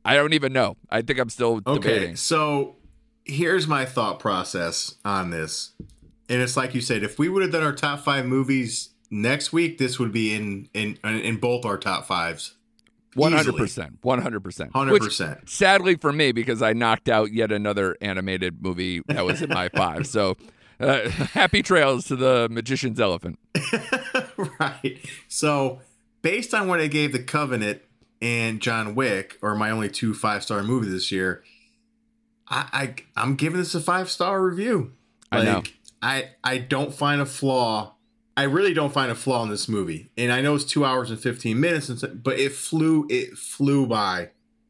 I 0.05 0.13
don't 0.15 0.31
even 0.31 0.53
know. 0.53 0.77
I 0.89 1.01
think 1.01 1.19
I'm 1.19 1.29
still 1.29 1.59
Okay, 1.67 1.73
debating. 1.81 2.15
so 2.15 2.76
here's 3.27 3.67
my 3.67 3.85
thought 3.85 4.19
process 4.19 4.95
on 5.05 5.29
this. 5.29 5.73
And 6.29 6.41
it's 6.41 6.57
like 6.57 6.75
you 6.75 6.81
said, 6.81 7.03
if 7.03 7.17
we 7.17 7.29
would 7.29 7.41
have 7.41 7.51
done 7.51 7.63
our 7.63 7.73
top 7.73 7.99
five 7.99 8.25
movies 8.25 8.89
next 9.09 9.53
week, 9.53 9.77
this 9.77 9.99
would 9.99 10.11
be 10.11 10.33
in 10.33 10.69
in 10.73 10.97
in 11.03 11.37
both 11.37 11.65
our 11.65 11.77
top 11.77 12.05
fives. 12.05 12.55
One 13.13 13.31
hundred 13.31 13.55
percent. 13.55 13.99
One 14.01 14.21
hundred 14.21 14.43
percent. 14.43 14.71
Hundred 14.73 15.01
percent. 15.01 15.49
Sadly 15.49 15.95
for 15.95 16.11
me, 16.11 16.31
because 16.31 16.61
I 16.61 16.73
knocked 16.73 17.09
out 17.09 17.31
yet 17.31 17.51
another 17.51 17.95
animated 18.01 18.61
movie 18.61 19.01
that 19.07 19.25
was 19.25 19.41
in 19.41 19.49
my 19.49 19.69
five. 19.75 20.05
So 20.05 20.35
uh, 20.79 21.09
happy 21.09 21.63
trails 21.63 22.05
to 22.07 22.15
the 22.15 22.47
magician's 22.51 22.99
elephant. 22.99 23.39
right. 24.59 24.99
So, 25.27 25.81
based 26.21 26.53
on 26.53 26.67
what 26.67 26.79
I 26.79 26.87
gave 26.87 27.11
The 27.11 27.23
Covenant 27.23 27.81
and 28.21 28.61
John 28.61 28.93
Wick, 28.93 29.37
or 29.41 29.55
my 29.55 29.71
only 29.71 29.89
two 29.89 30.13
five 30.13 30.43
star 30.43 30.61
movies 30.61 30.91
this 30.91 31.11
year, 31.11 31.43
I, 32.49 32.67
I 32.73 32.95
I'm 33.21 33.35
giving 33.35 33.59
this 33.59 33.75
a 33.75 33.81
five 33.81 34.09
star 34.09 34.41
review. 34.41 34.93
I 35.31 35.43
know. 35.43 35.63
I 36.01 36.29
I 36.43 36.57
don't 36.59 36.93
find 36.93 37.21
a 37.21 37.25
flaw. 37.25 37.93
I 38.35 38.43
really 38.43 38.73
don't 38.73 38.93
find 38.93 39.11
a 39.11 39.15
flaw 39.15 39.41
in 39.43 39.49
this 39.49 39.67
movie, 39.67 40.11
and 40.17 40.31
I 40.31 40.41
know 40.41 40.53
it's 40.55 40.63
two 40.63 40.85
hours 40.85 41.09
and 41.09 41.19
fifteen 41.19 41.59
minutes, 41.59 41.89
and 41.89 41.99
so- 41.99 42.13
but 42.13 42.37
it 42.39 42.53
flew 42.53 43.07
it 43.09 43.37
flew 43.37 43.87
by. 43.87 44.29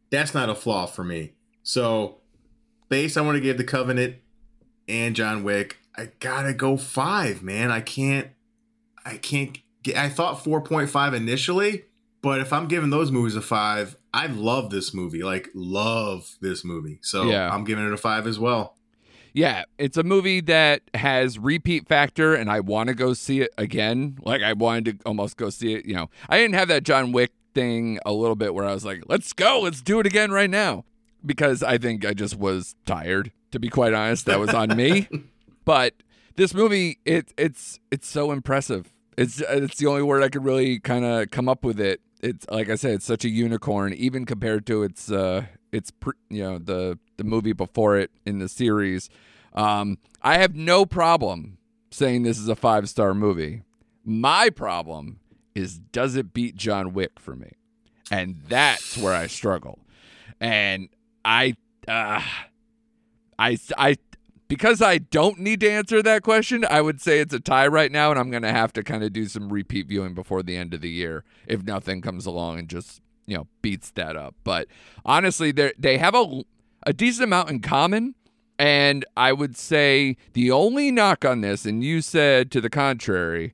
That's 0.10 0.34
not 0.34 0.48
a 0.50 0.56
flaw 0.56 0.86
for 0.86 1.04
me. 1.04 1.34
So, 1.64 2.20
based 2.88 3.18
I 3.18 3.22
want 3.22 3.36
to 3.36 3.42
give 3.42 3.58
The 3.58 3.66
Covenant 3.66 4.16
and 4.88 5.18
John 5.18 5.44
Wick, 5.44 5.80
I 5.98 6.12
gotta 6.22 6.54
go 6.54 6.78
five, 6.78 7.44
man. 7.44 7.70
I 7.72 7.82
can't. 7.82 8.30
I 9.06 9.18
can't 9.18 9.58
get. 9.84 9.98
I 9.98 10.08
thought 10.08 10.44
four 10.46 10.62
point 10.62 10.90
five 10.90 11.14
initially, 11.14 11.84
but 12.22 12.40
if 12.40 12.54
I'm 12.54 12.70
giving 12.70 12.90
those 12.90 13.12
movies 13.12 13.36
a 13.36 13.42
five, 13.42 13.97
I 14.14 14.28
love 14.28 14.70
this 14.70 14.94
movie. 14.94 15.24
Like 15.24 15.50
love 15.54 16.38
this 16.42 16.64
movie. 16.64 17.00
So 17.02 17.24
Yeah. 17.24 17.50
I'm 17.54 17.64
giving 17.64 17.86
it 17.86 17.94
a 17.94 17.98
five 17.98 18.28
as 18.28 18.40
well. 18.40 18.76
Yeah, 19.34 19.66
it's 19.78 19.98
a 19.98 20.04
movie 20.04 20.42
that 20.42 20.82
has 20.96 21.38
repeat 21.38 21.88
factor, 21.88 22.34
and 22.34 22.50
I 22.50 22.60
want 22.60 22.88
to 22.90 22.96
go 22.96 23.14
see 23.14 23.42
it 23.42 23.52
again. 23.58 24.18
Like 24.24 24.42
I 24.42 24.54
wanted 24.54 25.00
to 25.00 25.06
almost 25.06 25.38
go 25.38 25.52
see 25.52 25.76
it. 25.76 25.86
You 25.86 25.94
know, 25.94 26.10
I 26.28 26.38
didn't 26.40 26.56
have 26.56 26.70
that 26.70 26.84
John 26.84 27.12
Wick 27.12 27.32
thing 27.54 28.00
a 28.04 28.14
little 28.14 28.36
bit 28.36 28.56
where 28.56 28.66
I 28.66 28.74
was 28.74 28.84
like, 28.84 29.04
"Let's 29.08 29.34
go, 29.34 29.60
let's 29.62 29.82
do 29.82 30.00
it 30.00 30.08
again 30.08 30.32
right 30.32 30.50
now," 30.50 30.86
because 31.24 31.62
I 31.62 31.78
think 31.78 32.04
I 32.04 32.14
just 32.16 32.36
was 32.38 32.74
tired. 32.88 33.32
To 33.52 33.60
be 33.60 33.70
quite 33.70 33.94
honest, 33.94 34.26
that 34.26 34.40
was 34.40 34.54
on 34.54 34.76
me. 34.76 35.08
But 35.66 35.96
this 36.38 36.54
movie, 36.54 36.98
it 37.04 37.34
it's 37.38 37.78
it's 37.92 38.08
so 38.08 38.32
impressive. 38.32 38.94
It's 39.18 39.42
it's 39.42 39.78
the 39.78 39.88
only 39.88 40.02
word 40.02 40.24
I 40.24 40.30
could 40.30 40.46
really 40.46 40.80
kind 40.80 41.04
of 41.04 41.30
come 41.30 41.50
up 41.50 41.66
with 41.66 41.78
it. 41.80 42.00
It's 42.22 42.46
like 42.50 42.70
I 42.70 42.76
said, 42.76 42.96
it's 42.96 43.06
such 43.06 43.26
a 43.26 43.30
unicorn, 43.30 43.94
even 43.94 44.26
compared 44.26 44.66
to 44.68 44.84
its 44.84 45.12
uh, 45.12 45.46
its 45.72 45.92
pre, 45.92 46.14
you 46.30 46.44
know 46.44 46.58
the 46.58 46.98
the 47.18 47.24
movie 47.24 47.54
before 47.54 47.98
it 47.98 48.12
in 48.26 48.40
the 48.40 48.50
series. 48.50 49.10
Um, 49.54 49.98
I 50.22 50.38
have 50.38 50.56
no 50.56 50.86
problem 50.86 51.58
saying 51.92 52.24
this 52.24 52.40
is 52.40 52.48
a 52.48 52.56
five 52.56 52.90
star 52.90 53.14
movie. 53.14 53.64
My 54.04 54.50
problem 54.50 55.20
is 55.56 55.80
does 55.80 56.16
it 56.16 56.34
beat 56.34 56.56
John 56.56 56.94
Wick 56.94 57.20
for 57.20 57.36
me, 57.36 57.52
and 58.12 58.42
that's 58.48 58.98
where 58.98 59.14
I 59.14 59.28
struggle. 59.28 59.80
And 60.40 60.90
I, 61.26 61.56
uh, 61.88 62.22
I, 63.40 63.58
I 63.78 63.98
because 64.48 64.82
I 64.82 65.00
don't 65.00 65.40
need 65.40 65.60
to 65.62 65.70
answer 65.70 66.02
that 66.02 66.24
question, 66.24 66.66
I 66.70 66.82
would 66.82 67.02
say 67.02 67.20
it's 67.20 67.34
a 67.34 67.40
tie 67.40 67.68
right 67.68 67.92
now, 67.92 68.12
and 68.12 68.20
I'm 68.20 68.30
going 68.30 68.44
to 68.44 68.52
have 68.52 68.72
to 68.74 68.84
kind 68.84 69.04
of 69.04 69.14
do 69.14 69.26
some 69.26 69.52
repeat 69.52 69.88
viewing 69.88 70.14
before 70.14 70.44
the 70.44 70.56
end 70.56 70.74
of 70.74 70.82
the 70.82 70.90
year 70.90 71.24
if 71.46 71.64
nothing 71.64 72.02
comes 72.02 72.26
along 72.26 72.60
and 72.60 72.70
just 72.70 73.02
you 73.26 73.38
know 73.38 73.48
beats 73.62 73.92
that 73.92 74.16
up. 74.16 74.36
But 74.44 74.68
honestly, 75.06 75.52
they 75.52 75.74
they 75.78 75.98
have 75.98 76.16
a 76.16 76.44
a 76.84 76.94
decent 76.94 77.26
amount 77.26 77.50
in 77.50 77.60
common, 77.60 78.16
and 78.58 79.06
I 79.16 79.34
would 79.34 79.58
say 79.58 80.18
the 80.34 80.52
only 80.52 80.92
knock 80.92 81.26
on 81.26 81.42
this, 81.42 81.66
and 81.66 81.84
you 81.84 82.02
said 82.02 82.50
to 82.52 82.62
the 82.62 82.70
contrary, 82.70 83.54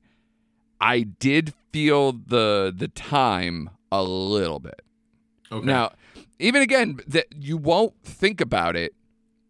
I 0.80 1.00
did 1.00 1.52
feel 1.72 2.12
the 2.12 2.72
the 2.74 2.88
time 2.88 3.70
a 3.90 4.02
little 4.02 4.60
bit. 4.60 4.82
Okay. 5.50 5.66
Now, 5.66 5.92
even 6.38 6.62
again, 6.62 7.00
that 7.06 7.26
you 7.36 7.56
won't 7.56 7.94
think 8.02 8.40
about 8.40 8.76
it 8.76 8.94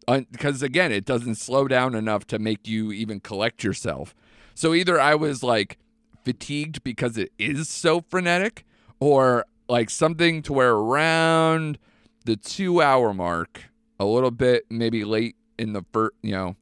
because 0.07 0.61
again, 0.61 0.91
it 0.91 1.05
doesn't 1.05 1.35
slow 1.35 1.67
down 1.67 1.95
enough 1.95 2.25
to 2.27 2.39
make 2.39 2.67
you 2.67 2.91
even 2.91 3.19
collect 3.19 3.63
yourself. 3.63 4.15
So 4.53 4.73
either 4.73 4.99
I 4.99 5.15
was 5.15 5.43
like 5.43 5.77
fatigued 6.23 6.83
because 6.83 7.17
it 7.17 7.31
is 7.37 7.69
so 7.69 8.01
frenetic, 8.01 8.65
or 8.99 9.45
like 9.67 9.89
something 9.89 10.41
to 10.43 10.53
where 10.53 10.73
around 10.73 11.77
the 12.25 12.35
two 12.35 12.81
hour 12.81 13.13
mark, 13.13 13.63
a 13.99 14.05
little 14.05 14.31
bit 14.31 14.65
maybe 14.69 15.03
late 15.03 15.35
in 15.57 15.73
the 15.73 15.83
first, 15.91 16.15
you 16.21 16.31
know, 16.31 16.55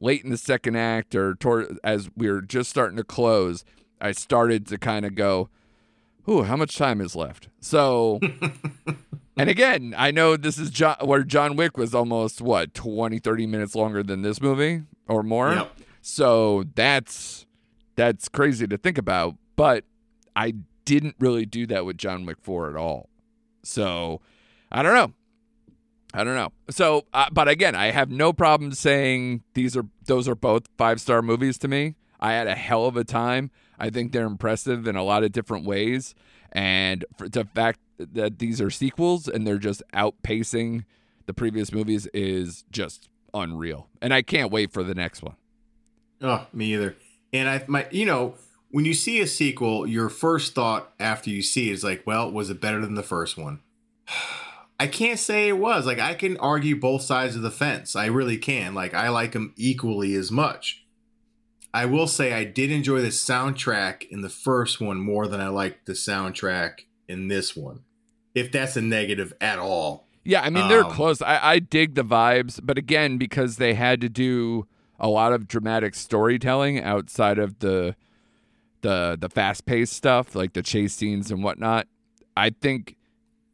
late 0.00 0.24
in 0.24 0.30
the 0.30 0.36
second 0.36 0.76
act, 0.76 1.14
or 1.14 1.34
toward 1.34 1.78
as 1.82 2.10
we 2.16 2.30
were 2.30 2.42
just 2.42 2.70
starting 2.70 2.96
to 2.96 3.04
close, 3.04 3.64
I 4.00 4.12
started 4.12 4.66
to 4.68 4.78
kind 4.78 5.04
of 5.04 5.14
go, 5.14 5.48
"Ooh, 6.28 6.42
how 6.42 6.56
much 6.56 6.76
time 6.76 7.00
is 7.00 7.16
left?" 7.16 7.48
So. 7.60 8.20
And 9.38 9.48
again, 9.48 9.94
I 9.96 10.10
know 10.10 10.36
this 10.36 10.58
is 10.58 10.70
John, 10.70 10.96
where 11.02 11.22
John 11.22 11.56
Wick 11.56 11.76
was 11.76 11.94
almost 11.94 12.40
what 12.40 12.74
20 12.74 13.18
30 13.18 13.46
minutes 13.46 13.74
longer 13.74 14.02
than 14.02 14.22
this 14.22 14.40
movie 14.40 14.82
or 15.06 15.22
more. 15.22 15.52
Yep. 15.52 15.72
So 16.02 16.64
that's 16.74 17.46
that's 17.96 18.28
crazy 18.28 18.66
to 18.66 18.78
think 18.78 18.98
about, 18.98 19.36
but 19.56 19.84
I 20.34 20.54
didn't 20.84 21.16
really 21.18 21.44
do 21.44 21.66
that 21.66 21.84
with 21.84 21.98
John 21.98 22.24
Wick 22.24 22.38
4 22.40 22.70
at 22.70 22.76
all. 22.76 23.08
So, 23.62 24.20
I 24.72 24.82
don't 24.82 24.94
know. 24.94 25.12
I 26.14 26.24
don't 26.24 26.34
know. 26.34 26.52
So, 26.70 27.06
uh, 27.12 27.26
but 27.30 27.48
again, 27.48 27.74
I 27.74 27.90
have 27.90 28.10
no 28.10 28.32
problem 28.32 28.72
saying 28.72 29.42
these 29.54 29.76
are 29.76 29.84
those 30.06 30.26
are 30.26 30.34
both 30.34 30.66
five-star 30.78 31.20
movies 31.20 31.58
to 31.58 31.68
me. 31.68 31.96
I 32.18 32.32
had 32.32 32.46
a 32.46 32.54
hell 32.54 32.86
of 32.86 32.96
a 32.96 33.04
time. 33.04 33.50
I 33.78 33.90
think 33.90 34.12
they're 34.12 34.26
impressive 34.26 34.88
in 34.88 34.96
a 34.96 35.02
lot 35.02 35.22
of 35.22 35.32
different 35.32 35.66
ways. 35.66 36.14
And 36.50 37.04
for 37.18 37.28
the 37.28 37.44
fact 37.44 37.80
that 37.98 38.38
these 38.38 38.60
are 38.60 38.70
sequels 38.70 39.28
and 39.28 39.46
they're 39.46 39.58
just 39.58 39.82
outpacing 39.92 40.84
the 41.26 41.34
previous 41.34 41.72
movies 41.72 42.06
is 42.14 42.64
just 42.70 43.08
unreal. 43.34 43.88
And 44.00 44.14
I 44.14 44.22
can't 44.22 44.50
wait 44.50 44.72
for 44.72 44.82
the 44.82 44.94
next 44.94 45.22
one. 45.22 45.36
Oh, 46.22 46.46
me 46.52 46.72
either. 46.72 46.96
And 47.32 47.48
I, 47.48 47.64
my, 47.68 47.86
you 47.90 48.06
know, 48.06 48.34
when 48.70 48.84
you 48.84 48.94
see 48.94 49.20
a 49.20 49.26
sequel, 49.26 49.86
your 49.86 50.08
first 50.08 50.54
thought 50.54 50.92
after 50.98 51.30
you 51.30 51.42
see 51.42 51.70
it 51.70 51.74
is 51.74 51.84
like, 51.84 52.06
well, 52.06 52.30
was 52.30 52.50
it 52.50 52.60
better 52.60 52.80
than 52.80 52.94
the 52.94 53.02
first 53.02 53.36
one? 53.36 53.60
I 54.80 54.86
can't 54.86 55.18
say 55.18 55.48
it 55.48 55.58
was. 55.58 55.86
Like, 55.86 55.98
I 55.98 56.14
can 56.14 56.36
argue 56.36 56.78
both 56.78 57.02
sides 57.02 57.34
of 57.34 57.42
the 57.42 57.50
fence. 57.50 57.96
I 57.96 58.06
really 58.06 58.38
can. 58.38 58.74
Like, 58.74 58.94
I 58.94 59.08
like 59.08 59.32
them 59.32 59.52
equally 59.56 60.14
as 60.14 60.30
much. 60.30 60.86
I 61.74 61.84
will 61.84 62.06
say 62.06 62.32
I 62.32 62.44
did 62.44 62.70
enjoy 62.70 63.00
the 63.00 63.08
soundtrack 63.08 64.08
in 64.08 64.22
the 64.22 64.28
first 64.28 64.80
one 64.80 64.98
more 64.98 65.26
than 65.26 65.40
I 65.40 65.48
liked 65.48 65.86
the 65.86 65.94
soundtrack 65.94 66.82
in 67.08 67.26
this 67.26 67.56
one. 67.56 67.82
If 68.38 68.52
that's 68.52 68.76
a 68.76 68.82
negative 68.82 69.32
at 69.40 69.58
all. 69.58 70.06
Yeah, 70.24 70.42
I 70.42 70.50
mean 70.50 70.68
they're 70.68 70.84
Um, 70.84 70.92
close. 70.92 71.22
I, 71.22 71.38
I 71.54 71.58
dig 71.58 71.94
the 71.94 72.04
vibes, 72.04 72.60
but 72.62 72.76
again, 72.78 73.16
because 73.18 73.56
they 73.56 73.74
had 73.74 74.00
to 74.02 74.08
do 74.08 74.66
a 75.00 75.08
lot 75.08 75.32
of 75.32 75.46
dramatic 75.48 75.94
storytelling 75.94 76.82
outside 76.82 77.38
of 77.38 77.58
the 77.60 77.94
the 78.82 79.16
the 79.20 79.28
fast 79.28 79.66
paced 79.66 79.92
stuff, 79.94 80.34
like 80.34 80.52
the 80.52 80.62
chase 80.62 80.94
scenes 80.94 81.30
and 81.30 81.42
whatnot. 81.42 81.86
I 82.36 82.50
think 82.50 82.96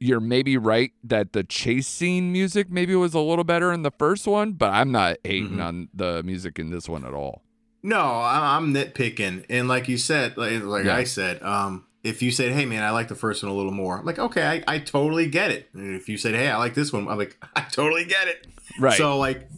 you're 0.00 0.20
maybe 0.20 0.56
right 0.58 0.92
that 1.02 1.32
the 1.32 1.44
chase 1.44 1.86
scene 1.86 2.30
music 2.32 2.70
maybe 2.70 2.94
was 2.94 3.14
a 3.14 3.20
little 3.20 3.44
better 3.44 3.72
in 3.72 3.82
the 3.82 3.90
first 3.92 4.26
one, 4.26 4.52
but 4.52 4.70
I'm 4.70 4.90
not 4.92 5.16
hating 5.24 5.52
Mhm. 5.56 5.64
on 5.64 5.88
the 5.94 6.22
music 6.24 6.58
in 6.58 6.70
this 6.70 6.88
one 6.88 7.04
at 7.06 7.14
all. 7.14 7.42
No, 7.82 8.00
I'm 8.00 8.74
nitpicking, 8.74 9.44
and 9.48 9.68
like 9.68 9.88
you 9.88 9.96
said, 9.96 10.36
like, 10.36 10.62
like 10.62 10.84
Yeah. 10.86 10.96
I 10.96 11.04
said, 11.04 11.42
um, 11.42 11.84
if 12.04 12.22
you 12.22 12.30
said, 12.30 12.52
"Hey, 12.52 12.66
man, 12.66 12.84
I 12.84 12.90
like 12.90 13.08
the 13.08 13.14
first 13.14 13.42
one 13.42 13.50
a 13.50 13.54
little 13.54 13.72
more," 13.72 13.98
I'm 13.98 14.04
like, 14.04 14.18
okay, 14.18 14.62
I, 14.68 14.74
I 14.76 14.78
totally 14.78 15.26
get 15.26 15.50
it. 15.50 15.68
And 15.72 15.96
if 15.96 16.08
you 16.08 16.16
said, 16.16 16.34
"Hey, 16.34 16.48
I 16.48 16.58
like 16.58 16.74
this 16.74 16.92
one," 16.92 17.08
I'm 17.08 17.18
like, 17.18 17.36
I 17.56 17.62
totally 17.62 18.04
get 18.04 18.28
it. 18.28 18.46
Right. 18.78 18.96
So 18.96 19.18
like, 19.18 19.48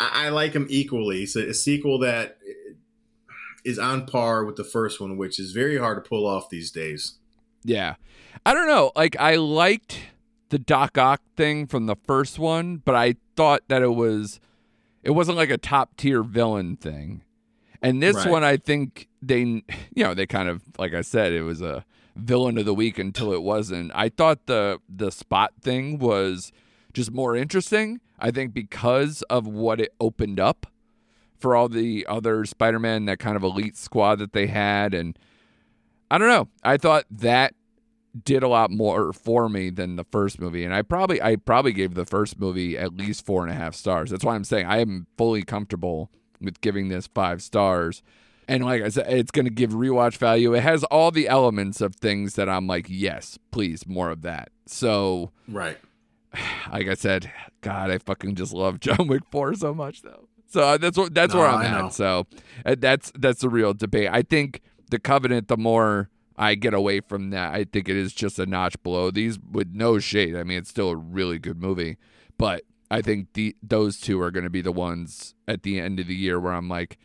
I, 0.00 0.26
I 0.26 0.28
like 0.30 0.54
them 0.54 0.66
equally. 0.70 1.22
It's 1.22 1.36
a, 1.36 1.50
a 1.50 1.54
sequel 1.54 1.98
that 2.00 2.38
is 3.64 3.78
on 3.78 4.06
par 4.06 4.44
with 4.44 4.56
the 4.56 4.64
first 4.64 5.00
one, 5.00 5.16
which 5.16 5.38
is 5.38 5.52
very 5.52 5.78
hard 5.78 6.02
to 6.02 6.08
pull 6.08 6.26
off 6.26 6.50
these 6.50 6.70
days. 6.70 7.14
Yeah. 7.62 7.94
I 8.44 8.52
don't 8.52 8.66
know. 8.66 8.92
Like 8.94 9.16
I 9.18 9.36
liked 9.36 10.00
the 10.50 10.58
Doc 10.58 10.98
Ock 10.98 11.22
thing 11.36 11.66
from 11.66 11.86
the 11.86 11.96
first 12.06 12.38
one, 12.38 12.76
but 12.76 12.94
I 12.94 13.16
thought 13.36 13.62
that 13.68 13.82
it 13.82 13.94
was 13.94 14.40
it 15.02 15.10
wasn't 15.10 15.36
like 15.36 15.50
a 15.50 15.58
top 15.58 15.96
tier 15.96 16.22
villain 16.22 16.76
thing. 16.76 17.22
And 17.84 18.02
this 18.02 18.16
Right. 18.16 18.30
one 18.30 18.42
I 18.44 18.56
think 18.56 19.08
they 19.22 19.40
you 19.40 19.62
know, 19.96 20.14
they 20.14 20.26
kind 20.26 20.48
of 20.48 20.62
like 20.78 20.94
I 20.94 21.02
said, 21.02 21.32
it 21.32 21.42
was 21.42 21.60
a 21.62 21.84
villain 22.16 22.58
of 22.58 22.64
the 22.64 22.74
week 22.74 22.98
until 22.98 23.32
it 23.32 23.42
wasn't. 23.42 23.92
I 23.94 24.08
thought 24.08 24.46
the 24.46 24.80
the 24.88 25.12
spot 25.12 25.52
thing 25.60 25.98
was 25.98 26.50
just 26.92 27.12
more 27.12 27.36
interesting. 27.36 28.00
I 28.18 28.30
think 28.30 28.54
because 28.54 29.22
of 29.22 29.46
what 29.46 29.80
it 29.80 29.92
opened 30.00 30.40
up 30.40 30.66
for 31.36 31.54
all 31.54 31.68
the 31.68 32.06
other 32.08 32.44
Spider-Man, 32.46 33.04
that 33.04 33.18
kind 33.18 33.36
of 33.36 33.42
elite 33.42 33.76
squad 33.76 34.16
that 34.16 34.32
they 34.32 34.46
had 34.46 34.94
and 34.94 35.18
I 36.10 36.18
don't 36.18 36.28
know. 36.28 36.48
I 36.62 36.76
thought 36.76 37.04
that 37.10 37.54
did 38.24 38.42
a 38.44 38.48
lot 38.48 38.70
more 38.70 39.12
for 39.12 39.48
me 39.48 39.70
than 39.70 39.96
the 39.96 40.04
first 40.04 40.40
movie, 40.40 40.64
and 40.64 40.72
I 40.72 40.82
probably 40.82 41.20
I 41.20 41.36
probably 41.36 41.72
gave 41.72 41.94
the 41.94 42.06
first 42.06 42.38
movie 42.38 42.78
at 42.78 42.96
least 42.96 43.26
four 43.26 43.42
and 43.42 43.50
a 43.52 43.56
half 43.56 43.74
stars. 43.74 44.10
That's 44.10 44.24
why 44.24 44.36
I'm 44.36 44.44
saying 44.44 44.66
I 44.66 44.78
am 44.78 45.06
fully 45.18 45.42
comfortable 45.42 46.10
with 46.44 46.60
giving 46.60 46.88
this 46.88 47.06
five 47.06 47.42
stars. 47.42 48.02
And 48.46 48.64
like 48.64 48.82
I 48.82 48.88
said, 48.90 49.10
it's 49.10 49.30
going 49.30 49.46
to 49.46 49.50
give 49.50 49.70
rewatch 49.70 50.18
value. 50.18 50.52
It 50.54 50.62
has 50.62 50.84
all 50.84 51.10
the 51.10 51.28
elements 51.28 51.80
of 51.80 51.96
things 51.96 52.34
that 52.34 52.48
I'm 52.48 52.66
like, 52.66 52.86
yes, 52.88 53.38
please, 53.50 53.86
more 53.86 54.10
of 54.10 54.20
that. 54.22 54.50
So, 54.66 55.30
Right. 55.48 55.78
like 56.72 56.88
I 56.88 56.94
said, 56.94 57.30
God, 57.60 57.90
I 57.90 57.98
fucking 57.98 58.34
just 58.34 58.52
love 58.52 58.80
John 58.86 59.06
Wick 59.08 59.22
four 59.30 59.54
so 59.54 59.72
much 59.74 60.02
though. 60.02 60.28
So 60.46 60.60
uh, 60.62 60.76
that's 60.76 60.96
what 60.98 61.14
that's 61.14 61.32
No, 61.34 61.40
where 61.40 61.48
I'm 61.48 61.58
I 61.60 61.66
at. 61.66 61.82
know. 61.84 61.88
So 61.90 62.26
uh, 62.66 62.76
that's 62.78 63.10
that's 63.18 63.40
the 63.40 63.48
real 63.48 63.72
debate. 63.74 64.08
I 64.12 64.22
think 64.22 64.60
the 64.90 64.98
Covenant, 64.98 65.48
the 65.48 65.56
more 65.56 66.10
I 66.36 66.54
get 66.54 66.74
away 66.74 67.00
from 67.00 67.30
that, 67.30 67.54
I 67.54 67.64
think 67.64 67.88
it 67.88 67.96
is 67.96 68.12
just 68.12 68.38
a 68.38 68.46
notch 68.46 68.80
below 68.82 69.10
these 69.10 69.38
with 69.38 69.72
no 69.72 69.98
shade. 69.98 70.36
I 70.36 70.42
mean, 70.44 70.58
it's 70.58 70.70
still 70.70 70.90
a 70.90 70.96
really 70.96 71.38
good 71.38 71.60
movie, 71.60 71.96
but 72.38 72.62
I 72.94 73.02
think 73.02 73.32
the 73.34 73.56
those 73.62 74.00
two 74.00 74.20
are 74.22 74.30
going 74.30 74.44
to 74.44 74.50
be 74.50 74.62
the 74.62 74.72
ones 74.72 75.34
at 75.48 75.62
the 75.62 75.80
end 75.80 76.00
of 76.00 76.06
the 76.06 76.14
year 76.14 76.38
where 76.40 76.52
I'm 76.52 76.68
like, 76.68 76.98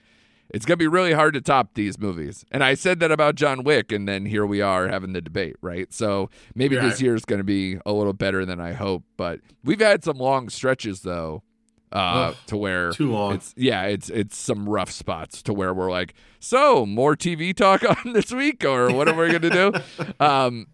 it's 0.51 0.65
going 0.65 0.77
to 0.77 0.83
be 0.83 0.87
really 0.87 1.13
hard 1.13 1.33
to 1.35 1.41
top 1.41 1.75
these 1.75 1.99
movies. 1.99 2.43
And 2.51 2.63
I 2.63 2.73
said 2.73 2.99
that 3.01 3.11
about 3.11 3.35
John 3.35 3.63
Wick, 3.63 3.91
and 3.91 4.07
then 4.07 4.25
here 4.25 4.45
we 4.45 4.61
are 4.61 4.87
having 4.87 5.13
the 5.13 5.21
debate, 5.21 5.55
right? 5.61 5.93
So 5.93 6.29
maybe 6.55 6.75
Yeah. 6.75 6.81
this 6.89 7.01
year 7.01 7.13
is 7.15 7.23
going 7.25 7.37
to 7.39 7.43
be 7.43 7.77
a 7.85 7.91
little 7.93 8.13
better 8.13 8.45
than 8.45 8.59
I 8.59 8.73
hope. 8.73 9.03
But 9.17 9.41
we've 9.63 9.79
had 9.79 10.03
some 10.03 10.17
long 10.17 10.49
stretches 10.49 11.01
though, 11.01 11.43
uh, 11.91 11.97
Ugh, 12.33 12.35
to 12.47 12.57
where 12.57 12.91
Too 12.91 13.11
long. 13.11 13.33
it's 13.35 13.53
yeah, 13.57 13.83
it's 13.83 14.09
it's 14.09 14.37
some 14.37 14.67
rough 14.67 14.91
spots 14.91 15.41
to 15.43 15.53
where 15.53 15.73
we're 15.73 15.91
like, 15.91 16.13
so 16.39 16.85
more 16.85 17.15
TV 17.15 17.55
talk 17.55 17.83
on 18.05 18.13
this 18.13 18.31
week, 18.31 18.63
or 18.65 18.91
what 18.91 19.07
are 19.07 19.13
we 19.15 19.31
gonna 19.31 19.49
do? 19.49 19.73
um, 20.19 20.65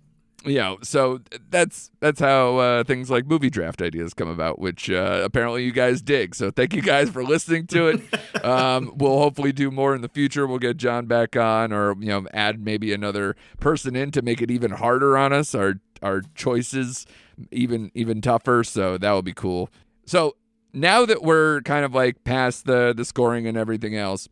you 0.46 0.58
know, 0.58 0.78
so 0.84 1.20
that's 1.50 1.92
that's 2.00 2.20
how 2.20 2.58
uh, 2.58 2.84
things 2.84 3.10
like 3.10 3.26
movie 3.26 3.50
draft 3.50 3.82
ideas 3.82 4.14
come 4.14 4.28
about, 4.28 4.60
which 4.60 4.90
uh, 4.90 5.22
apparently 5.24 5.64
you 5.64 5.72
guys 5.72 6.02
dig. 6.02 6.36
So 6.36 6.52
thank 6.52 6.74
you 6.74 6.82
guys 6.82 7.10
for 7.10 7.24
listening 7.24 7.68
to 7.68 7.88
it. 7.88 8.02
um, 8.46 8.94
we'll 8.96 9.18
hopefully 9.18 9.52
do 9.52 9.72
more 9.72 9.96
in 9.96 10.02
the 10.02 10.10
future. 10.10 10.46
We'll 10.48 10.60
get 10.60 10.78
John 10.78 11.06
back 11.06 11.36
on, 11.36 11.74
or 11.74 11.96
you 12.00 12.08
know, 12.08 12.28
add 12.34 12.64
maybe 12.64 12.94
another 12.94 13.36
person 13.60 13.96
in 13.96 14.12
to 14.12 14.22
make 14.22 14.42
it 14.42 14.52
even 14.52 14.72
harder 14.72 15.18
on 15.18 15.34
us. 15.34 15.56
Our 15.56 15.76
our 16.02 16.22
choices 16.36 17.06
even 17.52 17.92
even 17.94 18.22
tougher. 18.22 18.64
So 18.64 18.98
that 18.98 19.12
would 19.12 19.26
be 19.26 19.34
cool. 19.34 19.70
So 20.06 20.36
now 20.74 21.06
that 21.06 21.24
we're 21.24 21.62
kind 21.62 21.86
of 21.86 21.96
like 21.96 22.24
past 22.24 22.66
the 22.66 22.94
the 22.96 23.06
scoring 23.06 23.48
and 23.48 23.58
everything 23.58 23.96
else, 23.96 24.28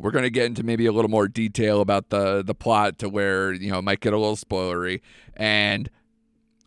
we're 0.00 0.10
going 0.10 0.24
to 0.24 0.30
get 0.30 0.46
into 0.46 0.62
maybe 0.62 0.86
a 0.86 0.92
little 0.92 1.10
more 1.10 1.28
detail 1.28 1.80
about 1.80 2.08
the 2.08 2.42
the 2.42 2.54
plot 2.54 2.98
to 2.98 3.08
where 3.08 3.52
you 3.52 3.70
know 3.70 3.78
it 3.78 3.82
might 3.82 4.00
get 4.00 4.12
a 4.12 4.18
little 4.18 4.36
spoilery, 4.36 5.00
and 5.36 5.90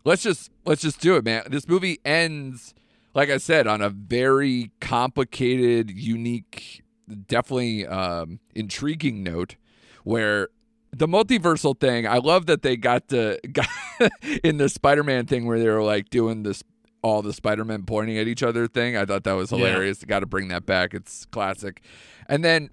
let's 0.04 0.22
just 0.22 0.50
let's 0.64 0.82
just 0.82 1.00
do 1.00 1.16
it, 1.16 1.24
man. 1.24 1.42
This 1.48 1.68
movie 1.68 2.00
ends, 2.04 2.74
like 3.14 3.30
I 3.30 3.38
said, 3.38 3.66
on 3.66 3.82
a 3.82 3.90
very 3.90 4.70
complicated, 4.80 5.90
unique, 5.90 6.84
definitely 7.26 7.86
um, 7.86 8.38
intriguing 8.54 9.22
note, 9.22 9.56
where 10.04 10.48
the 10.92 11.08
multiversal 11.08 11.78
thing. 11.78 12.06
I 12.06 12.18
love 12.18 12.46
that 12.46 12.62
they 12.62 12.76
got 12.76 13.08
to 13.08 13.40
got 13.52 13.68
in 14.44 14.58
the 14.58 14.68
Spider-Man 14.68 15.26
thing 15.26 15.46
where 15.46 15.58
they 15.58 15.68
were 15.68 15.82
like 15.82 16.08
doing 16.08 16.44
this 16.44 16.62
all 17.02 17.20
the 17.20 17.34
Spider-Man 17.34 17.82
pointing 17.82 18.16
at 18.16 18.28
each 18.28 18.42
other 18.42 18.66
thing. 18.66 18.96
I 18.96 19.04
thought 19.04 19.24
that 19.24 19.34
was 19.34 19.50
hilarious. 19.50 20.02
Got 20.04 20.20
to 20.20 20.26
bring 20.26 20.48
that 20.48 20.64
back. 20.64 20.94
It's 20.94 21.26
classic. 21.26 21.82
And 22.28 22.42
then 22.42 22.70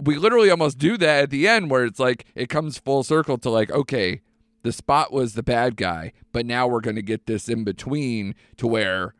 we 0.00 0.16
literally 0.16 0.50
almost 0.50 0.78
do 0.78 0.96
that 0.96 1.24
at 1.24 1.30
the 1.30 1.48
end 1.48 1.70
where 1.70 1.84
it's 1.84 2.00
like 2.00 2.24
it 2.34 2.48
comes 2.48 2.78
full 2.78 3.02
circle 3.02 3.38
to 3.38 3.50
like 3.50 3.70
okay, 3.70 4.20
the 4.62 4.72
spot 4.72 5.12
was 5.12 5.34
the 5.34 5.42
bad 5.42 5.76
guy, 5.76 6.12
but 6.32 6.46
now 6.46 6.66
we're 6.66 6.80
going 6.80 6.96
to 6.96 7.02
get 7.02 7.26
this 7.26 7.48
in 7.48 7.64
between 7.64 8.34
to 8.56 8.66
where 8.66 9.14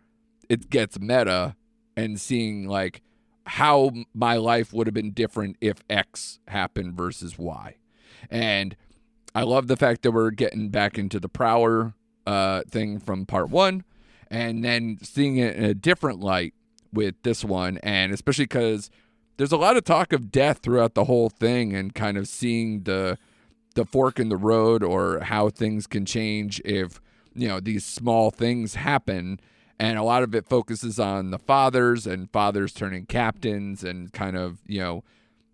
it 0.48 0.70
gets 0.70 0.98
meta 0.98 1.56
and 1.96 2.20
seeing 2.20 2.66
like 2.66 3.02
how 3.46 3.90
my 4.14 4.36
life 4.36 4.72
would 4.72 4.86
have 4.86 4.94
been 4.94 5.12
different 5.12 5.56
if 5.60 5.82
X 5.88 6.38
happened 6.48 6.94
versus 6.94 7.38
Y. 7.38 7.76
And 8.30 8.76
I 9.34 9.42
love 9.42 9.68
the 9.68 9.76
fact 9.76 10.02
that 10.02 10.12
we're 10.12 10.30
getting 10.30 10.68
back 10.68 10.98
into 10.98 11.18
the 11.18 11.28
Prowler 11.28 11.94
uh, 12.26 12.62
thing 12.70 12.98
from 12.98 13.24
part 13.24 13.48
one 13.48 13.84
and 14.30 14.64
then 14.64 14.98
seeing 15.02 15.38
it 15.38 15.56
in 15.56 15.64
a 15.64 15.74
different 15.74 16.20
light 16.20 16.54
with 16.92 17.14
this 17.22 17.44
one. 17.44 17.78
And 17.78 18.12
especially 18.12 18.44
because 18.44 18.90
there's 19.38 19.52
a 19.52 19.56
lot 19.56 19.76
of 19.76 19.84
talk 19.84 20.12
of 20.12 20.30
death 20.30 20.58
throughout 20.58 20.94
the 20.94 21.04
whole 21.04 21.30
thing 21.30 21.74
and 21.74 21.94
kind 21.94 22.18
of 22.18 22.28
seeing 22.28 22.82
the 22.82 23.16
the 23.74 23.84
fork 23.84 24.18
in 24.18 24.28
the 24.28 24.36
road 24.36 24.82
or 24.82 25.20
how 25.20 25.48
things 25.48 25.86
can 25.86 26.04
change 26.04 26.60
if 26.64 27.00
you 27.34 27.48
know 27.48 27.60
these 27.60 27.84
small 27.84 28.30
things 28.30 28.74
happen. 28.74 29.40
And 29.80 29.96
a 29.96 30.02
lot 30.02 30.24
of 30.24 30.34
it 30.34 30.48
focuses 30.48 30.98
on 30.98 31.30
the 31.30 31.38
fathers 31.38 32.04
and 32.04 32.28
fathers 32.32 32.72
turning 32.72 33.06
captains 33.06 33.84
and 33.84 34.12
kind 34.12 34.36
of 34.36 34.58
you 34.66 34.80
know 34.80 35.04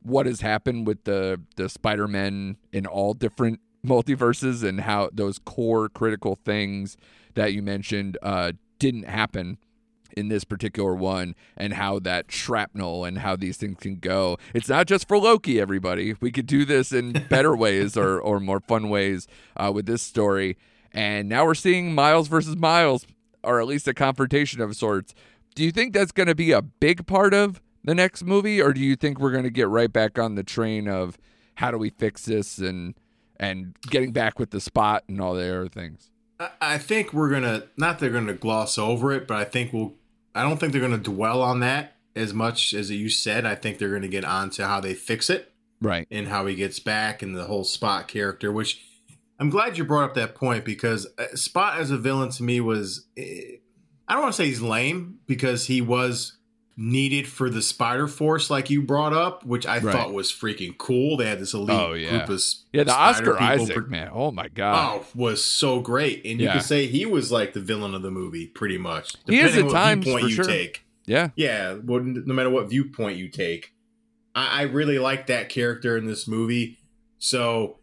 what 0.03 0.24
has 0.24 0.41
happened 0.41 0.87
with 0.87 1.05
the 1.05 1.41
the 1.57 1.68
Spider-Men 1.68 2.57
in 2.72 2.87
all 2.87 3.12
different 3.12 3.61
multiverses 3.87 4.66
and 4.66 4.80
how 4.80 5.11
those 5.12 5.39
core 5.39 5.91
critical 5.91 6.37
things 6.37 6.97
that 7.35 7.53
you 7.53 7.61
mentioned 7.61 8.16
uh, 8.22 8.53
didn't 8.78 9.07
happen 9.07 9.59
in 10.16 10.28
this 10.28 10.44
particular 10.44 10.94
one 10.94 11.34
and 11.56 11.74
how 11.74 11.98
that 12.00 12.30
shrapnel 12.30 13.04
and 13.04 13.18
how 13.18 13.36
these 13.36 13.56
things 13.56 13.78
can 13.80 13.96
go. 13.96 14.38
It's 14.54 14.68
not 14.68 14.86
just 14.86 15.06
for 15.06 15.18
Loki, 15.18 15.60
everybody. 15.60 16.14
We 16.20 16.32
could 16.32 16.46
do 16.46 16.64
this 16.64 16.92
in 16.92 17.12
better 17.28 17.56
ways 17.56 17.96
or, 17.96 18.18
or 18.18 18.40
more 18.40 18.60
fun 18.60 18.88
ways 18.88 19.26
uh, 19.56 19.70
with 19.74 19.86
this 19.86 20.02
story. 20.02 20.56
And 20.92 21.28
now 21.28 21.44
we're 21.44 21.54
seeing 21.54 21.94
Miles 21.94 22.28
versus 22.28 22.56
Miles, 22.56 23.06
or 23.42 23.60
at 23.60 23.66
least 23.66 23.88
a 23.88 23.94
confrontation 23.94 24.60
of 24.60 24.76
sorts. 24.76 25.14
Do 25.54 25.64
you 25.64 25.72
think 25.72 25.92
that's 25.92 26.12
going 26.12 26.28
to 26.28 26.34
be 26.34 26.52
a 26.52 26.62
big 26.62 27.06
part 27.06 27.34
of 27.34 27.60
the 27.82 27.94
next 27.94 28.24
movie, 28.24 28.62
or 28.62 28.72
do 28.72 28.80
you 28.80 28.96
think 28.96 29.20
we're 29.20 29.30
going 29.30 29.44
to 29.44 29.50
get 29.50 29.68
right 29.68 29.92
back 29.92 30.18
on 30.18 30.36
the 30.36 30.42
train 30.42 30.88
of 30.88 31.18
how 31.56 31.70
do 31.70 31.78
we 31.78 31.90
fix 31.90 32.24
this 32.24 32.58
and 32.58 32.94
and 33.38 33.76
getting 33.90 34.12
back 34.12 34.38
with 34.38 34.50
the 34.50 34.60
spot 34.60 35.04
and 35.08 35.20
all 35.20 35.34
the 35.34 35.42
other 35.42 35.68
things? 35.68 36.10
I 36.60 36.78
think 36.78 37.12
we're 37.12 37.30
gonna 37.30 37.64
not 37.76 37.98
they're 37.98 38.10
gonna 38.10 38.34
gloss 38.34 38.76
over 38.78 39.12
it, 39.12 39.28
but 39.28 39.36
I 39.36 39.44
think 39.44 39.72
we'll 39.72 39.94
I 40.35 40.43
don't 40.43 40.59
think 40.59 40.72
they're 40.72 40.80
going 40.80 40.93
to 40.93 40.99
dwell 40.99 41.43
on 41.43 41.61
that 41.61 41.97
as 42.16 42.35
much 42.35 42.74
as 42.74 42.91
you 42.91 43.09
said. 43.09 43.47
I 43.47 43.55
think 43.55 43.78
they're 43.78 43.91
going 43.91 44.03
to 44.03 44.09
get 44.09 44.24
on 44.24 44.51
to 44.51 44.66
how 44.66 44.80
they 44.80 44.95
fix 44.95 45.30
it. 45.30 45.53
Right. 45.80 46.07
And 46.11 46.28
how 46.28 46.47
he 46.47 46.55
gets 46.55 46.80
back 46.80 47.22
and 47.22 47.37
the 47.37 47.45
whole 47.45 47.64
Spot 47.64 48.09
character, 48.09 48.51
which 48.51 48.82
I'm 49.39 49.51
glad 49.51 49.76
you 49.76 49.85
brought 49.85 50.05
up 50.05 50.14
that 50.14 50.35
point 50.35 50.64
because 50.64 51.07
uh, 51.18 51.37
Spot 51.37 51.78
as 51.78 51.91
a 51.91 51.99
villain 51.99 52.30
to 52.30 52.43
me 52.43 52.61
was, 52.61 53.07
eh, 53.16 53.57
I 54.09 54.14
don't 54.14 54.22
want 54.22 54.35
to 54.35 54.37
say 54.37 54.47
he's 54.47 54.62
lame 54.62 55.18
because 55.26 55.66
he 55.66 55.80
was 55.80 56.39
needed 56.76 57.28
for 57.28 57.48
the 57.48 57.62
Spider 57.62 58.08
Force, 58.08 58.50
like 58.50 58.70
you 58.70 58.82
brought 58.82 59.12
up, 59.12 59.44
which 59.44 59.66
I 59.66 59.78
right. 59.78 59.92
thought 59.92 60.12
was 60.12 60.32
freaking 60.32 60.76
cool. 60.76 61.16
They 61.16 61.26
had 61.26 61.38
this 61.38 61.54
elite 61.54 61.78
oh, 61.78 61.92
yeah. 61.92 62.10
group 62.10 62.28
of 62.30 62.42
yeah, 62.72 62.84
the 62.84 62.92
Oscar 62.92 63.40
Isaac 63.40 63.76
per- 63.76 63.86
man. 63.86 64.10
Oh 64.12 64.30
my 64.30 64.48
god, 64.48 65.00
oh, 65.00 65.06
was 65.14 65.44
so 65.44 65.80
great, 65.80 66.24
and 66.24 66.40
you 66.40 66.46
yeah. 66.46 66.54
could 66.54 66.62
say 66.62 66.86
he 66.86 67.06
was 67.06 67.30
like 67.30 67.52
the 67.52 67.60
villain 67.60 67.94
of 67.94 68.02
the 68.02 68.10
movie, 68.10 68.46
pretty 68.46 68.78
much. 68.78 69.14
He 69.26 69.38
is 69.38 69.56
at 69.56 69.70
times 69.70 70.04
viewpoint 70.04 70.28
you 70.28 70.34
sure. 70.34 70.44
take. 70.44 70.84
Yeah, 71.06 71.30
yeah. 71.36 71.74
Well, 71.74 72.00
no 72.00 72.34
matter 72.34 72.50
what 72.50 72.68
viewpoint 72.68 73.18
you 73.18 73.28
take, 73.28 73.72
I, 74.34 74.60
I 74.60 74.62
really 74.62 74.98
like 74.98 75.26
that 75.28 75.48
character 75.48 75.96
in 75.96 76.06
this 76.06 76.26
movie. 76.26 76.78
So, 77.18 77.78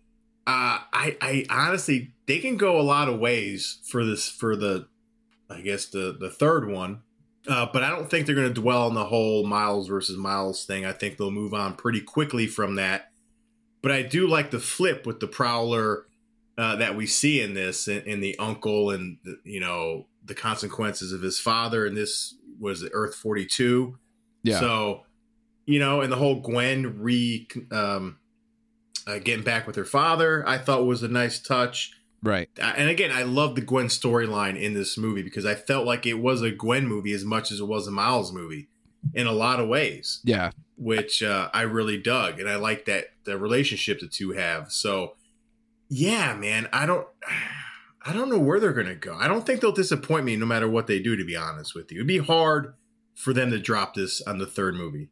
uh, 0.45 0.79
I, 0.93 1.17
I 1.21 1.45
honestly, 1.49 2.13
they 2.27 2.39
can 2.39 2.57
go 2.57 2.79
a 2.79 2.83
lot 2.83 3.07
of 3.07 3.19
ways 3.19 3.79
for 3.85 4.03
this 4.05 4.27
for 4.27 4.55
the, 4.55 4.87
I 5.49 5.61
guess 5.61 5.85
the 5.85 6.15
the 6.19 6.29
third 6.29 6.67
one 6.67 7.03
uh, 7.47 7.67
but 7.73 7.83
I 7.83 7.89
don't 7.89 8.09
think 8.09 8.25
they're 8.25 8.35
going 8.35 8.53
to 8.53 8.61
dwell 8.61 8.87
on 8.87 8.93
the 8.93 9.05
whole 9.05 9.45
Miles 9.45 9.87
versus 9.87 10.17
Miles 10.17 10.65
thing. 10.65 10.85
I 10.85 10.93
think 10.93 11.17
they'll 11.17 11.31
move 11.31 11.53
on 11.53 11.75
pretty 11.75 12.01
quickly 12.01 12.47
from 12.47 12.75
that. 12.75 13.11
But 13.81 13.91
I 13.91 14.03
do 14.03 14.27
like 14.27 14.51
the 14.51 14.59
flip 14.59 15.07
with 15.07 15.19
the 15.19 15.27
Prowler 15.27 16.05
uh, 16.57 16.75
that 16.75 16.95
we 16.95 17.07
see 17.07 17.41
in 17.41 17.53
this, 17.53 17.87
in, 17.87 18.01
in 18.03 18.19
the 18.21 18.37
uncle, 18.37 18.91
and 18.91 19.17
the, 19.23 19.39
you 19.43 19.59
know 19.59 20.05
the 20.23 20.35
consequences 20.35 21.11
of 21.11 21.21
his 21.21 21.39
father. 21.39 21.85
And 21.85 21.97
this 21.97 22.35
was 22.59 22.87
Earth 22.93 23.15
forty 23.15 23.45
two. 23.45 23.97
Yeah. 24.43 24.59
So, 24.59 25.03
you 25.65 25.79
know, 25.79 26.01
and 26.01 26.11
the 26.11 26.17
whole 26.17 26.41
Gwen 26.41 26.99
re 26.99 27.47
um, 27.71 28.19
uh, 29.07 29.17
getting 29.17 29.43
back 29.43 29.65
with 29.65 29.75
her 29.77 29.85
father, 29.85 30.47
I 30.47 30.59
thought 30.59 30.85
was 30.85 31.01
a 31.01 31.07
nice 31.07 31.39
touch. 31.39 31.93
Right. 32.23 32.49
And 32.59 32.89
again, 32.89 33.11
I 33.11 33.23
love 33.23 33.55
the 33.55 33.61
Gwen 33.61 33.87
storyline 33.87 34.59
in 34.59 34.73
this 34.73 34.97
movie 34.97 35.23
because 35.23 35.45
I 35.45 35.55
felt 35.55 35.85
like 35.85 36.05
it 36.05 36.15
was 36.15 36.41
a 36.41 36.51
Gwen 36.51 36.87
movie 36.87 37.13
as 37.13 37.25
much 37.25 37.51
as 37.51 37.59
it 37.59 37.67
was 37.67 37.87
a 37.87 37.91
Miles 37.91 38.31
movie 38.31 38.69
in 39.13 39.27
a 39.27 39.31
lot 39.31 39.59
of 39.59 39.67
ways. 39.67 40.19
Yeah. 40.23 40.51
Which 40.77 41.23
uh, 41.23 41.49
I 41.53 41.61
really 41.63 41.97
dug. 41.97 42.39
And 42.39 42.47
I 42.47 42.55
like 42.55 42.85
that 42.85 43.05
the 43.23 43.37
relationship 43.37 43.99
the 43.99 44.07
two 44.07 44.31
have. 44.31 44.71
So, 44.71 45.15
yeah, 45.89 46.35
man, 46.35 46.69
I 46.71 46.85
don't. 46.85 47.07
I 48.03 48.13
don't 48.13 48.31
know 48.31 48.39
where 48.39 48.59
they're 48.59 48.73
going 48.73 48.87
to 48.87 48.95
go. 48.95 49.15
I 49.15 49.27
don't 49.27 49.45
think 49.45 49.61
they'll 49.61 49.71
disappoint 49.71 50.25
me 50.25 50.35
no 50.35 50.47
matter 50.47 50.67
what 50.67 50.87
they 50.87 50.97
do, 50.97 51.15
to 51.15 51.23
be 51.23 51.35
honest 51.35 51.75
with 51.75 51.91
you. 51.91 51.99
It'd 51.99 52.07
be 52.07 52.17
hard 52.17 52.73
for 53.13 53.31
them 53.31 53.51
to 53.51 53.59
drop 53.59 53.93
this 53.93 54.21
on 54.23 54.39
the 54.39 54.47
third 54.47 54.73
movie. 54.73 55.09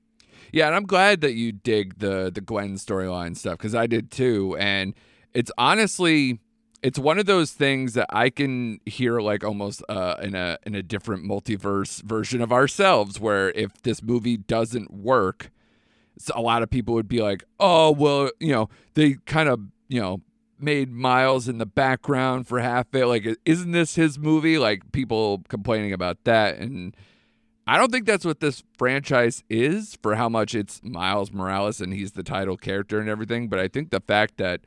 Yeah, 0.52 0.66
and 0.66 0.76
I'm 0.76 0.88
glad 0.88 1.22
that 1.22 1.34
you 1.34 1.52
dig 1.52 2.00
the 2.00 2.32
the 2.34 2.42
Gwen 2.42 2.78
storyline 2.78 3.38
stuff 3.38 3.60
because 3.60 3.76
I 3.76 3.86
did 3.86 4.10
too. 4.10 4.58
And 4.58 4.96
it's 5.34 5.52
honestly 5.58 6.40
it's 6.82 7.00
one 7.00 7.20
of 7.20 7.26
those 7.26 7.52
things 7.52 7.94
that 7.94 8.08
I 8.10 8.30
can 8.30 8.80
hear 8.86 9.20
like 9.20 9.44
almost 9.44 9.84
uh, 9.90 10.16
in 10.22 10.36
a 10.36 10.58
in 10.66 10.76
a 10.76 10.84
different 10.84 11.26
multiverse 11.26 12.02
version 12.04 12.42
of 12.42 12.52
ourselves, 12.52 13.20
where 13.20 13.52
if 13.52 13.82
this 13.82 14.02
movie 14.02 14.38
doesn't 14.38 14.92
work, 14.94 15.52
a 16.34 16.42
lot 16.42 16.64
of 16.64 16.70
people 16.70 16.94
would 16.94 17.08
be 17.08 17.22
like, 17.22 17.44
"Oh, 17.60 17.92
well, 17.92 18.32
you 18.40 18.52
know, 18.52 18.70
they 18.94 19.16
kind 19.26 19.50
of 19.50 19.62
you 19.88 20.00
know 20.00 20.22
made 20.60 20.92
Miles 20.92 21.48
in 21.48 21.58
the 21.58 21.66
background 21.66 22.48
for 22.48 22.60
half 22.60 22.88
it. 22.94 23.06
Like, 23.06 23.26
isn't 23.46 23.72
this 23.72 23.96
his 23.96 24.20
movie? 24.20 24.58
Like 24.58 24.92
people 24.92 25.44
complaining 25.48 25.94
about 25.94 26.24
that, 26.26 26.58
and 26.58 26.96
I 27.68 27.78
don't 27.78 27.92
think 27.92 28.06
that's 28.06 28.26
what 28.26 28.40
this 28.40 28.64
franchise 28.78 29.44
is 29.50 29.98
for 30.02 30.16
how 30.16 30.28
much 30.28 30.56
it's 30.56 30.82
Miles 30.84 31.32
Morales 31.32 31.80
and 31.82 31.94
he's 31.94 32.14
the 32.14 32.24
title 32.24 32.58
character 32.58 33.00
and 33.00 33.08
everything. 33.08 33.48
But 33.48 33.60
I 33.60 33.68
think 33.68 33.92
the 33.92 34.00
fact 34.00 34.38
that 34.38 34.62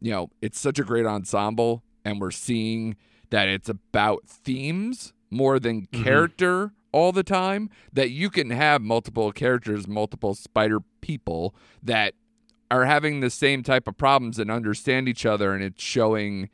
you 0.00 0.12
know, 0.12 0.30
it's 0.40 0.58
such 0.58 0.78
a 0.78 0.84
great 0.84 1.06
ensemble, 1.06 1.82
and 2.04 2.20
we're 2.20 2.30
seeing 2.30 2.96
that 3.30 3.48
it's 3.48 3.68
about 3.68 4.26
themes 4.26 5.12
more 5.30 5.58
than 5.58 5.82
mm-hmm. 5.82 6.04
character 6.04 6.66
mm-hmm. 6.66 6.74
all 6.92 7.12
the 7.12 7.22
time. 7.22 7.70
That 7.92 8.10
you 8.10 8.30
can 8.30 8.50
have 8.50 8.82
multiple 8.82 9.32
characters, 9.32 9.88
multiple 9.88 10.34
spider 10.34 10.80
people 11.00 11.54
that 11.82 12.14
are 12.70 12.84
having 12.84 13.20
the 13.20 13.30
same 13.30 13.62
type 13.62 13.86
of 13.86 13.96
problems 13.96 14.38
and 14.38 14.50
understand 14.50 15.08
each 15.08 15.24
other, 15.24 15.54
and 15.54 15.62
it's 15.62 15.82
showing, 15.82 16.50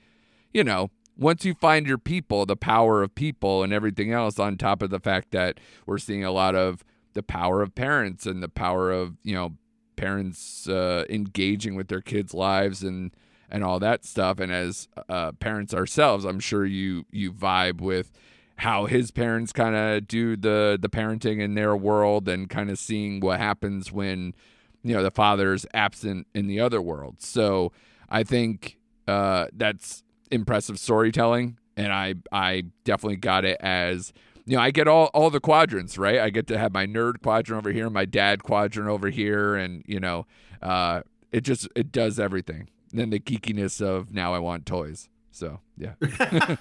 you 0.53 0.63
know, 0.63 0.91
once 1.17 1.45
you 1.45 1.55
find 1.55 1.87
your 1.87 1.99
people, 1.99 2.47
the 2.47 2.57
power 2.57 3.03
of 3.03 3.15
people 3.15 3.63
and 3.63 3.73
everything 3.73 4.13
else, 4.13 4.39
on 4.39 4.57
top 4.57 4.83
of 4.83 4.91
the 4.91 5.01
fact 5.01 5.31
that 5.31 5.59
we're 5.87 5.99
seeing 5.99 6.25
a 6.25 6.33
lot 6.33 6.55
of 6.55 6.85
the 7.15 7.23
power 7.23 7.63
of 7.63 7.75
parents 7.75 8.27
and 8.27 8.43
the 8.43 8.49
power 8.49 8.91
of, 8.91 9.17
you 9.23 9.35
know, 9.35 9.53
parents 9.97 10.69
uh, 10.69 11.05
engaging 11.11 11.75
with 11.75 11.89
their 11.89 12.01
kids' 12.01 12.35
lives 12.35 12.83
and 12.83 13.15
and 13.53 13.63
all 13.63 13.79
that 13.79 14.05
stuff. 14.05 14.41
And 14.41 14.51
as 14.51 14.89
uh, 15.09 15.33
parents 15.33 15.75
ourselves, 15.75 16.25
I'm 16.25 16.41
sure 16.41 16.65
you 16.65 17.05
you 17.13 17.33
vibe 17.33 17.81
with 17.81 18.11
how 18.57 18.87
his 18.87 19.11
parents 19.11 19.53
kind 19.53 19.77
of 19.77 20.09
do 20.09 20.37
the 20.37 20.79
the 20.81 20.89
parenting 20.89 21.41
in 21.41 21.55
their 21.55 21.77
world 21.77 22.29
and 22.29 22.49
kind 22.49 22.71
of 22.71 22.79
seeing 22.79 23.21
what 23.21 23.39
happens 23.39 23.93
when 23.93 24.35
you 24.83 24.95
know 24.95 25.03
the 25.03 25.11
father's 25.11 25.67
absent 25.75 26.27
in 26.35 26.47
the 26.49 26.59
other 26.59 26.81
world. 26.81 27.17
So 27.21 27.73
I 28.09 28.25
think 28.25 28.79
uh, 29.07 29.47
that's 29.53 30.03
impressive 30.31 30.79
storytelling, 30.79 31.59
and 31.77 31.93
I 31.93 32.15
I 32.33 32.65
definitely 32.85 33.17
got 33.17 33.45
it 33.45 33.59
as 33.61 34.15
you 34.47 34.57
know 34.57 34.63
I 34.63 34.71
get 34.71 34.89
all 34.89 35.07
all 35.13 35.29
the 35.29 35.41
quadrants 35.41 35.99
right. 35.99 36.19
I 36.19 36.31
get 36.31 36.47
to 36.47 36.59
have 36.59 36.73
my 36.73 36.87
nerd 36.87 37.21
quadrant 37.23 37.59
over 37.59 37.71
here, 37.71 37.91
my 37.91 38.07
dad 38.07 38.45
quadrant 38.45 38.89
over 38.89 39.11
here, 39.11 39.57
and 39.57 39.85
you 39.87 40.01
know 40.01 40.27
uh, 40.63 41.03
it 41.33 41.43
just 41.43 41.69
it 41.77 41.93
does 41.93 42.19
everything. 42.19 42.69
Then 42.93 43.11
the 43.11 43.21
geekiness 43.21 43.81
of 43.81 44.13
now 44.13 44.35
I 44.35 44.39
want 44.39 44.67
toys. 44.67 45.09
So 45.31 45.61
yeah, 45.79 45.95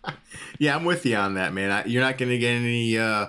yeah, 0.58 0.74
I'm 0.74 0.84
with 0.84 1.04
you 1.04 1.16
on 1.16 1.34
that, 1.34 1.52
man. 1.52 1.70
I, 1.70 1.84
you're 1.84 2.02
not 2.02 2.18
going 2.18 2.30
to 2.30 2.38
get 2.38 2.52
any 2.52 2.98
uh, 2.98 3.28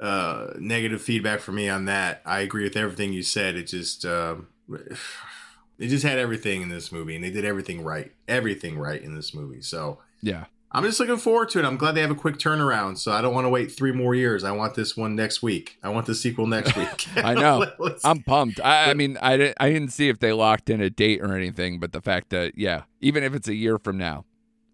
uh, 0.00 0.52
negative 0.58 1.02
feedback 1.02 1.40
from 1.40 1.56
me 1.56 1.68
on 1.68 1.86
that. 1.86 2.22
I 2.24 2.40
agree 2.40 2.64
with 2.64 2.76
everything 2.76 3.12
you 3.12 3.22
said. 3.22 3.56
It 3.56 3.64
just 3.64 4.04
um, 4.04 4.48
they 5.78 5.88
just 5.88 6.04
had 6.04 6.18
everything 6.18 6.62
in 6.62 6.68
this 6.68 6.92
movie, 6.92 7.16
and 7.16 7.24
they 7.24 7.30
did 7.30 7.44
everything 7.44 7.82
right, 7.82 8.12
everything 8.28 8.78
right 8.78 9.02
in 9.02 9.14
this 9.14 9.34
movie. 9.34 9.60
So 9.60 9.98
yeah, 10.22 10.44
I'm 10.74 10.82
just 10.82 10.98
looking 10.98 11.16
forward 11.18 11.48
to 11.50 11.60
it. 11.60 11.64
I'm 11.64 11.76
glad 11.76 11.92
they 11.92 12.00
have 12.00 12.10
a 12.10 12.16
quick 12.16 12.36
turnaround. 12.36 12.98
So 12.98 13.12
I 13.12 13.22
don't 13.22 13.32
want 13.32 13.44
to 13.44 13.48
wait 13.48 13.70
three 13.70 13.92
more 13.92 14.14
years. 14.14 14.42
I 14.42 14.50
want 14.50 14.74
this 14.74 14.96
one 14.96 15.14
next 15.14 15.40
week. 15.42 15.78
I 15.82 15.88
want 15.90 16.06
the 16.06 16.14
sequel 16.14 16.46
next 16.48 16.74
week. 16.76 17.06
I 17.16 17.34
know. 17.34 17.64
I'm 18.04 18.22
pumped. 18.22 18.58
I, 18.60 18.90
I 18.90 18.94
mean, 18.94 19.16
I 19.22 19.36
didn't 19.36 19.56
I 19.60 19.70
didn't 19.70 19.90
see 19.92 20.08
if 20.08 20.18
they 20.18 20.32
locked 20.32 20.68
in 20.68 20.80
a 20.80 20.90
date 20.90 21.20
or 21.22 21.34
anything, 21.36 21.78
but 21.78 21.92
the 21.92 22.00
fact 22.00 22.30
that 22.30 22.58
yeah, 22.58 22.82
even 23.00 23.22
if 23.22 23.34
it's 23.34 23.46
a 23.48 23.54
year 23.54 23.78
from 23.78 23.96
now, 23.98 24.24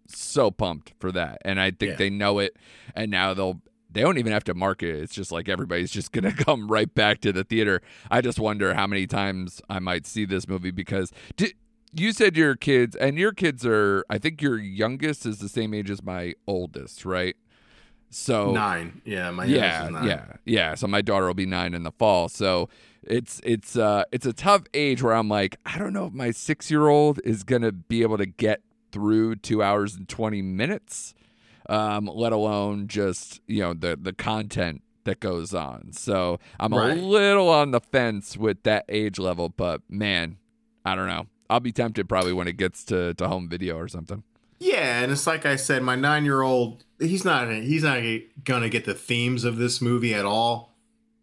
so 0.07 0.49
pumped 0.51 0.93
for 0.99 1.11
that. 1.11 1.37
And 1.45 1.59
I 1.59 1.69
think 1.71 1.91
Yeah. 1.91 1.95
they 1.97 2.09
know 2.09 2.39
it, 2.39 2.57
and 2.95 3.11
now 3.11 3.33
they'll. 3.33 3.61
They 3.93 3.99
don't 3.99 4.17
even 4.17 4.31
have 4.31 4.45
to 4.45 4.53
market 4.53 4.87
it. 4.95 5.01
It's 5.03 5.13
just 5.13 5.33
like 5.33 5.49
everybody's 5.49 5.91
just 5.91 6.13
gonna 6.13 6.31
come 6.45 6.69
right 6.71 6.91
back 6.93 7.19
to 7.21 7.33
the 7.33 7.43
theater. 7.43 7.81
I 8.09 8.21
just 8.21 8.39
wonder 8.39 8.73
how 8.73 8.87
many 8.87 9.05
times 9.05 9.61
I 9.69 9.79
might 9.79 10.07
see 10.07 10.23
this 10.23 10.47
movie 10.47 10.71
because 10.71 11.11
you 11.93 12.11
said 12.11 12.37
your 12.37 12.55
kids 12.55 12.95
and 12.95 13.17
your 13.17 13.31
kids 13.33 13.65
are. 13.65 14.03
I 14.09 14.17
think 14.17 14.41
your 14.41 14.57
youngest 14.57 15.25
is 15.25 15.39
the 15.39 15.49
same 15.49 15.73
age 15.73 15.89
as 15.89 16.01
my 16.03 16.33
oldest, 16.47 17.05
right? 17.05 17.35
So 18.09 18.51
nine. 18.51 19.01
Yeah, 19.05 19.31
my 19.31 19.45
yeah, 19.45 19.87
nine. 19.91 20.05
yeah, 20.05 20.25
yeah. 20.45 20.75
So 20.75 20.87
my 20.87 21.01
daughter 21.01 21.27
will 21.27 21.33
be 21.33 21.45
nine 21.45 21.73
in 21.73 21.83
the 21.83 21.91
fall. 21.91 22.27
So 22.29 22.67
it's 23.03 23.39
it's 23.43 23.77
uh 23.77 24.03
it's 24.11 24.25
a 24.25 24.33
tough 24.33 24.63
age 24.73 25.01
where 25.01 25.13
I'm 25.13 25.29
like, 25.29 25.55
I 25.65 25.77
don't 25.77 25.93
know 25.93 26.07
if 26.07 26.13
my 26.13 26.31
six 26.31 26.69
year 26.69 26.87
old 26.89 27.19
is 27.23 27.43
gonna 27.43 27.71
be 27.71 28.01
able 28.01 28.17
to 28.17 28.25
get 28.25 28.61
through 28.91 29.37
two 29.37 29.63
hours 29.63 29.95
and 29.95 30.09
twenty 30.09 30.41
minutes, 30.41 31.13
um, 31.69 32.05
let 32.13 32.33
alone 32.33 32.87
just 32.87 33.39
you 33.47 33.61
know 33.61 33.73
the 33.73 33.97
the 34.01 34.11
content 34.13 34.81
that 35.05 35.19
goes 35.21 35.53
on. 35.53 35.93
So 35.93 36.37
I'm 36.59 36.73
Right. 36.73 36.97
a 36.97 37.01
little 37.01 37.49
on 37.49 37.71
the 37.71 37.79
fence 37.79 38.35
with 38.37 38.63
that 38.63 38.85
age 38.89 39.17
level, 39.19 39.47
but 39.49 39.81
man, 39.89 40.37
I 40.85 40.95
don't 40.95 41.07
know. 41.07 41.27
I'll 41.51 41.59
be 41.59 41.71
tempted 41.71 42.07
probably 42.09 42.33
when 42.33 42.47
it 42.47 42.57
gets 42.57 42.83
to, 42.85 43.13
to 43.15 43.27
home 43.27 43.49
video 43.49 43.77
or 43.77 43.87
something. 43.87 44.23
Yeah, 44.59 45.01
and 45.01 45.11
it's 45.11 45.25
like 45.27 45.45
I 45.45 45.55
said, 45.55 45.81
my 45.83 45.95
nine 45.95 46.23
year 46.23 46.41
old, 46.41 46.83
he's 46.99 47.25
not 47.25 47.49
he's 47.51 47.83
not 47.83 48.01
gonna 48.43 48.69
get 48.69 48.85
the 48.85 48.93
themes 48.93 49.43
of 49.43 49.57
this 49.57 49.81
movie 49.81 50.13
at 50.13 50.25
all. 50.25 50.69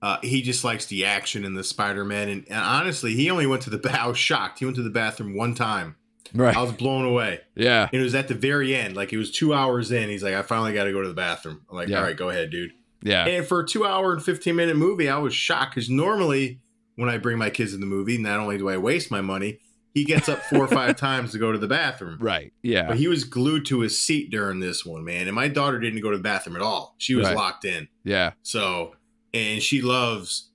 Uh, 0.00 0.18
he 0.22 0.42
just 0.42 0.62
likes 0.62 0.86
the 0.86 1.04
action 1.04 1.44
and 1.44 1.56
the 1.56 1.64
Spider 1.64 2.04
Man, 2.04 2.28
and, 2.28 2.44
and 2.48 2.58
honestly, 2.60 3.14
he 3.14 3.30
only 3.30 3.46
went 3.46 3.62
to 3.62 3.70
the. 3.70 4.00
I 4.00 4.06
was 4.06 4.18
shocked. 4.18 4.58
He 4.60 4.64
went 4.64 4.76
to 4.76 4.82
the 4.82 4.90
bathroom 4.90 5.36
one 5.36 5.54
time. 5.54 5.96
Right. 6.34 6.54
I 6.56 6.60
was 6.62 6.72
blown 6.72 7.04
away. 7.06 7.40
yeah. 7.54 7.88
And 7.90 8.00
it 8.00 8.04
was 8.04 8.14
at 8.14 8.28
the 8.28 8.34
very 8.34 8.74
end, 8.76 8.94
like 8.94 9.12
it 9.14 9.16
was 9.16 9.30
two 9.30 9.54
hours 9.54 9.90
in. 9.90 10.10
He's 10.10 10.22
like, 10.22 10.34
I 10.34 10.42
finally 10.42 10.74
got 10.74 10.84
to 10.84 10.92
go 10.92 11.00
to 11.00 11.08
the 11.08 11.14
bathroom. 11.14 11.62
I'm 11.70 11.76
like, 11.76 11.88
Yeah. 11.88 11.98
all 11.98 12.02
right, 12.02 12.16
go 12.16 12.28
ahead, 12.28 12.50
dude. 12.50 12.72
Yeah. 13.02 13.24
And 13.24 13.46
for 13.46 13.60
a 13.60 13.66
two 13.66 13.86
hour 13.86 14.12
and 14.12 14.22
15 14.22 14.54
minute 14.54 14.76
movie, 14.76 15.08
I 15.08 15.16
was 15.18 15.32
shocked 15.34 15.74
because 15.74 15.88
normally 15.88 16.60
when 16.96 17.08
I 17.08 17.16
bring 17.16 17.38
my 17.38 17.48
kids 17.48 17.72
in 17.72 17.80
the 17.80 17.86
movie, 17.86 18.18
not 18.18 18.38
only 18.40 18.58
do 18.58 18.68
I 18.68 18.76
waste 18.76 19.10
my 19.10 19.20
money, 19.22 19.58
he 19.94 20.04
gets 20.04 20.28
up 20.28 20.42
four 20.44 20.60
or 20.64 20.68
five 20.68 20.96
times 20.96 21.32
to 21.32 21.38
go 21.38 21.50
to 21.52 21.58
the 21.58 21.66
bathroom. 21.68 22.18
Right. 22.20 22.52
Yeah. 22.62 22.88
But 22.88 22.98
he 22.98 23.08
was 23.08 23.24
glued 23.24 23.66
to 23.66 23.80
his 23.80 23.98
seat 23.98 24.30
during 24.30 24.60
this 24.60 24.84
one, 24.86 25.04
man. 25.04 25.26
And 25.26 25.34
my 25.34 25.48
daughter 25.48 25.78
didn't 25.80 26.00
go 26.00 26.10
to 26.10 26.16
the 26.16 26.22
bathroom 26.22 26.56
at 26.56 26.62
all. 26.62 26.94
She 26.98 27.14
was 27.14 27.26
Right. 27.26 27.36
locked 27.36 27.64
in. 27.64 27.88
Yeah. 28.04 28.32
So, 28.42 28.94
and 29.34 29.62
she 29.62 29.80
loves 29.82 30.50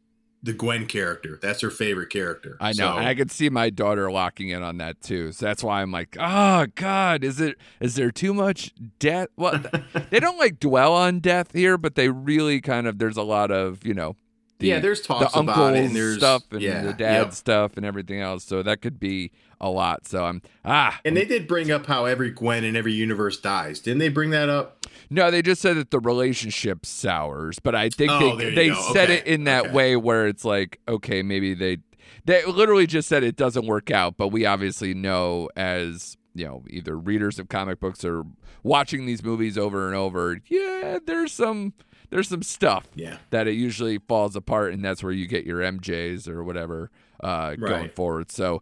the 0.45 0.51
Gwen 0.53 0.87
character. 0.87 1.39
That's 1.41 1.61
her 1.61 1.69
favorite 1.69 2.09
character. 2.09 2.57
I 2.59 2.69
know, 2.73 2.73
So, 2.73 2.97
I 2.97 3.15
could 3.15 3.31
see 3.31 3.49
my 3.49 3.69
daughter 3.69 4.11
locking 4.11 4.49
in 4.49 4.61
on 4.61 4.77
that 4.79 4.99
too. 5.01 5.31
So 5.31 5.45
that's 5.45 5.63
why 5.63 5.81
I'm 5.81 5.91
like, 5.91 6.17
oh 6.19 6.65
God, 6.75 7.23
is 7.23 7.39
it? 7.39 7.55
Is 7.79 7.95
there 7.95 8.11
too 8.11 8.33
much 8.33 8.73
death? 8.99 9.29
Well, 9.37 9.63
they 10.09 10.19
don't 10.19 10.37
like 10.37 10.59
dwell 10.59 10.93
on 10.93 11.19
death 11.21 11.53
here, 11.53 11.77
but 11.77 11.95
they 11.95 12.09
really 12.09 12.59
kind 12.59 12.87
of. 12.87 12.97
There's 12.99 13.15
a 13.15 13.23
lot 13.23 13.51
of 13.51 13.85
you 13.85 13.93
know, 13.93 14.17
the, 14.63 14.69
yeah, 14.69 14.79
there's 14.79 15.01
the 15.01 15.07
talks 15.07 15.35
about 15.35 15.75
it, 15.75 15.85
and 15.85 15.95
there's 15.95 16.17
stuff 16.17 16.43
and 16.51 16.61
yeah, 16.61 16.81
the 16.81 16.93
dad 16.93 17.25
yep. 17.25 17.33
stuff 17.33 17.77
and 17.77 17.85
everything 17.85 18.19
else. 18.19 18.43
So 18.43 18.63
that 18.63 18.81
could 18.81 18.99
be 18.99 19.31
a 19.61 19.69
lot. 19.69 20.07
So 20.07 20.25
I'm 20.25 20.41
ah. 20.65 20.99
And 21.05 21.15
they 21.15 21.25
did 21.25 21.47
bring 21.47 21.71
up 21.71 21.85
how 21.85 22.05
every 22.05 22.31
Gwen 22.31 22.63
in 22.63 22.75
every 22.75 22.93
universe 22.93 23.39
dies. 23.39 23.79
Didn't 23.79 23.99
they 23.99 24.09
bring 24.09 24.31
that 24.31 24.49
up? 24.49 24.85
No, 25.09 25.29
they 25.29 25.41
just 25.41 25.61
said 25.61 25.77
that 25.77 25.91
the 25.91 25.99
relationship 25.99 26.85
sours, 26.85 27.59
but 27.59 27.75
I 27.75 27.89
think 27.89 28.11
Oh, 28.11 28.35
they 28.35 28.55
they 28.55 28.69
go. 28.69 28.81
said 28.93 29.09
Okay, 29.09 29.17
it 29.19 29.27
in 29.27 29.43
that 29.43 29.65
okay. 29.65 29.73
way 29.73 29.95
where 29.95 30.27
it's 30.27 30.43
like, 30.45 30.79
okay, 30.87 31.21
maybe 31.21 31.53
they 31.53 31.77
they 32.25 32.45
literally 32.45 32.87
just 32.87 33.07
said 33.09 33.23
it 33.23 33.35
doesn't 33.35 33.65
work 33.67 33.91
out, 33.91 34.17
but 34.17 34.29
we 34.29 34.45
obviously 34.45 34.93
know 34.93 35.49
as 35.55 36.17
you 36.33 36.45
know 36.45 36.63
either 36.69 36.97
readers 36.97 37.37
of 37.37 37.49
comic 37.49 37.79
books 37.79 38.03
or 38.03 38.23
watching 38.63 39.05
these 39.05 39.23
movies 39.23 39.57
over 39.57 39.87
and 39.87 39.95
over, 39.95 40.39
yeah, 40.47 40.99
there's 41.05 41.33
some 41.33 41.73
there's 42.13 42.29
some 42.29 42.43
stuff 42.43 42.85
Yeah. 42.95 43.17
that 43.31 43.47
it 43.47 43.53
usually 43.55 43.97
falls 43.97 44.35
apart, 44.35 44.71
and 44.73 44.85
that's 44.85 45.01
where 45.03 45.11
you 45.11 45.25
get 45.27 45.45
your 45.45 45.59
MJs 45.61 46.27
or 46.27 46.43
whatever 46.43 46.91
uh, 47.23 47.55
going 47.55 47.89
forward. 47.89 48.31
So, 48.31 48.61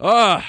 ah, 0.00 0.48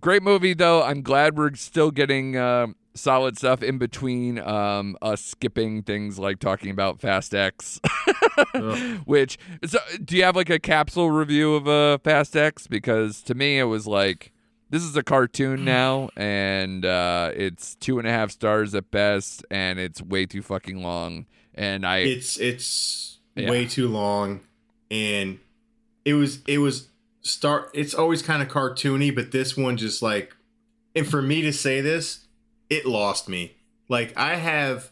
great 0.00 0.22
movie 0.22 0.54
though. 0.54 0.82
I'm 0.82 1.02
glad 1.02 1.36
we're 1.36 1.54
still 1.54 1.90
getting 1.90 2.36
uh, 2.36 2.68
solid 2.94 3.36
stuff 3.38 3.62
in 3.62 3.78
between 3.78 4.38
um, 4.38 4.96
us 5.02 5.20
skipping 5.22 5.82
things 5.82 6.18
like 6.18 6.38
talking 6.38 6.70
about 6.70 7.00
Fast 7.00 7.34
X. 7.34 7.80
Which 9.04 9.38
so, 9.64 9.78
do 10.04 10.16
you 10.16 10.24
have 10.24 10.36
like 10.36 10.50
a 10.50 10.58
capsule 10.58 11.10
review 11.10 11.54
of 11.54 11.66
uh, 11.68 11.98
Fast 11.98 12.36
X? 12.36 12.66
Because 12.66 13.20
to 13.22 13.34
me, 13.34 13.58
it 13.58 13.64
was 13.64 13.86
like 13.86 14.32
this 14.72 14.82
is 14.82 14.96
a 14.96 15.02
cartoon 15.04 15.64
now, 15.64 16.08
and 16.16 16.84
uh, 16.84 17.30
it's 17.36 17.74
two 17.76 17.98
and 18.00 18.08
a 18.08 18.10
half 18.10 18.30
stars 18.32 18.74
at 18.74 18.90
best, 18.90 19.44
and 19.50 19.78
it's 19.78 20.00
way 20.02 20.26
too 20.26 20.42
fucking 20.42 20.82
long. 20.82 21.26
And 21.54 21.86
I 21.86 21.98
It's 21.98 22.38
it's 22.40 23.18
Yeah. 23.36 23.50
way 23.50 23.66
too 23.66 23.86
long, 23.86 24.40
and 24.90 25.38
it 26.04 26.14
was 26.14 26.40
it 26.48 26.58
was 26.58 26.88
start. 27.20 27.70
It's 27.74 27.94
always 27.94 28.22
kind 28.22 28.42
of 28.42 28.48
cartoony, 28.48 29.14
but 29.14 29.30
this 29.30 29.56
one 29.56 29.76
just 29.76 30.00
like, 30.02 30.34
and 30.96 31.06
for 31.06 31.20
me 31.22 31.42
to 31.42 31.52
say 31.52 31.80
this, 31.80 32.26
it 32.70 32.86
lost 32.86 33.28
me. 33.28 33.56
Like 33.88 34.16
I 34.16 34.36
have. 34.36 34.90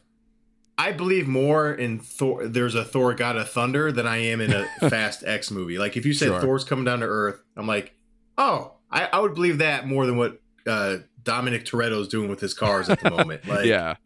I 0.78 0.92
believe 0.92 1.28
more 1.28 1.70
in 1.74 1.98
Thor. 1.98 2.46
There's 2.48 2.74
a 2.74 2.84
Thor 2.84 3.12
God 3.12 3.36
of 3.36 3.50
Thunder 3.50 3.92
than 3.92 4.06
I 4.06 4.16
am 4.18 4.40
in 4.40 4.50
a 4.52 4.66
Fast 4.88 5.22
X 5.26 5.50
movie. 5.50 5.76
Like 5.78 5.94
if 5.96 6.06
you 6.06 6.14
said 6.14 6.28
Sure. 6.28 6.40
Thor's 6.40 6.64
coming 6.64 6.86
down 6.86 7.00
to 7.00 7.06
Earth, 7.06 7.42
I'm 7.54 7.66
like, 7.66 7.92
oh, 8.38 8.72
I, 8.90 9.06
I 9.06 9.20
would 9.20 9.34
believe 9.34 9.58
that 9.58 9.86
more 9.86 10.06
than 10.06 10.16
what 10.16 10.40
uh, 10.66 10.98
Dominic 11.22 11.64
Toretto's 11.64 12.08
doing 12.08 12.28
with 12.28 12.40
his 12.40 12.54
cars 12.54 12.88
at 12.88 13.00
the 13.00 13.10
moment. 13.16 13.46
Like, 13.46 13.66
yeah, 13.66 13.96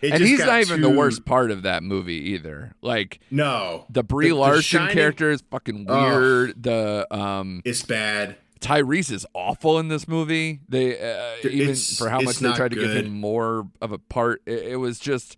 it 0.00 0.12
and 0.12 0.22
he's 0.24 0.38
not 0.40 0.60
even 0.60 0.80
the 0.80 0.90
worst 0.90 1.24
part 1.24 1.50
of 1.50 1.62
that 1.62 1.82
movie 1.82 2.30
either. 2.32 2.74
Like 2.82 3.20
No, 3.30 3.84
the 3.90 4.02
Brie 4.02 4.28
The- 4.28 4.34
the 4.34 4.40
Larson 4.40 4.62
Shining- 4.62 4.94
character 4.94 5.30
is 5.30 5.42
fucking 5.50 5.84
weird. 5.86 6.62
The 6.62 7.06
um 7.10 7.62
it's 7.64 7.82
bad. 7.82 8.36
Tyrese 8.60 9.12
is 9.12 9.24
awful 9.34 9.78
in 9.78 9.86
this 9.88 10.08
movie. 10.08 10.60
They 10.68 10.98
uh, 10.98 11.36
even 11.44 11.60
It's- 11.60 11.96
for 11.96 12.08
how 12.08 12.20
much 12.20 12.38
they 12.38 12.52
tried 12.52 12.70
to 12.72 12.76
give 12.76 12.90
him 12.92 13.10
more 13.10 13.68
of 13.80 13.92
a 13.92 13.98
part, 13.98 14.42
it, 14.46 14.62
it 14.72 14.76
was 14.76 14.98
just 14.98 15.36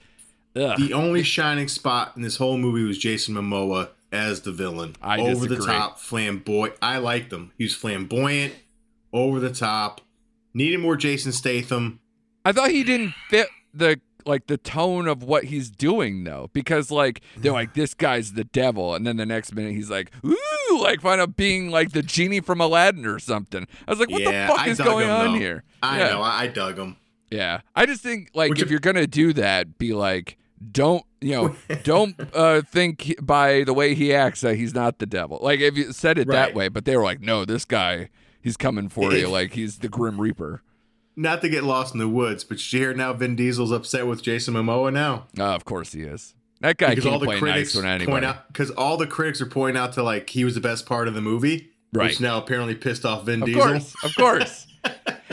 ugh. 0.57 0.79
The 0.79 0.93
only 0.95 1.23
shining 1.23 1.69
spot 1.69 2.13
in 2.17 2.23
this 2.23 2.37
whole 2.37 2.57
movie 2.57 2.83
was 2.85 2.97
Jason 2.99 3.35
Momoa 3.35 3.91
as 4.13 4.43
the 4.43 4.53
villain. 4.53 4.97
I 5.01 5.21
over 5.21 5.47
the 5.47 5.57
top, 5.57 5.99
flamboyant. 5.99 6.77
I 6.83 6.99
liked 6.99 7.33
him. 7.33 7.53
He 7.59 7.65
was 7.65 7.75
flamboyant, 7.75 8.55
over 9.13 9.41
the 9.41 9.53
top. 9.53 10.01
Needed 10.53 10.81
more 10.81 10.97
Jason 10.97 11.33
Statham. 11.33 12.01
I 12.45 12.53
thought 12.53 12.71
he 12.71 12.83
didn't 12.85 13.15
fit 13.29 13.49
the 13.73 14.01
like 14.27 14.49
the 14.49 14.59
tone 14.59 15.09
of 15.09 15.23
what 15.23 15.45
he's 15.45 15.71
doing 15.71 16.25
though, 16.25 16.51
because 16.53 16.91
like 16.91 17.21
they're 17.37 17.53
like 17.53 17.75
this 17.75 17.95
guy's 17.95 18.33
the 18.33 18.45
devil, 18.45 18.95
and 18.95 19.07
then 19.07 19.17
the 19.17 19.27
next 19.27 19.55
minute 19.55 19.75
he's 19.75 19.91
like 19.91 20.11
ooh, 20.25 20.81
like 20.83 21.01
find 21.01 21.21
out 21.21 21.37
being 21.37 21.71
like 21.71 21.93
the 21.93 22.03
genie 22.03 22.41
from 22.41 22.61
Aladdin 22.61 23.07
or 23.07 23.19
something. 23.19 23.67
I 23.87 23.91
was 23.91 24.01
like, 24.01 24.11
what 24.11 24.21
Yeah, 24.23 24.47
the 24.49 24.53
fuck 24.53 24.61
I 24.67 24.69
is 24.71 24.79
going 24.79 25.07
him, 25.07 25.15
on 25.15 25.33
though. 25.33 25.39
here? 25.39 25.65
I 25.83 25.99
yeah. 26.01 26.09
know. 26.11 26.23
I, 26.23 26.47
dug 26.49 26.79
him. 26.79 26.97
Yeah, 27.31 27.61
I 27.77 27.87
just 27.87 28.03
think 28.03 28.31
like 28.35 28.51
Which 28.51 28.63
if- 28.63 28.71
you're 28.71 28.81
gonna 28.81 29.07
do 29.07 29.33
that, 29.35 29.79
be 29.79 29.93
like, 29.95 30.37
don't 30.73 31.05
you 31.21 31.33
know, 31.33 31.57
don't 31.83 32.15
uh, 32.35 32.63
think 32.63 33.15
by 33.21 33.65
the 33.65 33.73
way 33.75 33.95
he 33.95 34.15
acts 34.15 34.41
that 34.41 34.57
he's 34.57 34.75
not 34.75 34.99
the 34.99 35.07
devil. 35.07 35.39
Like 35.43 35.61
if 35.61 35.77
you 35.77 35.93
said 35.93 36.19
it 36.19 36.29
that 36.29 36.55
way, 36.55 36.69
but 36.69 36.85
they 36.85 36.97
were 36.97 37.03
like, 37.03 37.21
no, 37.21 37.45
this 37.45 37.65
guy, 37.65 38.11
he's 38.41 38.57
coming 38.57 38.89
for 38.89 39.13
you, 39.13 39.29
like 39.29 39.53
he's 39.53 39.79
the 39.79 39.89
Grim 39.89 40.21
Reaper. 40.21 40.63
Not 41.17 41.43
to 41.43 41.49
get 41.49 41.65
lost 41.65 41.93
in 41.93 41.99
the 41.99 42.09
woods, 42.09 42.45
but 42.45 42.73
you 42.73 42.79
hear 42.79 42.95
now 42.95 43.13
Vin 43.13 43.37
Diesel's 43.37 43.73
upset 43.73 44.07
with 44.07 44.23
Jason 44.23 44.55
Momoa 44.55 44.93
now? 44.93 45.27
Uh, 45.39 45.55
of 45.55 45.65
course 45.65 45.93
he 45.93 46.03
is. 46.03 46.35
That 46.61 46.77
guy 46.77 46.95
because 46.95 47.07
all 47.07 47.13
can't 47.13 47.21
the 47.23 47.27
play 47.27 47.39
critics 47.39 47.75
nice 47.75 48.05
point 48.05 48.25
out 48.25 48.49
because 48.49 48.71
all 48.71 48.97
the 48.97 49.07
critics 49.07 49.41
are 49.41 49.47
pointing 49.47 49.81
out 49.81 49.95
to 49.95 50.03
like 50.03 50.31
he 50.31 50.45
was 50.45 50.55
the 50.55 50.61
best 50.61 50.87
part 50.87 51.09
of 51.09 51.15
the 51.15 51.21
movie, 51.23 51.71
Right. 51.93 52.05
Which 52.05 52.21
now 52.21 52.39
apparently 52.39 52.77
pissed 52.77 53.05
off 53.05 53.27
Vin 53.27 53.43
Of 53.43 53.47
Diesel. 53.47 53.63
course, 53.63 53.95
of 54.05 54.15
course. 54.15 54.67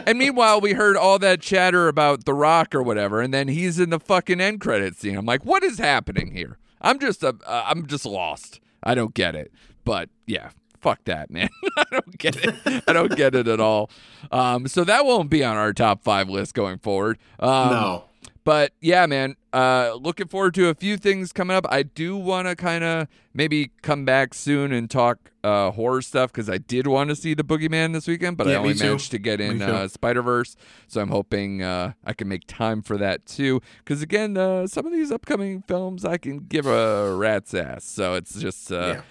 and 0.06 0.18
meanwhile, 0.18 0.62
we 0.62 0.74
heard 0.74 0.98
all 0.98 1.20
that 1.20 1.41
chatter 1.41 1.88
about 1.88 2.26
The 2.26 2.34
Rock 2.34 2.76
or 2.76 2.84
whatever, 2.84 3.22
and 3.22 3.34
then 3.34 3.48
he's 3.48 3.80
in 3.80 3.89
the 3.89 4.00
fucking 4.00 4.41
end 4.41 4.62
credit 4.62 4.95
scene. 4.95 5.18
I'm 5.18 5.26
like, 5.26 5.45
what 5.45 5.64
is 5.64 5.78
happening 5.78 6.32
here? 6.32 6.58
I'm 6.82 7.00
just, 7.00 7.24
uh, 7.24 7.34
uh, 7.45 7.64
I'm 7.66 7.88
just 7.88 8.06
lost. 8.06 8.60
I 8.84 8.95
don't 8.95 9.14
get 9.14 9.36
it. 9.36 9.52
But 9.84 10.10
yeah, 10.26 10.50
fuck 10.80 11.04
that, 11.06 11.30
man. 11.32 11.50
I 11.78 11.86
don't 11.91 12.18
get 12.18 12.36
it. 12.38 12.84
I 12.88 12.93
don't 12.93 13.16
get 13.16 13.36
it 13.36 13.48
at 13.48 13.60
all. 13.60 13.89
Um, 14.32 14.68
so 14.68 14.84
that 14.84 15.06
won't 15.06 15.30
be 15.30 15.43
on 15.43 15.58
our 15.58 15.74
top 15.74 16.04
five 16.04 16.30
list 16.30 16.54
going 16.54 16.80
forward. 16.80 17.18
Um, 17.39 17.70
no. 17.70 18.04
But 18.43 18.72
yeah, 18.80 19.06
man, 19.08 19.36
uh, 19.58 19.97
looking 19.99 20.28
forward 20.28 20.53
to 20.53 20.70
a 20.70 20.76
few 20.76 20.97
things 20.97 21.34
coming 21.34 21.58
up. 21.58 21.66
I 21.68 21.82
do 21.82 22.16
want 22.16 22.47
to 22.47 22.55
kind 22.55 22.84
of 22.84 23.08
maybe 23.34 23.72
come 23.82 24.05
back 24.05 24.36
soon 24.36 24.72
and 24.72 24.88
talk 24.88 25.32
uh, 25.43 25.72
horror 25.72 26.03
stuff 26.03 26.32
because 26.32 26.47
I 26.47 26.60
did 26.60 26.86
want 26.86 27.10
to 27.10 27.16
see 27.16 27.34
the 27.34 27.43
Boogeyman 27.43 27.91
this 27.93 28.08
weekend, 28.08 28.38
but 28.38 28.47
I 28.47 28.51
Yeah, 28.51 28.58
me 28.58 28.70
only 28.70 28.80
managed 28.80 29.10
to 29.12 29.18
get 29.18 29.41
in 29.41 29.64
uh, 29.64 29.88
Spider 29.88 30.22
Verse. 30.22 30.55
So 30.88 31.01
I'm 31.01 31.10
hoping 31.10 31.64
uh, 31.64 31.93
I 32.05 32.14
can 32.14 32.28
make 32.28 32.43
time 32.45 32.84
for 32.84 32.97
that 32.97 33.26
too. 33.26 33.60
Because 33.80 34.03
again, 34.03 34.38
uh, 34.38 34.68
some 34.68 34.86
of 34.86 34.91
these 34.91 35.12
upcoming 35.12 35.64
films 35.68 36.05
I 36.05 36.20
can 36.20 36.38
give 36.38 36.68
a 36.68 37.16
rat's 37.16 37.55
ass. 37.55 37.84
So 37.84 38.14
it's 38.14 38.39
just. 38.39 38.72
Uh, 38.72 39.01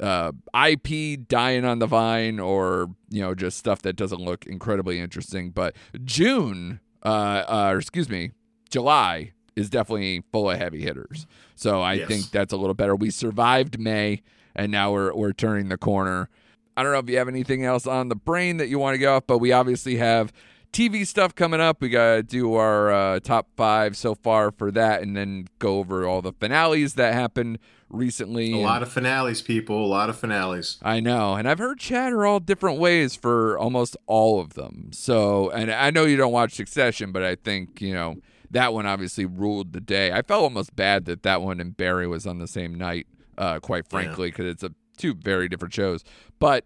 uh, 0.00 0.30
IP 0.54 1.26
dying 1.26 1.64
on 1.64 1.80
the 1.80 1.86
vine, 1.88 2.38
or 2.38 2.88
you 3.10 3.20
know, 3.20 3.34
just 3.34 3.58
stuff 3.58 3.82
that 3.82 3.96
doesn't 3.96 4.20
look 4.20 4.46
incredibly 4.46 5.00
interesting. 5.00 5.50
But 5.50 5.74
June, 6.04 6.78
uh, 7.04 7.42
uh, 7.48 7.70
or 7.72 7.78
excuse 7.78 8.08
me, 8.08 8.30
July 8.70 9.32
is 9.58 9.68
definitely 9.70 10.22
full 10.32 10.50
of 10.50 10.58
heavy 10.58 10.82
hitters. 10.82 11.26
So 11.54 11.80
I 11.82 11.94
Yes. 11.94 12.08
think 12.08 12.30
that's 12.30 12.52
a 12.52 12.56
little 12.56 12.74
better. 12.74 12.94
We 12.94 13.10
survived 13.10 13.78
May, 13.78 14.22
and 14.54 14.70
now 14.72 14.92
we're 14.92 15.12
we're 15.14 15.32
turning 15.32 15.68
the 15.68 15.78
corner. 15.78 16.28
I 16.76 16.82
don't 16.82 16.92
know 16.92 16.98
if 17.00 17.10
you 17.10 17.18
have 17.18 17.28
anything 17.28 17.64
else 17.64 17.86
on 17.86 18.08
the 18.08 18.14
brain 18.16 18.58
that 18.58 18.68
you 18.68 18.78
want 18.78 18.94
to 18.94 18.98
get 18.98 19.08
off, 19.08 19.24
but 19.26 19.38
we 19.38 19.50
obviously 19.52 19.96
have 19.96 20.32
TV 20.72 21.04
stuff 21.06 21.34
coming 21.34 21.60
up. 21.60 21.80
We 21.80 21.88
got 21.88 22.14
to 22.16 22.22
do 22.22 22.54
our 22.54 22.92
uh, 22.92 23.20
top 23.20 23.48
five 23.56 23.96
so 23.96 24.14
far 24.14 24.52
for 24.52 24.70
that, 24.70 25.02
and 25.02 25.16
then 25.16 25.48
go 25.58 25.78
over 25.78 26.06
all 26.06 26.22
the 26.22 26.32
finales 26.34 26.94
that 26.94 27.14
happened 27.14 27.58
recently. 27.88 28.52
A 28.52 28.56
and- 28.56 28.62
lot 28.64 28.82
of 28.82 28.92
finales, 28.92 29.42
people. 29.42 29.84
A 29.84 29.88
lot 29.88 30.08
of 30.08 30.16
finales. 30.18 30.78
I 30.82 31.00
know, 31.00 31.34
and 31.34 31.48
I've 31.48 31.58
heard 31.58 31.80
chatter 31.80 32.24
all 32.26 32.38
different 32.38 32.78
ways 32.78 33.16
for 33.16 33.58
almost 33.58 33.96
all 34.06 34.38
of 34.40 34.54
them. 34.54 34.90
So, 34.92 35.50
and 35.50 35.72
I 35.72 35.90
know 35.90 36.04
you 36.04 36.16
don't 36.16 36.32
watch 36.32 36.52
Succession, 36.52 37.10
but 37.12 37.24
I 37.24 37.34
think 37.34 37.80
you 37.80 37.94
know 37.94 38.16
that 38.50 38.72
one 38.72 38.86
obviously 38.86 39.26
ruled 39.26 39.72
the 39.72 39.80
day. 39.80 40.12
I 40.12 40.22
felt 40.22 40.42
almost 40.42 40.74
bad 40.74 41.04
that 41.06 41.22
that 41.22 41.42
one 41.42 41.60
and 41.60 41.76
Barry 41.76 42.06
was 42.06 42.26
on 42.26 42.38
the 42.38 42.46
same 42.46 42.74
night, 42.74 43.06
uh, 43.36 43.60
quite 43.60 43.88
frankly, 43.88 44.30
because 44.30 44.46
it's 44.46 44.62
a 44.62 44.72
two 44.96 45.14
very 45.14 45.48
different 45.48 45.74
shows. 45.74 46.04
But 46.38 46.64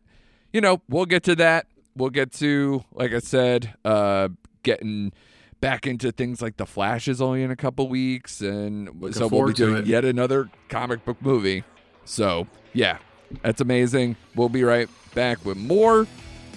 you 0.52 0.60
know, 0.60 0.82
we'll 0.88 1.06
get 1.06 1.22
to 1.24 1.34
that. 1.36 1.66
We'll 1.96 2.10
get 2.10 2.32
to, 2.34 2.84
like 2.92 3.12
I 3.12 3.18
said, 3.18 3.74
uh, 3.84 4.28
getting 4.62 5.12
back 5.60 5.86
into 5.86 6.10
things 6.10 6.40
like 6.42 6.56
The 6.56 6.66
Flash 6.66 7.06
is 7.08 7.20
only 7.20 7.42
in 7.42 7.50
a 7.50 7.56
couple 7.56 7.88
weeks, 7.88 8.40
and 8.40 8.88
so 9.12 9.28
we'll 9.28 9.46
be 9.48 9.52
doing 9.52 9.78
it. 9.78 9.86
yet 9.86 10.04
another 10.04 10.50
comic 10.68 11.04
book 11.04 11.20
movie. 11.20 11.64
So 12.04 12.46
yeah, 12.72 12.98
that's 13.42 13.60
amazing. 13.60 14.16
We'll 14.34 14.48
be 14.48 14.64
right 14.64 14.88
back 15.14 15.44
with 15.44 15.56
more 15.56 16.06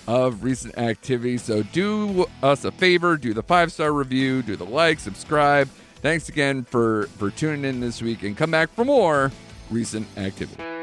of 0.08 0.44
recent 0.44 0.78
activity. 0.78 1.38
So 1.38 1.64
do 1.64 2.26
us 2.44 2.66
a 2.66 2.72
favor, 2.72 3.18
do 3.18 3.34
the 3.34 3.44
five 3.44 3.72
star 3.72 3.92
review, 3.92 4.42
do 4.42 4.56
the 4.56 4.66
like, 4.66 5.00
subscribe. 5.00 5.70
Thanks 6.02 6.30
again 6.30 6.64
for 6.64 7.08
for 7.18 7.32
tuning 7.32 7.66
in 7.66 7.80
this 7.80 8.02
week, 8.02 8.24
and 8.24 8.38
come 8.38 8.52
back 8.52 8.70
for 8.74 8.86
more 8.86 9.32
recent 9.72 10.08
activity. 10.18 10.75